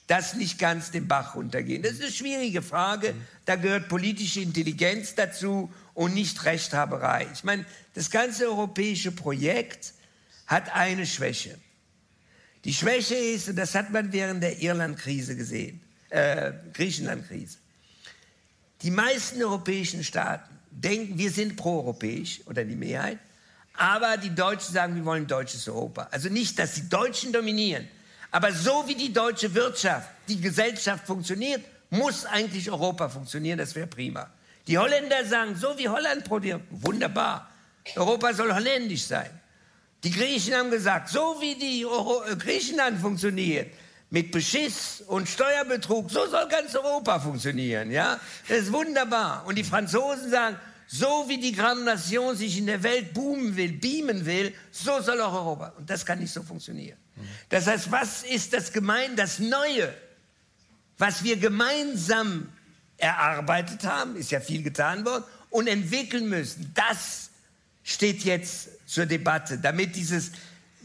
das 0.07 0.35
nicht 0.35 0.59
ganz 0.59 0.91
den 0.91 1.09
Bach 1.09 1.35
runtergeht? 1.35 1.85
Das 1.85 1.93
ist 1.93 2.03
eine 2.03 2.13
schwierige 2.13 2.63
Frage. 2.63 3.15
Da 3.45 3.57
gehört 3.57 3.89
politische 3.89 4.41
Intelligenz 4.41 5.15
dazu 5.15 5.73
und 5.95 6.15
nicht 6.15 6.45
Rechthaberei. 6.45 7.27
Ich 7.33 7.45
meine, 7.45 7.65
das 7.95 8.11
ganze 8.11 8.47
europäische 8.47 9.13
Projekt 9.13 9.95
hat 10.47 10.75
eine 10.75 11.07
Schwäche. 11.07 11.59
Die 12.65 12.75
Schwäche 12.75 13.15
ist, 13.15 13.49
und 13.49 13.57
das 13.57 13.75
hat 13.75 13.91
man 13.91 14.13
während 14.13 14.43
der 14.43 14.61
Irland-Krise 14.61 15.37
gesehen, 15.37 15.81
äh, 16.11 16.53
Griechenland-Krise. 16.73 17.59
Die 18.83 18.91
meisten 18.91 19.43
europäischen 19.43 20.05
Staaten 20.05 20.57
denken, 20.71 21.19
wir 21.19 21.31
sind 21.31 21.57
proeuropäisch 21.57 22.41
oder 22.47 22.65
die 22.65 22.77
Mehrheit, 22.77 23.19
aber 23.77 24.16
die 24.16 24.35
Deutschen 24.35 24.72
sagen, 24.74 24.95
wir 24.95 25.05
wollen 25.05 25.27
deutsches 25.27 25.68
Europa. 25.68 26.09
Also 26.11 26.29
nicht, 26.29 26.59
dass 26.59 26.74
die 26.74 26.89
Deutschen 26.89 27.33
dominieren, 27.33 27.89
aber 28.31 28.53
so 28.53 28.85
wie 28.87 28.95
die 28.95 29.12
deutsche 29.12 29.55
Wirtschaft, 29.55 30.09
die 30.29 30.41
Gesellschaft 30.41 31.07
funktioniert, 31.07 31.64
muss 31.91 32.27
eigentlich 32.27 32.70
Europa 32.70 33.09
funktionieren, 33.09 33.59
das 33.59 33.74
wäre 33.74 33.87
prima. 33.87 34.29
Die 34.66 34.79
Holländer 34.79 35.24
sagen, 35.24 35.55
so 35.55 35.79
wie 35.79 35.89
Holland 35.89 36.24
produziert, 36.24 36.62
wunderbar, 36.70 37.49
Europa 37.95 38.35
soll 38.35 38.53
holländisch 38.53 39.05
sein. 39.05 39.31
Die 40.03 40.11
Griechen 40.11 40.55
haben 40.55 40.70
gesagt, 40.70 41.09
so 41.09 41.37
wie 41.41 41.55
die 41.55 41.87
Euro 41.87 42.24
äh, 42.24 42.37
Griechenland 42.37 43.01
funktioniert, 43.01 43.72
mit 44.11 44.31
Beschiss 44.31 45.03
und 45.07 45.29
Steuerbetrug, 45.29 46.11
so 46.11 46.27
soll 46.27 46.47
ganz 46.49 46.74
Europa 46.77 47.18
funktionieren, 47.18 47.91
ja? 47.91 48.20
Das 48.49 48.59
ist 48.59 48.72
wunderbar. 48.72 49.45
Und 49.47 49.57
die 49.57 49.64
Franzosen 49.64 50.31
sagen, 50.31 50.57
so 50.87 51.24
wie 51.28 51.39
die 51.39 51.53
Grande 51.53 51.84
Nation 51.84 52.37
sich 52.37 52.59
in 52.59 52.66
der 52.66 52.82
Welt 52.82 53.12
boomen 53.12 53.57
will, 53.57 53.72
beamen 53.72 54.24
will, 54.24 54.55
so 54.70 55.01
soll 55.01 55.20
auch 55.20 55.32
Europa. 55.32 55.74
Und 55.78 55.91
das 55.91 56.07
kann 56.07 56.20
nicht 56.20 56.32
so 56.32 56.43
funktionieren. 56.43 56.99
Das 57.49 57.66
heißt, 57.66 57.91
was 57.91 58.22
ist 58.22 58.53
das 58.53 58.72
Gemein, 58.72 59.16
das 59.16 59.39
Neue, 59.39 59.93
was 60.99 61.24
wir 61.24 61.37
gemeinsam 61.37 62.49
erarbeitet 62.99 63.84
haben, 63.84 64.16
ist 64.16 64.30
ja 64.30 64.41
viel 64.41 64.62
getan 64.62 65.05
worden, 65.05 65.24
und 65.51 65.68
entwickeln 65.68 66.28
müssen, 66.28 66.70
das 66.74 67.30
steht 67.82 68.24
jetzt 68.24 68.68
zur 68.87 69.07
Debatte, 69.07 69.59
damit 69.59 69.97
dieses 69.97 70.32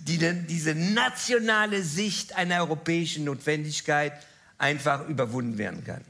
die, 0.08 0.18
diese 0.48 0.74
nationale 0.74 1.84
Sicht 1.84 2.36
einer 2.36 2.60
europäischen 2.62 3.26
Notwendigkeit 3.26 4.14
einfach 4.58 5.08
überwunden 5.08 5.58
werden 5.58 5.84
kann. 5.84 6.02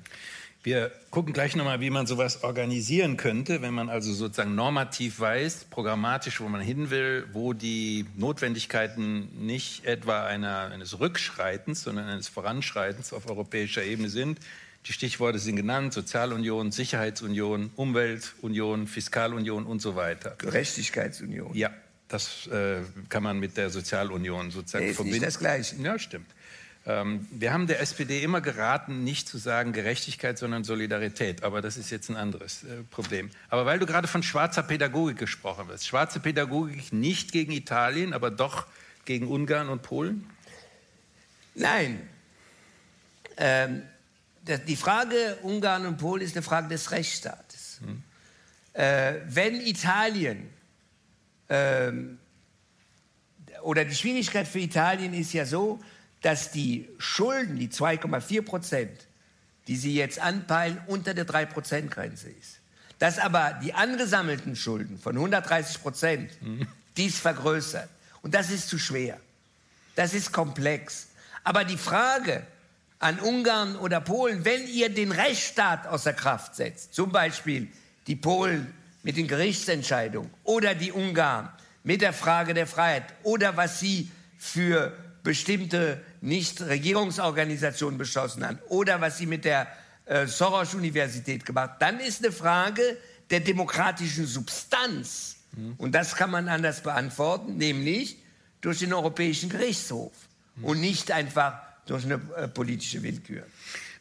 Wir 0.64 0.92
gucken 1.10 1.34
gleich 1.34 1.56
nochmal, 1.56 1.80
wie 1.80 1.90
man 1.90 2.06
sowas 2.06 2.44
organisieren 2.44 3.18
könnte, 3.18 3.64
wenn 3.64 3.74
man 3.74 3.90
also 3.90 4.14
sozusagen 4.14 4.54
normativ 4.54 5.20
weiß, 5.20 5.66
programmatisch, 5.72 6.40
wo 6.40 6.48
man 6.50 6.62
hin 6.62 6.92
will, 6.92 7.26
wo 7.34 7.54
die 7.54 8.06
Notwendigkeiten 8.16 9.46
nicht 9.46 9.86
etwa 9.86 10.26
einer, 10.26 10.70
eines 10.72 11.00
Rückschreitens, 11.00 11.82
sondern 11.82 12.08
eines 12.08 12.28
Voranschreitens 12.28 13.12
auf 13.12 13.28
europäischer 13.28 13.84
Ebene 13.84 14.10
sind. 14.10 14.40
Die 14.86 14.94
Stichworte 14.94 15.40
sind 15.40 15.56
genannt, 15.56 15.94
Sozialunion, 15.94 16.72
Sicherheitsunion, 16.72 17.72
Umweltunion, 17.76 18.86
Fiskalunion 18.86 19.66
und 19.66 19.82
so 19.82 19.96
weiter. 19.96 20.36
Gerechtigkeitsunion. 20.38 21.56
Ja, 21.56 21.72
das 22.08 22.48
äh, 22.48 22.82
kann 23.10 23.24
man 23.24 23.40
mit 23.40 23.58
der 23.58 23.70
Sozialunion 23.72 24.52
sozusagen 24.52 24.86
ist 24.86 24.96
verbinden. 24.96 25.20
Nicht 25.20 25.28
das 25.28 25.40
Gleiche. 25.40 25.76
Ja, 25.82 25.98
stimmt. 25.98 26.28
Ähm, 26.86 27.28
wir 27.32 27.54
haben 27.54 27.68
der 27.68 27.80
SPD 27.80 28.24
immer 28.24 28.42
geraten, 28.42 29.04
nicht 29.04 29.28
zu 29.28 29.38
sagen 29.38 29.72
Gerechtigkeit, 29.72 30.38
sondern 30.38 30.64
Solidarität. 30.64 31.44
Aber 31.44 31.62
das 31.62 31.78
ist 31.78 31.92
jetzt 31.92 32.10
ein 32.10 32.16
anderes 32.16 32.64
äh, 32.64 32.84
Problem. 32.90 33.30
Aber 33.50 33.66
weil 33.66 33.78
du 33.78 33.86
gerade 33.86 34.08
von 34.08 34.24
schwarzer 34.24 34.64
Pädagogik 34.64 35.18
gesprochen 35.18 35.68
hast, 35.70 35.86
schwarze 35.86 36.20
Pädagogik 36.20 36.92
nicht 36.92 37.32
gegen 37.32 37.52
Italien, 37.52 38.14
aber 38.14 38.32
doch 38.32 38.66
gegen 39.06 39.28
Ungarn 39.28 39.70
und 39.70 39.84
Polen? 39.84 40.28
Nein. 41.54 42.02
Ähm, 43.38 43.84
die 44.68 44.76
Frage 44.76 45.38
Ungarn 45.44 45.86
und 45.86 45.98
Polen 45.98 46.24
ist 46.24 46.36
eine 46.36 46.42
Frage 46.42 46.68
des 46.68 46.90
Rechtsstaates. 46.90 47.80
Hm. 47.82 48.04
Äh, 48.74 49.20
wenn 49.28 49.62
Italien 49.62 50.50
ähm, 51.50 52.18
oder 53.62 53.86
die 53.86 53.94
Schwierigkeit 53.94 54.48
für 54.48 54.60
Italien 54.60 55.14
ist 55.14 55.34
ja 55.34 55.46
so, 55.46 55.80
dass 56.22 56.52
die 56.52 56.88
Schulden, 56.98 57.58
die 57.58 57.70
2,4 57.70 58.42
Prozent, 58.44 59.08
die 59.68 59.76
sie 59.76 59.96
jetzt 59.96 60.20
anpeilen, 60.20 60.80
unter 60.88 61.14
der 61.14 61.26
3-Prozent-Grenze 61.26 62.30
ist. 62.30 62.60
Dass 63.00 63.18
aber 63.18 63.60
die 63.64 63.74
angesammelten 63.74 64.56
Schulden 64.56 65.00
von 65.00 65.16
130 65.16 65.82
Prozent 65.82 66.42
mhm. 66.42 66.68
dies 66.98 67.20
vergrößert. 67.20 67.90
Und 68.22 68.36
das 68.36 68.52
ist 68.52 68.70
zu 68.70 68.78
schwer. 68.78 69.20
Das 69.96 70.14
ist 70.14 70.32
komplex. 70.32 71.08
Aber 71.44 71.64
die 71.64 71.78
Frage 71.78 72.46
an 73.00 73.20
Ungarn 73.20 73.76
oder 73.76 74.00
Polen, 74.00 74.46
wenn 74.46 74.68
ihr 74.68 74.94
den 74.94 75.12
Rechtsstaat 75.12 75.88
außer 75.88 76.14
Kraft 76.14 76.56
setzt, 76.56 76.94
zum 76.94 77.12
Beispiel 77.12 77.68
die 78.06 78.16
Polen 78.16 78.72
mit 79.02 79.18
den 79.18 79.28
Gerichtsentscheidungen 79.28 80.30
oder 80.44 80.76
die 80.76 80.92
Ungarn 80.92 81.50
mit 81.84 82.02
der 82.02 82.14
Frage 82.14 82.54
der 82.54 82.68
Freiheit 82.68 83.06
oder 83.24 83.58
was 83.58 83.80
sie 83.80 84.12
für 84.38 84.96
bestimmte 85.24 86.02
Nichtregierungsorganisationen 86.22 87.98
beschlossen 87.98 88.46
haben 88.46 88.60
oder 88.70 89.02
was 89.02 89.18
sie 89.18 89.26
mit 89.26 89.44
der 89.44 89.68
äh, 90.06 90.28
Soros-Universität 90.28 91.46
gemacht 91.46 91.76
dann 91.80 92.00
ist 92.00 92.24
eine 92.24 92.32
Frage 92.32 92.98
der 93.32 93.40
demokratischen 93.40 94.28
Substanz. 94.28 95.38
Mhm. 95.56 95.76
Und 95.78 95.94
das 95.94 96.16
kann 96.16 96.30
man 96.30 96.48
anders 96.48 96.84
beantworten, 96.84 97.58
nämlich 97.58 98.18
durch 98.60 98.80
den 98.80 98.94
Europäischen 98.94 99.50
Gerichtshof 99.50 100.14
mhm. 100.56 100.66
und 100.66 100.82
nicht 100.82 101.12
einfach 101.12 101.60
durch 101.86 102.06
eine 102.06 102.22
äh, 102.38 102.48
politische 102.48 103.02
Willkür. 103.02 103.44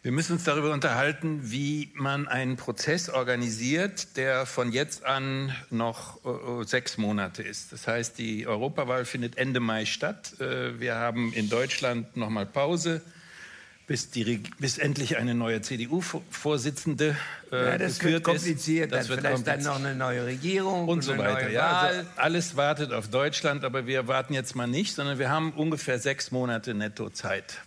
Wir 0.03 0.13
müssen 0.13 0.33
uns 0.33 0.45
darüber 0.45 0.73
unterhalten, 0.73 1.41
wie 1.51 1.91
man 1.93 2.27
einen 2.27 2.57
Prozess 2.57 3.11
organisiert, 3.11 4.17
der 4.17 4.47
von 4.47 4.73
jetzt 4.73 5.05
an 5.05 5.55
noch 5.69 6.25
äh, 6.25 6.65
sechs 6.65 6.97
Monate 6.97 7.43
ist. 7.43 7.71
Das 7.71 7.87
heißt, 7.87 8.17
die 8.17 8.47
Europawahl 8.47 9.05
findet 9.05 9.37
Ende 9.37 9.61
Mai 9.61 9.85
statt. 9.85 10.41
Äh, 10.41 10.81
wir 10.81 10.95
haben 10.95 11.35
in 11.35 11.51
Deutschland 11.51 12.17
noch 12.17 12.31
mal 12.31 12.47
Pause. 12.47 13.03
Bis, 13.87 14.09
die, 14.09 14.41
bis, 14.59 14.79
endlich 14.79 15.19
eine 15.19 15.35
neue 15.35 15.61
CDU-Vorsitzende 15.61 17.17
äh, 17.51 17.71
ja, 17.73 17.77
das 17.77 18.03
wird 18.05 18.23
kompliziert, 18.23 18.93
das 18.93 19.09
dann 19.09 19.17
wird 19.17 19.21
vielleicht 19.21 19.47
dann 19.49 19.63
noch 19.65 19.81
eine 19.81 19.97
neue 19.97 20.25
Regierung 20.25 20.87
und 20.87 21.03
so 21.03 21.19
weiter. 21.19 21.51
Ja, 21.51 21.81
also 21.81 22.09
alles 22.15 22.57
wartet 22.57 22.93
auf 22.93 23.09
Deutschland, 23.09 23.65
aber 23.65 23.89
wir 23.89 24.07
warten 24.07 24.33
jetzt 24.33 24.55
mal 24.55 24.69
nicht, 24.69 24.95
sondern 24.95 25.19
wir 25.19 25.29
haben 25.29 25.53
ungefähr 25.53 25.99
sechs 25.99 26.31
Monate 26.31 26.73
netto 26.73 27.11
Zeit. 27.11 27.59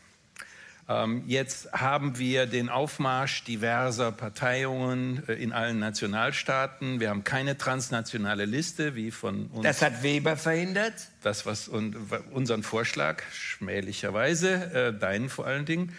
Ähm, 0.90 1.24
jetzt 1.28 1.72
haben 1.72 2.18
wir 2.18 2.46
den 2.46 2.70
Aufmarsch 2.70 3.44
diverser 3.46 4.12
Parteiungen 4.12 5.24
äh, 5.30 5.34
in 5.34 5.54
allen 5.54 5.80
Nationalstaaten. 5.80 7.00
Wir 7.00 7.10
haben 7.10 7.24
keine 7.24 7.58
transnationale 7.58 8.46
Liste 8.46 8.96
wie 8.96 9.12
von 9.12 9.48
uns. 9.48 9.64
Das 9.64 9.82
hat 9.82 10.04
Weber 10.04 10.36
verhindert? 10.36 10.94
Das, 11.22 11.46
was 11.46 11.70
un 11.70 11.96
unseren 12.32 12.64
Vorschlag, 12.64 13.24
schmählicherweise, 13.32 14.94
äh, 14.94 14.94
deinen 14.94 15.30
vor 15.30 15.46
allen 15.46 15.66
Dingen. 15.66 15.94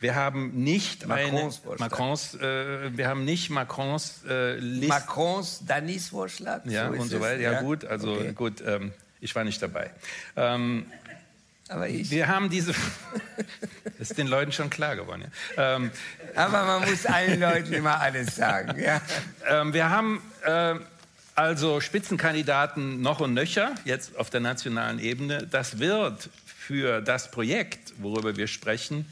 Wir 0.00 0.14
haben 0.14 0.62
nicht 0.62 1.08
Macrons 1.08 1.62
eine, 1.66 1.76
Macrons, 1.78 2.34
äh, 2.36 2.96
wir 2.96 3.08
haben 3.08 3.24
nicht 3.24 3.50
Macrons 3.50 4.22
äh, 4.28 4.56
Liste. 4.56 4.86
Macrons 4.86 5.64
Danis 5.66 6.10
Vorschlag. 6.10 6.64
Ja 6.66 6.92
so 6.92 7.00
und 7.00 7.08
so 7.08 7.20
weiter. 7.20 7.40
Ja, 7.40 7.52
ja, 7.54 7.62
gut, 7.62 7.84
also 7.84 8.12
okay. 8.12 8.32
gut. 8.32 8.62
Ähm, 8.64 8.92
ich 9.20 9.34
war 9.34 9.42
nicht 9.42 9.60
dabei. 9.60 9.90
Ähm, 10.36 10.86
aber 11.68 11.88
ich. 11.88 12.10
Wir 12.10 12.28
haben 12.28 12.50
diese. 12.50 12.72
das 12.72 13.94
ist 14.10 14.18
den 14.18 14.26
Leuten 14.26 14.52
schon 14.52 14.70
klar 14.70 14.96
geworden. 14.96 15.24
Ja. 15.56 15.76
Ähm, 15.76 15.90
Aber 16.34 16.64
man 16.64 16.88
muss 16.88 17.06
allen 17.06 17.40
Leuten 17.40 17.72
immer 17.72 18.00
alles 18.00 18.36
sagen. 18.36 18.80
Ja. 18.80 19.00
Ähm, 19.50 19.72
wir 19.72 19.88
haben 19.88 20.20
äh, 20.44 20.74
also 21.34 21.80
Spitzenkandidaten 21.80 23.00
noch 23.00 23.20
und 23.20 23.32
nöcher, 23.32 23.74
jetzt 23.86 24.14
auf 24.18 24.28
der 24.28 24.40
nationalen 24.40 24.98
Ebene. 24.98 25.46
Das 25.46 25.78
wird 25.78 26.28
für 26.44 27.00
das 27.00 27.30
Projekt, 27.30 27.94
worüber 27.96 28.36
wir 28.36 28.46
sprechen, 28.46 29.06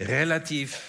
relativ 0.00 0.80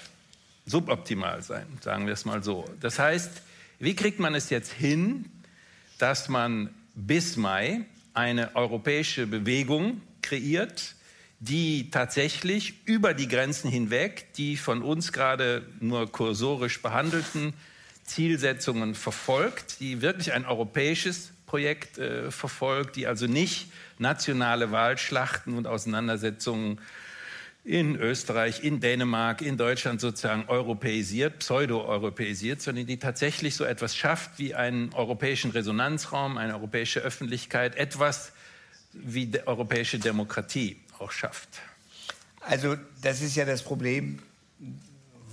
suboptimal 0.65 1.41
sein, 1.41 1.65
sagen 1.81 2.05
wir 2.05 2.13
es 2.13 2.23
mal 2.23 2.43
so. 2.43 2.63
Das 2.79 2.97
heißt, 2.97 3.41
wie 3.79 3.95
kriegt 3.95 4.19
man 4.19 4.35
es 4.35 4.49
jetzt 4.49 4.71
hin, 4.71 5.25
dass 5.97 6.29
man 6.29 6.69
bis 6.95 7.35
Mai 7.35 7.81
eine 8.13 8.55
europäische 8.55 9.27
Bewegung 9.27 10.01
kreiert, 10.21 10.95
die 11.45 11.89
tatsächlich 11.91 12.75
über 12.85 13.13
die 13.13 13.27
Grenzen 13.27 13.69
hinweg 13.69 14.27
die 14.37 14.55
von 14.55 14.81
uns 14.81 15.11
gerade 15.11 15.65
nur 15.81 16.09
kursorisch 16.09 16.81
behandelten 16.81 17.53
Zielsetzungen 18.05 18.95
verfolgt, 18.95 19.81
die 19.81 20.01
wirklich 20.01 20.31
ein 20.31 20.45
europäisches 20.45 21.31
Projekt 21.45 21.97
äh, 21.97 22.31
verfolgt, 22.31 22.95
die 22.95 23.07
also 23.07 23.27
nicht 23.27 23.67
nationale 23.99 24.71
Wahlschlachten 24.71 25.57
und 25.57 25.67
Auseinandersetzungen 25.67 26.79
in 27.65 27.97
Österreich, 27.97 28.63
in 28.63 28.79
Dänemark, 28.79 29.41
in 29.41 29.57
Deutschland 29.57 29.99
sozusagen 29.99 30.45
europäisiert, 30.47 31.39
pseudo-europäisiert, 31.39 32.61
sondern 32.61 32.85
die 32.85 32.99
tatsächlich 32.99 33.55
so 33.55 33.65
etwas 33.65 33.97
schafft 33.97 34.39
wie 34.39 34.55
einen 34.55 34.93
europäischen 34.93 35.51
Resonanzraum, 35.51 36.37
eine 36.37 36.53
europäische 36.53 37.01
Öffentlichkeit, 37.01 37.75
etwas 37.75 38.31
wie 38.93 39.25
die 39.25 39.45
europäische 39.45 39.99
Demokratie 39.99 40.77
auch 40.99 41.11
schafft. 41.11 41.49
Also 42.41 42.75
das 43.01 43.21
ist 43.21 43.35
ja 43.35 43.45
das 43.45 43.63
Problem, 43.63 44.19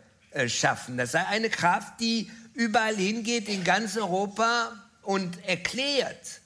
äh, 0.44 0.50
schaffen. 0.50 0.98
Das 0.98 1.14
sei 1.14 1.26
eine 1.28 1.50
Kraft, 1.50 2.00
die 2.00 2.30
überall 2.54 2.96
hingeht 2.96 3.48
in 3.48 3.64
ganz 3.64 3.96
Europa 3.98 4.74
und 5.02 5.44
erklärt, 5.48 6.42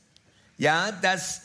ja, 0.57 0.91
dass 0.91 1.41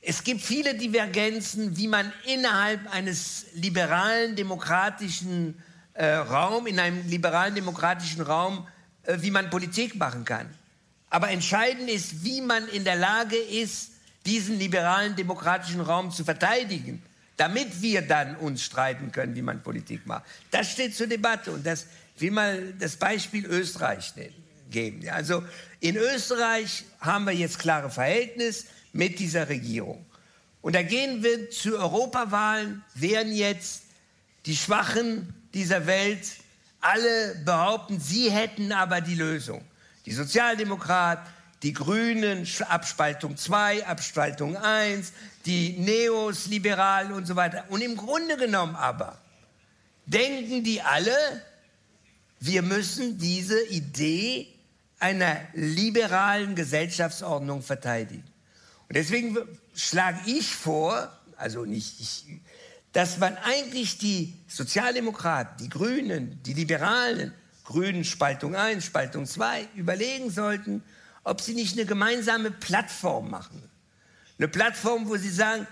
es 0.00 0.24
gibt 0.24 0.40
viele 0.40 0.74
Divergenzen, 0.74 1.76
wie 1.76 1.88
man 1.88 2.10
innerhalb 2.24 2.90
eines 2.92 3.46
liberalen 3.54 4.36
demokratischen 4.36 5.62
äh, 5.94 6.06
Raum, 6.06 6.66
in 6.66 6.78
einem 6.78 7.06
liberalen 7.08 7.54
demokratischen 7.54 8.22
Raum, 8.22 8.66
äh, 9.02 9.18
wie 9.20 9.30
man 9.30 9.50
Politik 9.50 9.96
machen 9.96 10.24
kann. 10.24 10.48
Aber 11.10 11.30
entscheidend 11.30 11.90
ist, 11.90 12.24
wie 12.24 12.40
man 12.40 12.66
in 12.68 12.84
der 12.84 12.96
Lage 12.96 13.36
ist, 13.36 13.92
diesen 14.26 14.58
liberalen 14.58 15.16
demokratischen 15.16 15.80
Raum 15.80 16.10
zu 16.10 16.24
verteidigen, 16.24 17.02
damit 17.36 17.80
wir 17.80 18.02
dann 18.02 18.36
uns 18.36 18.62
streiten 18.62 19.12
können, 19.12 19.34
wie 19.34 19.42
man 19.42 19.62
Politik 19.62 20.06
macht. 20.06 20.24
Das 20.50 20.70
steht 20.70 20.94
zur 20.94 21.06
Debatte 21.06 21.52
und 21.52 21.64
das 21.64 21.86
will 22.18 22.32
mal 22.32 22.74
das 22.78 22.96
Beispiel 22.96 23.46
Österreich 23.46 24.12
geben. 24.70 25.08
Also 25.08 25.44
in 25.80 25.96
Österreich 25.96 26.84
haben 27.00 27.24
wir 27.24 27.32
jetzt 27.32 27.58
klare 27.58 27.90
Verhältnisse 27.90 28.66
mit 28.92 29.18
dieser 29.18 29.48
Regierung. 29.48 30.04
Und 30.60 30.74
da 30.74 30.82
gehen 30.82 31.22
wir 31.22 31.50
zu 31.50 31.78
Europawahlen, 31.78 32.84
werden 32.94 33.32
jetzt 33.32 33.84
die 34.46 34.56
Schwachen 34.56 35.32
dieser 35.54 35.86
Welt 35.86 36.26
alle 36.80 37.36
behaupten, 37.44 38.00
sie 38.00 38.30
hätten 38.30 38.72
aber 38.72 39.00
die 39.00 39.14
Lösung. 39.14 39.64
Die 40.06 40.12
Sozialdemokraten, 40.12 41.24
die 41.62 41.72
Grünen, 41.72 42.46
Abspaltung 42.68 43.36
2, 43.36 43.86
Abspaltung 43.86 44.56
1, 44.56 45.12
die 45.46 45.70
Neos, 45.78 46.46
Liberalen 46.46 47.12
und 47.12 47.26
so 47.26 47.36
weiter. 47.36 47.64
Und 47.68 47.82
im 47.82 47.96
Grunde 47.96 48.36
genommen 48.36 48.76
aber 48.76 49.18
denken 50.06 50.62
die 50.62 50.82
alle, 50.82 51.16
wir 52.40 52.62
müssen 52.62 53.18
diese 53.18 53.60
Idee 53.66 54.48
einer 55.00 55.40
liberalen 55.54 56.54
Gesellschaftsordnung 56.54 57.62
verteidigen. 57.62 58.24
Und 58.88 58.96
deswegen 58.96 59.36
schlage 59.74 60.18
ich 60.26 60.54
vor, 60.54 61.12
also 61.36 61.64
nicht 61.64 62.00
ich, 62.00 62.24
dass 62.92 63.18
man 63.18 63.36
eigentlich 63.36 63.98
die 63.98 64.34
Sozialdemokraten, 64.48 65.56
die 65.58 65.68
Grünen, 65.68 66.42
die 66.44 66.54
Liberalen, 66.54 67.32
Grünen 67.64 68.04
Spaltung 68.04 68.56
1, 68.56 68.84
Spaltung 68.84 69.26
2, 69.26 69.68
überlegen 69.74 70.30
sollten, 70.30 70.82
ob 71.28 71.40
sie 71.40 71.54
nicht 71.54 71.74
eine 71.74 71.86
gemeinsame 71.86 72.50
Plattform 72.50 73.30
machen. 73.30 73.62
Eine 74.38 74.48
Plattform, 74.48 75.08
wo 75.08 75.16
sie 75.16 75.30
sagen, 75.30 75.66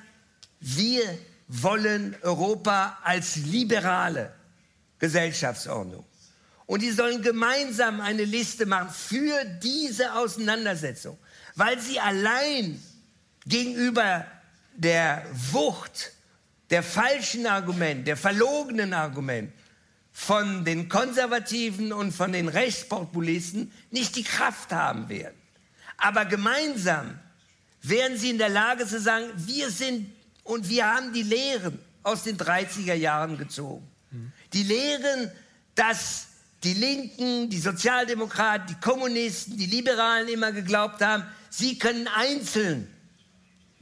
wir 0.61 1.03
wollen 1.49 2.17
Europa 2.23 2.99
als 3.03 3.37
liberale 3.37 4.33
Gesellschaftsordnung. 4.99 6.05
Und 6.67 6.83
die 6.83 6.91
sollen 6.91 7.23
gemeinsam 7.23 8.01
eine 8.01 8.25
Liste 8.25 8.67
machen 8.67 8.91
für 8.91 9.45
diese 9.63 10.15
Auseinandersetzung, 10.15 11.17
weil 11.55 11.79
sie 11.81 12.01
allein 12.01 12.83
gegenüber 13.47 14.27
der 14.75 15.25
Wucht, 15.53 16.13
der 16.71 16.83
falschen 16.83 17.47
Argument, 17.47 18.07
der 18.07 18.17
verlogenen 18.17 18.93
Argument 18.93 19.53
von 20.13 20.65
den 20.65 20.89
Konservativen 20.89 21.93
und 21.93 22.13
von 22.13 22.33
den 22.33 22.49
Rechtspopulisten 22.49 23.71
nicht 23.93 24.17
die 24.17 24.25
Kraft 24.25 24.73
haben 24.73 25.09
werden. 25.09 25.46
Aber 25.97 26.25
gemeinsam 26.25 27.19
werden 27.83 28.19
sie 28.19 28.31
in 28.31 28.39
der 28.39 28.49
Lage 28.49 28.87
zu 28.87 29.01
sagen, 29.01 29.27
wir 29.37 29.71
sind 29.71 30.11
und 30.45 30.69
wir 30.69 30.87
haben 30.87 31.13
die 31.13 31.23
Lehren 31.23 31.79
aus 32.03 32.23
den 32.23 32.37
30er 32.37 32.95
Jahren 32.95 33.39
gezogen. 33.39 33.87
Die 34.53 34.63
Lehren, 34.63 35.31
dass 35.75 36.29
die 36.63 36.75
Linken, 36.75 37.51
die 37.51 37.59
Sozialdemokraten, 37.59 38.69
die 38.69 38.81
Kommunisten, 38.81 39.57
die 39.57 39.67
Liberalen 39.67 40.29
immer 40.29 40.53
geglaubt 40.53 41.01
haben, 41.03 41.25
sie 41.51 41.79
können 41.79 42.09
einzeln 42.09 42.89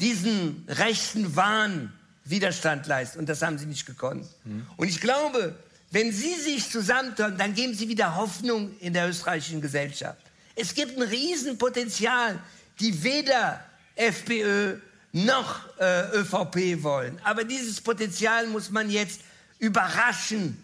diesen 0.01 0.65
rechten 0.69 1.37
Wahn 1.37 1.93
Widerstand 2.25 2.87
leisten. 2.87 3.19
Und 3.19 3.29
das 3.29 3.43
haben 3.43 3.59
sie 3.59 3.67
nicht 3.67 3.87
gekonnt. 3.87 4.27
Mhm. 4.45 4.67
Und 4.77 4.89
ich 4.89 5.01
glaube, 5.01 5.55
wenn 5.91 6.13
sie 6.13 6.35
sich 6.35 6.71
zusammentun, 6.71 7.37
dann 7.39 7.55
geben 7.55 7.75
sie 7.75 7.89
wieder 7.89 8.17
Hoffnung 8.17 8.77
in 8.81 8.93
der 8.93 9.09
österreichischen 9.09 9.61
Gesellschaft. 9.61 10.21
Es 10.55 10.75
gibt 10.75 10.97
ein 10.97 11.03
Riesenpotenzial, 11.03 12.39
die 12.81 13.03
weder 13.03 13.65
FPÖ 13.97 14.77
noch 15.13 15.61
äh, 15.79 16.19
ÖVP 16.19 16.83
wollen. 16.83 17.21
Aber 17.23 17.45
dieses 17.45 17.81
Potenzial 17.81 18.47
muss 18.49 18.71
man 18.71 18.91
jetzt 18.91 19.21
überraschen 19.59 20.61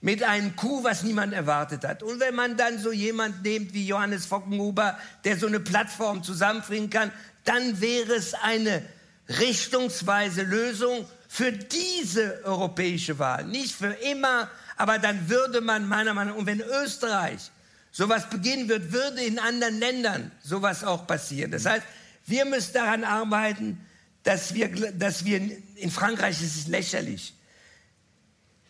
mit 0.00 0.22
einem 0.22 0.56
Coup, 0.56 0.82
was 0.82 1.02
niemand 1.02 1.32
erwartet 1.32 1.84
hat. 1.84 2.02
Und 2.02 2.18
wenn 2.18 2.34
man 2.34 2.56
dann 2.56 2.78
so 2.78 2.92
jemand 2.92 3.42
nimmt 3.42 3.72
wie 3.72 3.86
Johannes 3.86 4.26
Fockenhuber, 4.26 4.98
der 5.24 5.38
so 5.38 5.46
eine 5.46 5.60
Plattform 5.60 6.22
zusammenbringen 6.22 6.90
kann, 6.90 7.12
dann 7.44 7.80
wäre 7.80 8.14
es 8.14 8.34
eine 8.34 8.82
richtungsweise 9.28 10.42
Lösung 10.42 11.06
für 11.28 11.52
diese 11.52 12.40
europäische 12.44 13.18
Wahl. 13.18 13.44
Nicht 13.44 13.74
für 13.74 13.92
immer, 13.92 14.50
aber 14.76 14.98
dann 14.98 15.28
würde 15.28 15.60
man 15.60 15.86
meiner 15.86 16.14
Meinung 16.14 16.34
nach, 16.34 16.40
und 16.40 16.46
wenn 16.46 16.60
Österreich 16.60 17.50
sowas 17.92 18.28
beginnen 18.28 18.68
wird, 18.68 18.90
würde 18.90 19.22
in 19.22 19.38
anderen 19.38 19.78
Ländern 19.78 20.32
sowas 20.42 20.82
auch 20.82 21.06
passieren. 21.06 21.52
Das 21.52 21.66
heißt, 21.66 21.84
wir 22.26 22.44
müssen 22.46 22.72
daran 22.72 23.04
arbeiten, 23.04 23.86
dass 24.22 24.54
wir, 24.54 24.68
dass 24.92 25.24
wir 25.24 25.40
in 25.76 25.90
Frankreich 25.90 26.42
ist 26.42 26.56
es 26.56 26.66
lächerlich. 26.66 27.34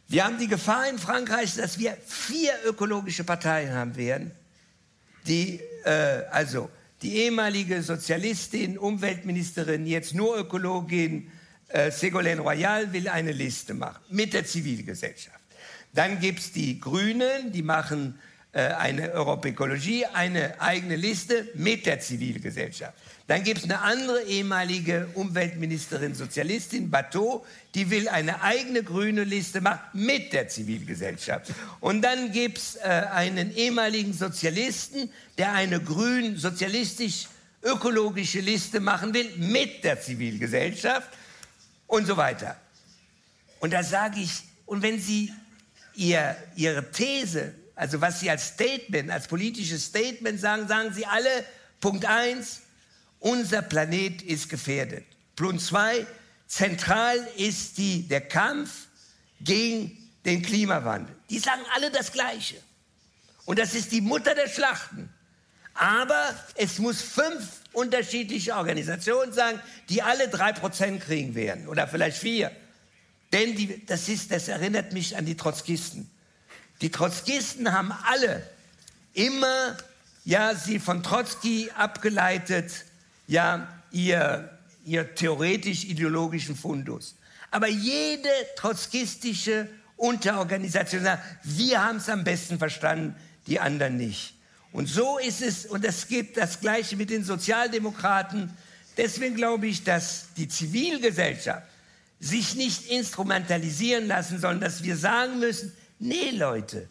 Wir 0.08 0.24
haben 0.24 0.38
die 0.38 0.48
Gefahr 0.48 0.88
in 0.88 0.98
Frankreich, 0.98 1.54
dass 1.54 1.78
wir 1.78 1.96
vier 2.06 2.52
ökologische 2.66 3.24
Parteien 3.24 3.72
haben 3.72 3.96
werden, 3.96 4.32
die 5.26 5.60
äh, 5.84 6.24
also 6.30 6.68
die 7.00 7.16
ehemalige 7.16 7.82
Sozialistin, 7.82 8.78
Umweltministerin, 8.78 9.86
jetzt 9.86 10.14
nur 10.14 10.36
Ökologin, 10.38 11.30
äh, 11.68 11.90
Ségolène 11.90 12.40
Royal 12.40 12.92
will 12.92 13.08
eine 13.08 13.32
Liste 13.32 13.74
machen 13.74 14.02
mit 14.10 14.34
der 14.34 14.44
Zivilgesellschaft. 14.44 15.40
Dann 15.94 16.20
gibt 16.20 16.40
es 16.40 16.52
die 16.52 16.80
Grünen, 16.80 17.52
die 17.52 17.62
machen 17.62 18.18
eine 18.60 19.12
Europekologie, 19.12 20.04
eine 20.06 20.60
eigene 20.60 20.96
Liste 20.96 21.48
mit 21.54 21.86
der 21.86 22.00
Zivilgesellschaft. 22.00 22.94
Dann 23.26 23.44
gibt 23.44 23.58
es 23.58 23.64
eine 23.64 23.80
andere 23.80 24.22
ehemalige 24.24 25.08
Umweltministerin, 25.14 26.14
Sozialistin, 26.14 26.90
Bateau, 26.90 27.46
die 27.74 27.88
will 27.88 28.08
eine 28.08 28.42
eigene 28.42 28.82
grüne 28.82 29.24
Liste 29.24 29.60
machen 29.60 29.80
mit 29.94 30.34
der 30.34 30.48
Zivilgesellschaft. 30.48 31.52
Und 31.80 32.02
dann 32.02 32.32
gibt 32.32 32.58
es 32.58 32.76
äh, 32.76 33.06
einen 33.10 33.54
ehemaligen 33.54 34.12
Sozialisten, 34.12 35.10
der 35.38 35.52
eine 35.52 35.80
grün, 35.80 36.36
sozialistisch-ökologische 36.36 38.40
Liste 38.40 38.80
machen 38.80 39.14
will 39.14 39.30
mit 39.36 39.84
der 39.84 40.00
Zivilgesellschaft 40.00 41.08
und 41.86 42.06
so 42.06 42.18
weiter. 42.18 42.60
Und 43.60 43.72
da 43.72 43.82
sage 43.82 44.20
ich, 44.20 44.42
und 44.66 44.82
wenn 44.82 45.00
Sie 45.00 45.32
ihr, 45.94 46.36
Ihre 46.56 46.90
These, 46.90 47.54
also 47.74 48.00
was 48.00 48.20
Sie 48.20 48.30
als 48.30 48.48
Statement, 48.48 49.10
als 49.10 49.26
politisches 49.28 49.86
Statement 49.86 50.40
sagen, 50.40 50.68
sagen 50.68 50.92
Sie 50.92 51.06
alle, 51.06 51.44
Punkt 51.80 52.04
1, 52.04 52.62
unser 53.20 53.62
Planet 53.62 54.22
ist 54.22 54.48
gefährdet. 54.48 55.04
Punkt 55.36 55.62
zwei, 55.62 56.06
zentral 56.46 57.16
ist 57.36 57.78
die, 57.78 58.06
der 58.06 58.20
Kampf 58.20 58.86
gegen 59.40 59.96
den 60.24 60.42
Klimawandel. 60.42 61.14
Die 61.30 61.38
sagen 61.38 61.62
alle 61.74 61.90
das 61.90 62.12
Gleiche. 62.12 62.56
Und 63.44 63.58
das 63.58 63.74
ist 63.74 63.90
die 63.92 64.00
Mutter 64.00 64.34
der 64.34 64.48
Schlachten. 64.48 65.08
Aber 65.74 66.34
es 66.54 66.78
muss 66.78 67.00
fünf 67.00 67.60
unterschiedliche 67.72 68.54
Organisationen 68.54 69.32
sein, 69.32 69.60
die 69.88 70.02
alle 70.02 70.28
drei 70.28 70.52
Prozent 70.52 71.02
kriegen 71.02 71.34
werden 71.34 71.66
oder 71.66 71.88
vielleicht 71.88 72.18
vier. 72.18 72.52
Denn 73.32 73.56
die, 73.56 73.84
das, 73.86 74.08
ist, 74.08 74.30
das 74.30 74.48
erinnert 74.48 74.92
mich 74.92 75.16
an 75.16 75.24
die 75.24 75.36
Trotzkisten. 75.36 76.10
Die 76.82 76.90
Trotzkisten 76.90 77.72
haben 77.72 77.92
alle 77.92 78.42
immer, 79.14 79.76
ja, 80.24 80.54
sie 80.54 80.80
von 80.80 81.02
Trotzki 81.04 81.70
abgeleitet, 81.76 82.72
ja, 83.28 83.68
ihr, 83.92 84.50
ihr 84.84 85.14
theoretisch-ideologischen 85.14 86.56
Fundus. 86.56 87.14
Aber 87.52 87.68
jede 87.68 88.28
trotzkistische 88.56 89.68
Unterorganisation 89.96 91.04
sagt, 91.04 91.22
wir 91.44 91.84
haben 91.84 91.98
es 91.98 92.08
am 92.08 92.24
besten 92.24 92.58
verstanden, 92.58 93.14
die 93.46 93.60
anderen 93.60 93.96
nicht. 93.96 94.34
Und 94.72 94.88
so 94.88 95.18
ist 95.18 95.40
es, 95.40 95.66
und 95.66 95.84
es 95.84 96.08
gibt 96.08 96.36
das 96.36 96.58
Gleiche 96.58 96.96
mit 96.96 97.10
den 97.10 97.22
Sozialdemokraten. 97.22 98.50
Deswegen 98.96 99.36
glaube 99.36 99.68
ich, 99.68 99.84
dass 99.84 100.28
die 100.36 100.48
Zivilgesellschaft 100.48 101.66
sich 102.18 102.54
nicht 102.56 102.90
instrumentalisieren 102.90 104.06
lassen 104.08 104.40
soll, 104.40 104.58
dass 104.58 104.82
wir 104.82 104.96
sagen 104.96 105.38
müssen, 105.38 105.72
nee 106.02 106.30
Leute, 106.30 106.88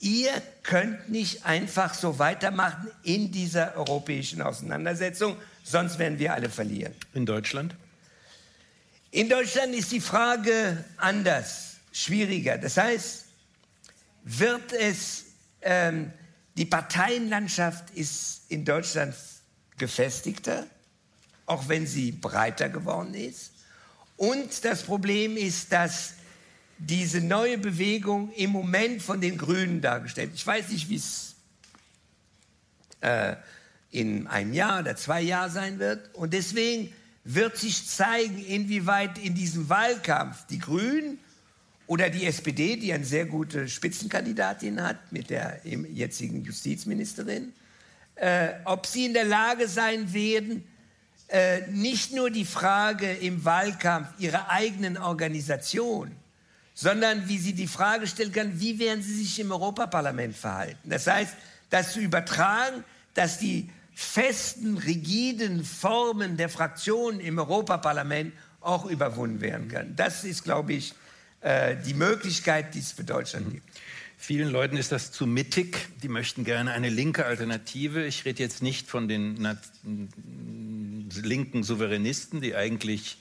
ihr 0.00 0.30
könnt 0.62 1.08
nicht 1.08 1.46
einfach 1.46 1.94
so 1.94 2.18
weitermachen 2.18 2.90
in 3.02 3.30
dieser 3.32 3.76
europäischen 3.76 4.42
Auseinandersetzung, 4.42 5.36
sonst 5.64 5.98
werden 5.98 6.18
wir 6.18 6.34
alle 6.34 6.50
verlieren. 6.50 6.94
In 7.14 7.24
Deutschland? 7.24 7.74
In 9.10 9.28
Deutschland 9.28 9.74
ist 9.74 9.92
die 9.92 10.00
Frage 10.00 10.84
anders, 10.96 11.76
schwieriger. 11.92 12.58
Das 12.58 12.76
heißt, 12.76 13.24
wird 14.24 14.72
es, 14.72 15.24
ähm, 15.62 16.12
die 16.56 16.66
Parteienlandschaft 16.66 17.90
ist 17.90 18.42
in 18.48 18.64
Deutschland 18.64 19.14
gefestigter, 19.78 20.66
auch 21.46 21.68
wenn 21.68 21.86
sie 21.86 22.12
breiter 22.12 22.68
geworden 22.68 23.14
ist. 23.14 23.52
Und 24.16 24.64
das 24.64 24.82
Problem 24.82 25.36
ist, 25.36 25.70
dass 25.70 26.15
diese 26.78 27.20
neue 27.20 27.58
Bewegung 27.58 28.32
im 28.32 28.50
Moment 28.50 29.02
von 29.02 29.20
den 29.20 29.38
Grünen 29.38 29.80
dargestellt. 29.80 30.32
Ich 30.34 30.46
weiß 30.46 30.68
nicht, 30.68 30.88
wie 30.88 30.96
es 30.96 31.34
äh, 33.00 33.36
in 33.90 34.26
einem 34.26 34.52
Jahr 34.52 34.80
oder 34.80 34.96
zwei 34.96 35.22
Jahren 35.22 35.50
sein 35.50 35.78
wird. 35.78 36.14
Und 36.14 36.32
deswegen 36.32 36.92
wird 37.24 37.56
sich 37.56 37.86
zeigen, 37.86 38.38
inwieweit 38.44 39.18
in 39.18 39.34
diesem 39.34 39.68
Wahlkampf 39.68 40.46
die 40.46 40.58
Grünen 40.58 41.18
oder 41.86 42.10
die 42.10 42.26
SPD, 42.26 42.76
die 42.76 42.92
eine 42.92 43.04
sehr 43.04 43.26
gute 43.26 43.68
Spitzenkandidatin 43.68 44.82
hat 44.82 45.12
mit 45.12 45.30
der 45.30 45.60
jetzigen 45.64 46.44
Justizministerin, 46.44 47.52
äh, 48.16 48.50
ob 48.64 48.86
sie 48.86 49.06
in 49.06 49.14
der 49.14 49.24
Lage 49.24 49.68
sein 49.68 50.12
werden, 50.12 50.64
äh, 51.28 51.66
nicht 51.70 52.12
nur 52.12 52.30
die 52.30 52.44
Frage 52.44 53.10
im 53.12 53.44
Wahlkampf 53.44 54.08
ihrer 54.18 54.50
eigenen 54.50 54.96
Organisation, 54.96 56.12
sondern 56.76 57.26
wie 57.26 57.38
sie 57.38 57.54
die 57.54 57.66
Frage 57.66 58.06
stellen 58.06 58.32
kann, 58.32 58.60
wie 58.60 58.78
werden 58.78 59.02
sie 59.02 59.14
sich 59.14 59.40
im 59.40 59.50
Europaparlament 59.50 60.36
verhalten. 60.36 60.90
Das 60.90 61.06
heißt, 61.06 61.34
das 61.70 61.94
zu 61.94 62.00
übertragen, 62.00 62.84
dass 63.14 63.38
die 63.38 63.70
festen, 63.94 64.76
rigiden 64.76 65.64
Formen 65.64 66.36
der 66.36 66.50
Fraktionen 66.50 67.18
im 67.20 67.38
Europaparlament 67.38 68.34
auch 68.60 68.84
überwunden 68.84 69.40
werden 69.40 69.68
können. 69.68 69.96
Das 69.96 70.22
ist, 70.22 70.44
glaube 70.44 70.74
ich, 70.74 70.92
äh, 71.40 71.76
die 71.86 71.94
Möglichkeit, 71.94 72.74
die 72.74 72.80
es 72.80 72.92
für 72.92 73.04
Deutschland 73.04 73.50
gibt. 73.50 73.66
Vielen 74.18 74.50
Leuten 74.50 74.76
ist 74.76 74.92
das 74.92 75.12
zu 75.12 75.26
mittig. 75.26 75.88
Die 76.02 76.08
möchten 76.08 76.44
gerne 76.44 76.72
eine 76.72 76.90
linke 76.90 77.24
Alternative. 77.24 78.04
Ich 78.04 78.26
rede 78.26 78.42
jetzt 78.42 78.62
nicht 78.62 78.88
von 78.88 79.08
den 79.08 79.56
linken 81.22 81.62
Souveränisten, 81.62 82.42
die 82.42 82.54
eigentlich 82.54 83.18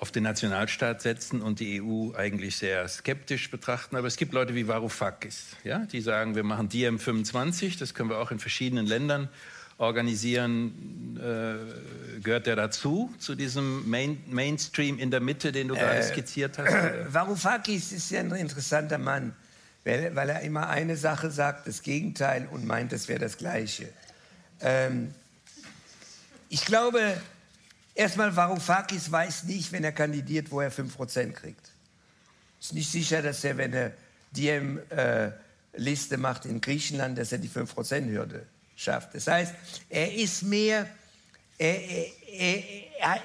auf 0.00 0.10
den 0.10 0.22
Nationalstaat 0.22 1.02
setzen 1.02 1.42
und 1.42 1.60
die 1.60 1.82
EU 1.82 2.14
eigentlich 2.16 2.56
sehr 2.56 2.88
skeptisch 2.88 3.50
betrachten. 3.50 3.96
Aber 3.96 4.06
es 4.06 4.16
gibt 4.16 4.32
Leute 4.32 4.54
wie 4.54 4.66
Varoufakis, 4.66 5.56
ja, 5.62 5.80
die 5.80 6.00
sagen, 6.00 6.34
wir 6.34 6.42
machen 6.42 6.70
DM25, 6.70 7.78
das 7.78 7.92
können 7.92 8.08
wir 8.08 8.18
auch 8.18 8.30
in 8.30 8.38
verschiedenen 8.38 8.86
Ländern 8.86 9.28
organisieren. 9.76 11.18
Äh, 11.18 12.20
gehört 12.20 12.46
der 12.46 12.56
dazu, 12.56 13.12
zu 13.18 13.34
diesem 13.34 13.88
Main 13.88 14.22
Mainstream 14.26 14.98
in 14.98 15.10
der 15.10 15.20
Mitte, 15.20 15.52
den 15.52 15.68
du 15.68 15.74
äh, 15.74 15.78
gerade 15.78 16.02
skizziert 16.02 16.58
hast? 16.58 16.72
Varoufakis 17.12 17.92
ist 17.92 18.10
ja 18.10 18.20
ein 18.20 18.32
interessanter 18.32 18.98
Mann, 18.98 19.34
weil, 19.84 20.16
weil, 20.16 20.30
er 20.30 20.40
immer 20.40 20.68
eine 20.68 20.96
Sache 20.96 21.30
sagt, 21.30 21.66
das 21.66 21.82
Gegenteil 21.82 22.48
und 22.50 22.66
meint, 22.66 22.94
es 22.94 23.08
wäre 23.08 23.20
das 23.20 23.36
Gleiche. 23.36 23.88
Ähm, 24.60 25.14
ich 26.48 26.64
glaube, 26.64 27.20
erstmal, 28.00 28.34
Varoufakis 28.34 29.12
weiß 29.12 29.44
nicht, 29.44 29.70
wenn 29.72 29.84
er 29.84 29.92
kandidiert, 29.92 30.50
wo 30.50 30.60
er 30.60 30.72
5% 30.72 31.32
kriegt. 31.32 31.70
Ist 32.58 32.72
nicht 32.72 32.90
sicher, 32.90 33.22
dass 33.22 33.44
er, 33.44 33.56
wenn 33.58 33.72
er 33.72 33.92
DM-Liste 34.32 36.14
äh, 36.14 36.18
macht 36.18 36.46
in 36.46 36.60
Griechenland, 36.60 37.18
dass 37.18 37.32
er 37.32 37.38
die 37.38 37.48
5%-Hürde 37.48 38.46
schafft. 38.74 39.14
Das 39.14 39.26
heißt, 39.26 39.54
er 39.88 40.14
ist 40.14 40.42
mehr, 40.42 40.86
er, 41.58 41.78
er, 42.26 42.64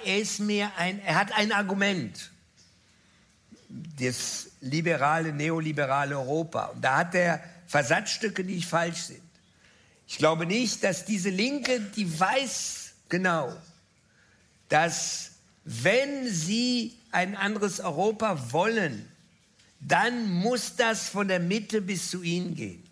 er, 0.05 0.19
ist 0.19 0.39
mehr 0.39 0.71
ein, 0.77 1.01
er 1.01 1.15
hat 1.15 1.31
ein 1.31 1.51
Argument. 1.51 2.31
Das 3.99 4.47
liberale, 4.61 5.31
neoliberale 5.31 6.17
Europa. 6.17 6.65
Und 6.67 6.81
da 6.81 6.97
hat 6.97 7.15
er 7.15 7.41
Versatzstücke, 7.67 8.43
die 8.43 8.55
nicht 8.55 8.67
falsch 8.67 9.03
sind. 9.03 9.21
Ich 10.07 10.17
glaube 10.17 10.45
nicht, 10.45 10.83
dass 10.83 11.05
diese 11.05 11.29
Linke, 11.29 11.79
die 11.79 12.19
weiß 12.19 12.91
genau, 13.09 13.51
dass 14.69 15.31
wenn 15.63 16.27
sie 16.31 16.95
ein 17.11 17.35
anderes 17.35 17.79
Europa 17.79 18.51
wollen, 18.51 19.07
dann 19.79 20.31
muss 20.31 20.75
das 20.75 21.09
von 21.09 21.27
der 21.27 21.39
Mitte 21.39 21.81
bis 21.81 22.09
zu 22.09 22.23
ihnen 22.23 22.55
gehen. 22.55 22.83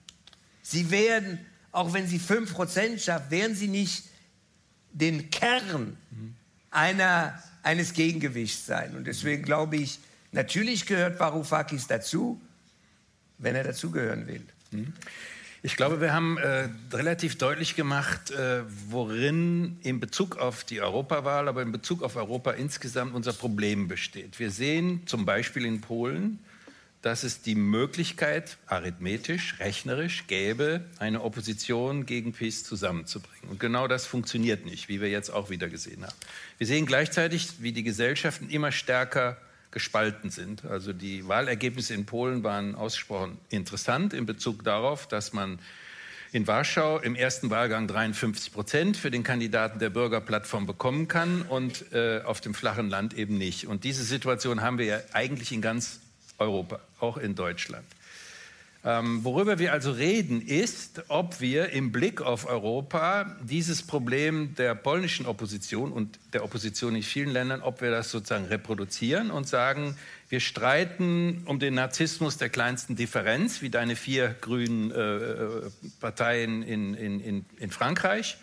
Sie 0.62 0.90
werden 0.92 1.40
auch 1.74 1.92
wenn 1.92 2.08
sie 2.08 2.20
5% 2.20 3.00
schafft, 3.00 3.32
werden 3.32 3.56
sie 3.56 3.68
nicht 3.68 4.06
den 4.92 5.32
Kern 5.32 5.98
einer, 6.70 7.44
eines 7.64 7.94
Gegengewichts 7.94 8.68
sein. 8.68 8.96
Und 8.96 9.06
deswegen 9.06 9.44
glaube 9.44 9.78
ich, 9.78 10.00
natürlich 10.32 10.86
gehört 10.86 11.20
Varoufakis 11.20 11.88
dazu, 11.88 12.40
wenn 13.40 13.56
er 13.56 13.64
dazugehören 13.64 14.28
will. 14.28 14.46
Ich 15.66 15.78
glaube, 15.78 16.02
wir 16.02 16.14
haben 16.14 16.38
äh, 16.38 16.68
relativ 16.92 17.38
deutlich 17.38 17.78
gemacht, 17.78 18.32
äh, 18.32 18.64
worin 18.90 19.78
in 19.82 20.02
Bezug 20.02 20.36
auf 20.36 20.66
die 20.66 20.82
Europawahl, 20.82 21.48
aber 21.48 21.62
in 21.62 21.72
Bezug 21.72 22.04
auf 22.04 22.18
Europa 22.18 22.52
insgesamt 22.52 23.16
unser 23.16 23.32
Problem 23.32 23.88
besteht. 23.88 24.42
Wir 24.42 24.52
sehen 24.52 25.04
zum 25.06 25.24
Beispiel 25.24 25.64
in 25.64 25.80
Polen, 25.80 26.40
dass 27.02 27.24
es 27.24 27.42
die 27.42 27.56
Möglichkeit, 27.56 28.58
arithmetisch, 28.68 29.58
rechnerisch 29.60 30.28
gäbe, 30.28 30.82
eine 31.00 31.22
Opposition 31.22 32.06
gegen 32.06 32.34
PiS 32.34 32.66
zusammenzubringen. 32.66 33.50
Und 33.50 33.62
genau 33.62 33.88
das 33.88 34.06
funktioniert 34.06 34.66
nicht, 34.66 34.90
wie 34.90 35.00
wir 35.00 35.10
jetzt 35.10 35.30
auch 35.30 35.50
wieder 35.50 35.70
gesehen 35.70 36.04
haben. 36.04 36.16
Wir 36.58 36.68
sehen 36.68 36.86
gleichzeitig, 36.86 37.48
wie 37.60 37.72
die 37.72 37.84
Gesellschaften 37.84 38.50
immer 38.50 38.74
stärker 38.74 39.38
gespalten 39.74 40.30
sind. 40.30 40.64
Also 40.66 40.94
die 40.94 41.28
Wahlergebnisse 41.28 41.94
in 41.94 42.06
Polen 42.06 42.44
waren 42.44 42.76
ausgesprochen 42.76 43.38
interessant 43.50 44.14
in 44.14 44.26
Bezug 44.26 44.64
darauf, 44.64 45.08
dass 45.08 45.34
man 45.34 45.60
in 46.32 46.48
Warschau 46.48 47.00
im 47.00 47.16
ersten 47.16 47.50
Wahlgang 47.50 47.88
53 47.88 48.54
Prozent 48.54 48.98
für 48.98 49.12
den 49.12 49.24
Kandidaten 49.24 49.80
der 49.80 49.90
Bürgerplattform 49.90 50.66
bekommen 50.66 51.08
kann 51.08 51.44
und 51.44 51.92
äh, 51.94 52.22
auf 52.24 52.42
dem 52.42 52.54
flachen 52.54 52.90
Land 52.90 53.14
eben 53.14 53.38
nicht. 53.38 53.68
Und 53.68 53.84
diese 53.84 54.04
Situation 54.04 54.62
haben 54.62 54.78
wir 54.78 54.86
ja 54.86 55.00
eigentlich 55.12 55.52
in 55.52 55.62
ganz 55.62 56.00
Europa, 56.40 56.80
auch 57.00 57.18
in 57.18 57.36
Deutschland. 57.36 57.86
Ähm, 58.86 59.24
worüber 59.24 59.60
wir 59.60 59.72
also 59.72 59.92
reden, 59.92 60.42
ist, 60.42 61.04
ob 61.08 61.40
wir 61.40 61.70
im 61.70 61.94
Blick 61.94 62.22
auf 62.22 62.46
Europa 62.46 63.38
dieses 63.42 63.82
Problem 63.82 64.56
der 64.56 64.76
polnischen 64.76 65.26
Opposition 65.26 65.94
und 65.94 66.20
der 66.34 66.44
Opposition 66.44 66.94
in 66.94 67.04
vielen 67.04 67.30
Ländern, 67.30 67.62
ob 67.62 67.80
wir 67.80 67.92
das 67.92 68.12
sozusagen 68.12 68.46
reproduzieren 68.46 69.32
und 69.32 69.48
sagen, 69.48 69.96
wir 70.28 70.42
streiten 70.42 71.44
um 71.46 71.60
den 71.60 71.76
Narzissmus 71.76 72.38
der 72.38 72.50
kleinsten 72.50 72.98
Differenz, 72.98 73.62
wie 73.62 73.70
deine 73.70 73.96
vier 73.96 74.36
grünen 74.42 74.92
äh, 74.92 75.70
Parteien 76.02 76.62
in, 76.62 76.94
in, 76.94 77.46
in 77.58 77.72
Frankreich, 77.72 78.38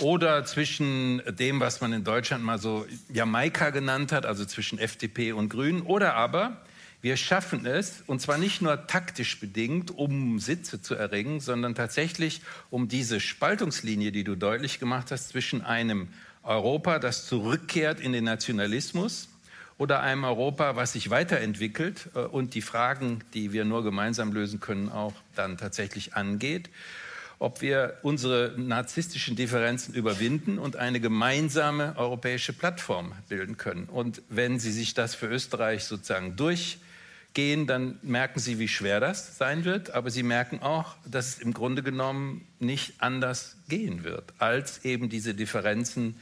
oder 0.00 0.44
zwischen 0.44 1.22
dem, 1.38 1.60
was 1.60 1.80
man 1.80 1.94
in 1.94 2.04
Deutschland 2.04 2.44
mal 2.44 2.58
so 2.58 2.86
Jamaika 3.10 3.70
genannt 3.70 4.12
hat, 4.12 4.26
also 4.26 4.44
zwischen 4.44 4.78
FDP 4.78 5.32
und 5.32 5.48
Grünen, 5.48 5.80
oder 5.80 6.14
aber 6.14 6.58
wir 7.00 7.16
schaffen 7.16 7.64
es, 7.64 8.02
und 8.06 8.20
zwar 8.20 8.38
nicht 8.38 8.60
nur 8.60 8.86
taktisch 8.86 9.38
bedingt, 9.38 9.90
um 9.96 10.40
Sitze 10.40 10.82
zu 10.82 10.94
erringen, 10.94 11.40
sondern 11.40 11.74
tatsächlich 11.74 12.42
um 12.70 12.88
diese 12.88 13.20
Spaltungslinie, 13.20 14.10
die 14.10 14.24
du 14.24 14.34
deutlich 14.34 14.80
gemacht 14.80 15.10
hast, 15.10 15.28
zwischen 15.28 15.62
einem 15.62 16.08
Europa, 16.42 16.98
das 16.98 17.26
zurückkehrt 17.26 18.00
in 18.00 18.12
den 18.12 18.24
Nationalismus, 18.24 19.28
oder 19.78 20.00
einem 20.00 20.24
Europa, 20.24 20.74
was 20.74 20.94
sich 20.94 21.08
weiterentwickelt 21.08 22.08
äh, 22.14 22.18
und 22.18 22.54
die 22.54 22.62
Fragen, 22.62 23.20
die 23.32 23.52
wir 23.52 23.64
nur 23.64 23.84
gemeinsam 23.84 24.32
lösen 24.32 24.58
können, 24.58 24.88
auch 24.88 25.14
dann 25.36 25.56
tatsächlich 25.56 26.14
angeht. 26.14 26.68
ob 27.40 27.60
wir 27.60 27.98
unsere 28.02 28.54
narzisstischen 28.56 29.36
Differenzen 29.36 29.94
überwinden 29.94 30.58
und 30.58 30.74
eine 30.76 30.98
gemeinsame 30.98 31.94
europäische 31.96 32.52
Plattform 32.52 33.12
bilden 33.28 33.56
können. 33.56 33.84
Und 33.84 34.22
wenn 34.28 34.58
Sie 34.58 34.72
sich 34.72 34.94
das 34.94 35.14
für 35.14 35.26
Österreich 35.26 35.84
sozusagen 35.84 36.34
durchgehen, 37.38 37.66
dann 37.68 37.98
merken 38.02 38.40
Sie, 38.40 38.58
wie 38.58 38.66
schwer 38.66 38.98
das 38.98 39.38
sein 39.38 39.64
wird. 39.64 39.94
Aber 39.94 40.10
Sie 40.10 40.24
merken 40.24 40.60
auch, 40.60 40.96
dass 41.06 41.28
es 41.28 41.38
im 41.38 41.54
Grunde 41.54 41.84
genommen 41.84 42.44
nicht 42.58 42.94
anders 42.98 43.56
gehen 43.68 44.02
wird, 44.02 44.24
als 44.38 44.84
eben 44.84 45.08
diese 45.08 45.34
Differenzen 45.34 46.16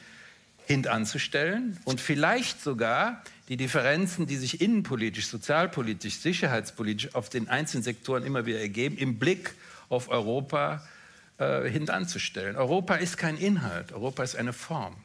hintanzustellen 0.67 1.79
und 1.85 2.01
vielleicht 2.01 2.61
sogar 2.61 3.23
die 3.49 3.57
Differenzen, 3.57 4.27
die 4.27 4.37
sich 4.37 4.61
innenpolitisch, 4.61 5.29
sozialpolitisch, 5.29 6.19
sicherheitspolitisch 6.19 7.15
auf 7.15 7.29
den 7.29 7.49
einzelnen 7.49 7.85
Sektoren 7.85 8.25
immer 8.25 8.45
wieder 8.45 8.61
ergeben, 8.61 8.99
im 8.99 9.19
Blick 9.19 9.55
auf 9.89 10.09
Europa 10.11 10.87
äh, 11.39 11.69
hintanzustellen. 11.71 12.57
Europa 12.57 12.97
ist 12.97 13.17
kein 13.17 13.39
Inhalt, 13.39 13.93
Europa 13.93 14.25
ist 14.25 14.35
eine 14.37 14.53
Form. 14.53 14.97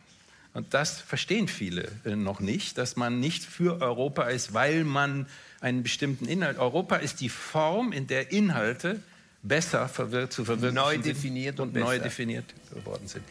Und 0.54 0.74
das 0.74 1.00
verstehen 1.00 1.48
viele 1.48 1.90
äh, 2.04 2.16
noch 2.16 2.40
nicht, 2.40 2.78
dass 2.78 2.96
man 2.96 3.20
nicht 3.20 3.44
für 3.44 3.80
Europa 3.82 4.24
ist, 4.24 4.54
weil 4.54 4.84
man 4.84 5.28
einen 5.62 5.84
bestimmten 5.84 6.26
Inhalt. 6.26 6.58
Europa 6.58 6.98
ist 6.98 7.22
die 7.22 7.30
Form, 7.30 7.92
in 7.92 8.08
der 8.08 8.32
Inhalte 8.32 9.02
besser 9.44 9.88
verwir 9.88 10.30
zu 10.30 10.44
verwirklichen 10.44 10.76
neu 10.76 10.98
definiert 10.98 11.60
und, 11.60 11.76
und 11.76 11.80
neu 11.80 12.00
definiert 12.00 12.46
geworden 12.74 13.08
sind. 13.08 13.24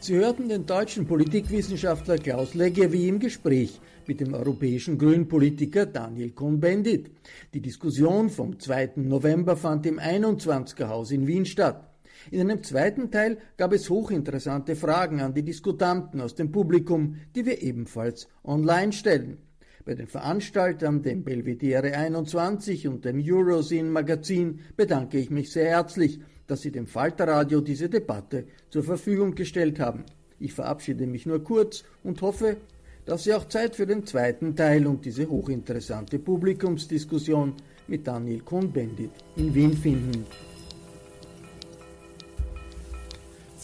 Sie 0.00 0.14
hörten 0.16 0.48
den 0.48 0.66
deutschen 0.66 1.06
Politikwissenschaftler 1.06 2.18
Klaus 2.18 2.52
Leggevi 2.54 3.08
im 3.08 3.18
Gespräch 3.18 3.80
mit 4.06 4.20
dem 4.20 4.34
europäischen 4.34 4.98
Grünpolitiker 4.98 5.86
Daniel 5.86 6.30
Cohn-Bendit. 6.32 7.10
Die 7.54 7.60
Diskussion 7.60 8.28
vom 8.28 8.60
2. 8.60 8.92
November 8.96 9.56
fand 9.56 9.86
im 9.86 9.98
21er 9.98 10.88
Haus 10.88 11.10
in 11.10 11.26
Wien 11.26 11.46
statt. 11.46 11.93
In 12.30 12.40
einem 12.40 12.62
zweiten 12.62 13.10
Teil 13.10 13.38
gab 13.56 13.72
es 13.72 13.90
hochinteressante 13.90 14.76
Fragen 14.76 15.20
an 15.20 15.34
die 15.34 15.42
Diskutanten 15.42 16.20
aus 16.20 16.34
dem 16.34 16.52
Publikum, 16.52 17.16
die 17.34 17.44
wir 17.46 17.62
ebenfalls 17.62 18.28
online 18.44 18.92
stellen. 18.92 19.38
Bei 19.84 19.94
den 19.94 20.06
Veranstaltern, 20.06 21.02
dem 21.02 21.24
Belvedere 21.24 21.92
21 21.92 22.88
und 22.88 23.04
dem 23.04 23.22
Eurozine 23.22 23.90
Magazin 23.90 24.60
bedanke 24.76 25.18
ich 25.18 25.30
mich 25.30 25.52
sehr 25.52 25.68
herzlich, 25.68 26.20
dass 26.46 26.62
Sie 26.62 26.72
dem 26.72 26.86
Falterradio 26.86 27.60
diese 27.60 27.90
Debatte 27.90 28.46
zur 28.70 28.82
Verfügung 28.82 29.34
gestellt 29.34 29.78
haben. 29.80 30.04
Ich 30.38 30.54
verabschiede 30.54 31.06
mich 31.06 31.26
nur 31.26 31.44
kurz 31.44 31.84
und 32.02 32.22
hoffe, 32.22 32.56
dass 33.04 33.24
Sie 33.24 33.34
auch 33.34 33.48
Zeit 33.48 33.76
für 33.76 33.86
den 33.86 34.06
zweiten 34.06 34.56
Teil 34.56 34.86
und 34.86 35.04
diese 35.04 35.28
hochinteressante 35.28 36.18
Publikumsdiskussion 36.18 37.54
mit 37.86 38.06
Daniel 38.06 38.40
Cohn-Bendit 38.40 39.10
in 39.36 39.54
Wien 39.54 39.76
finden. 39.76 40.24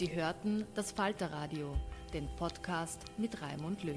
Sie 0.00 0.14
hörten 0.14 0.66
das 0.74 0.92
Falterradio, 0.92 1.76
den 2.14 2.26
Podcast 2.36 3.00
mit 3.18 3.36
Raimund 3.42 3.84
Löw. 3.84 3.94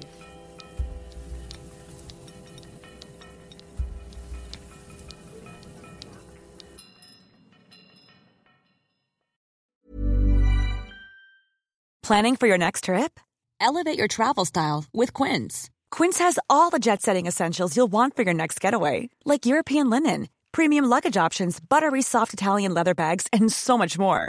Planning 12.02 12.36
for 12.36 12.46
your 12.46 12.58
next 12.58 12.84
trip? 12.84 13.18
Elevate 13.58 13.98
your 13.98 14.06
travel 14.06 14.44
style 14.44 14.84
with 14.92 15.14
Quince. 15.14 15.70
Quince 15.90 16.18
has 16.18 16.38
all 16.50 16.68
the 16.68 16.78
jet 16.78 17.00
setting 17.00 17.24
essentials 17.26 17.78
you'll 17.78 17.90
want 17.90 18.14
for 18.14 18.24
your 18.24 18.34
next 18.34 18.60
getaway, 18.60 19.08
like 19.24 19.46
European 19.46 19.88
linen, 19.88 20.28
premium 20.52 20.84
luggage 20.84 21.16
options, 21.16 21.58
buttery 21.60 22.02
soft 22.02 22.34
Italian 22.34 22.74
leather 22.74 22.94
bags, 22.94 23.26
and 23.32 23.50
so 23.50 23.78
much 23.78 23.98
more. 23.98 24.28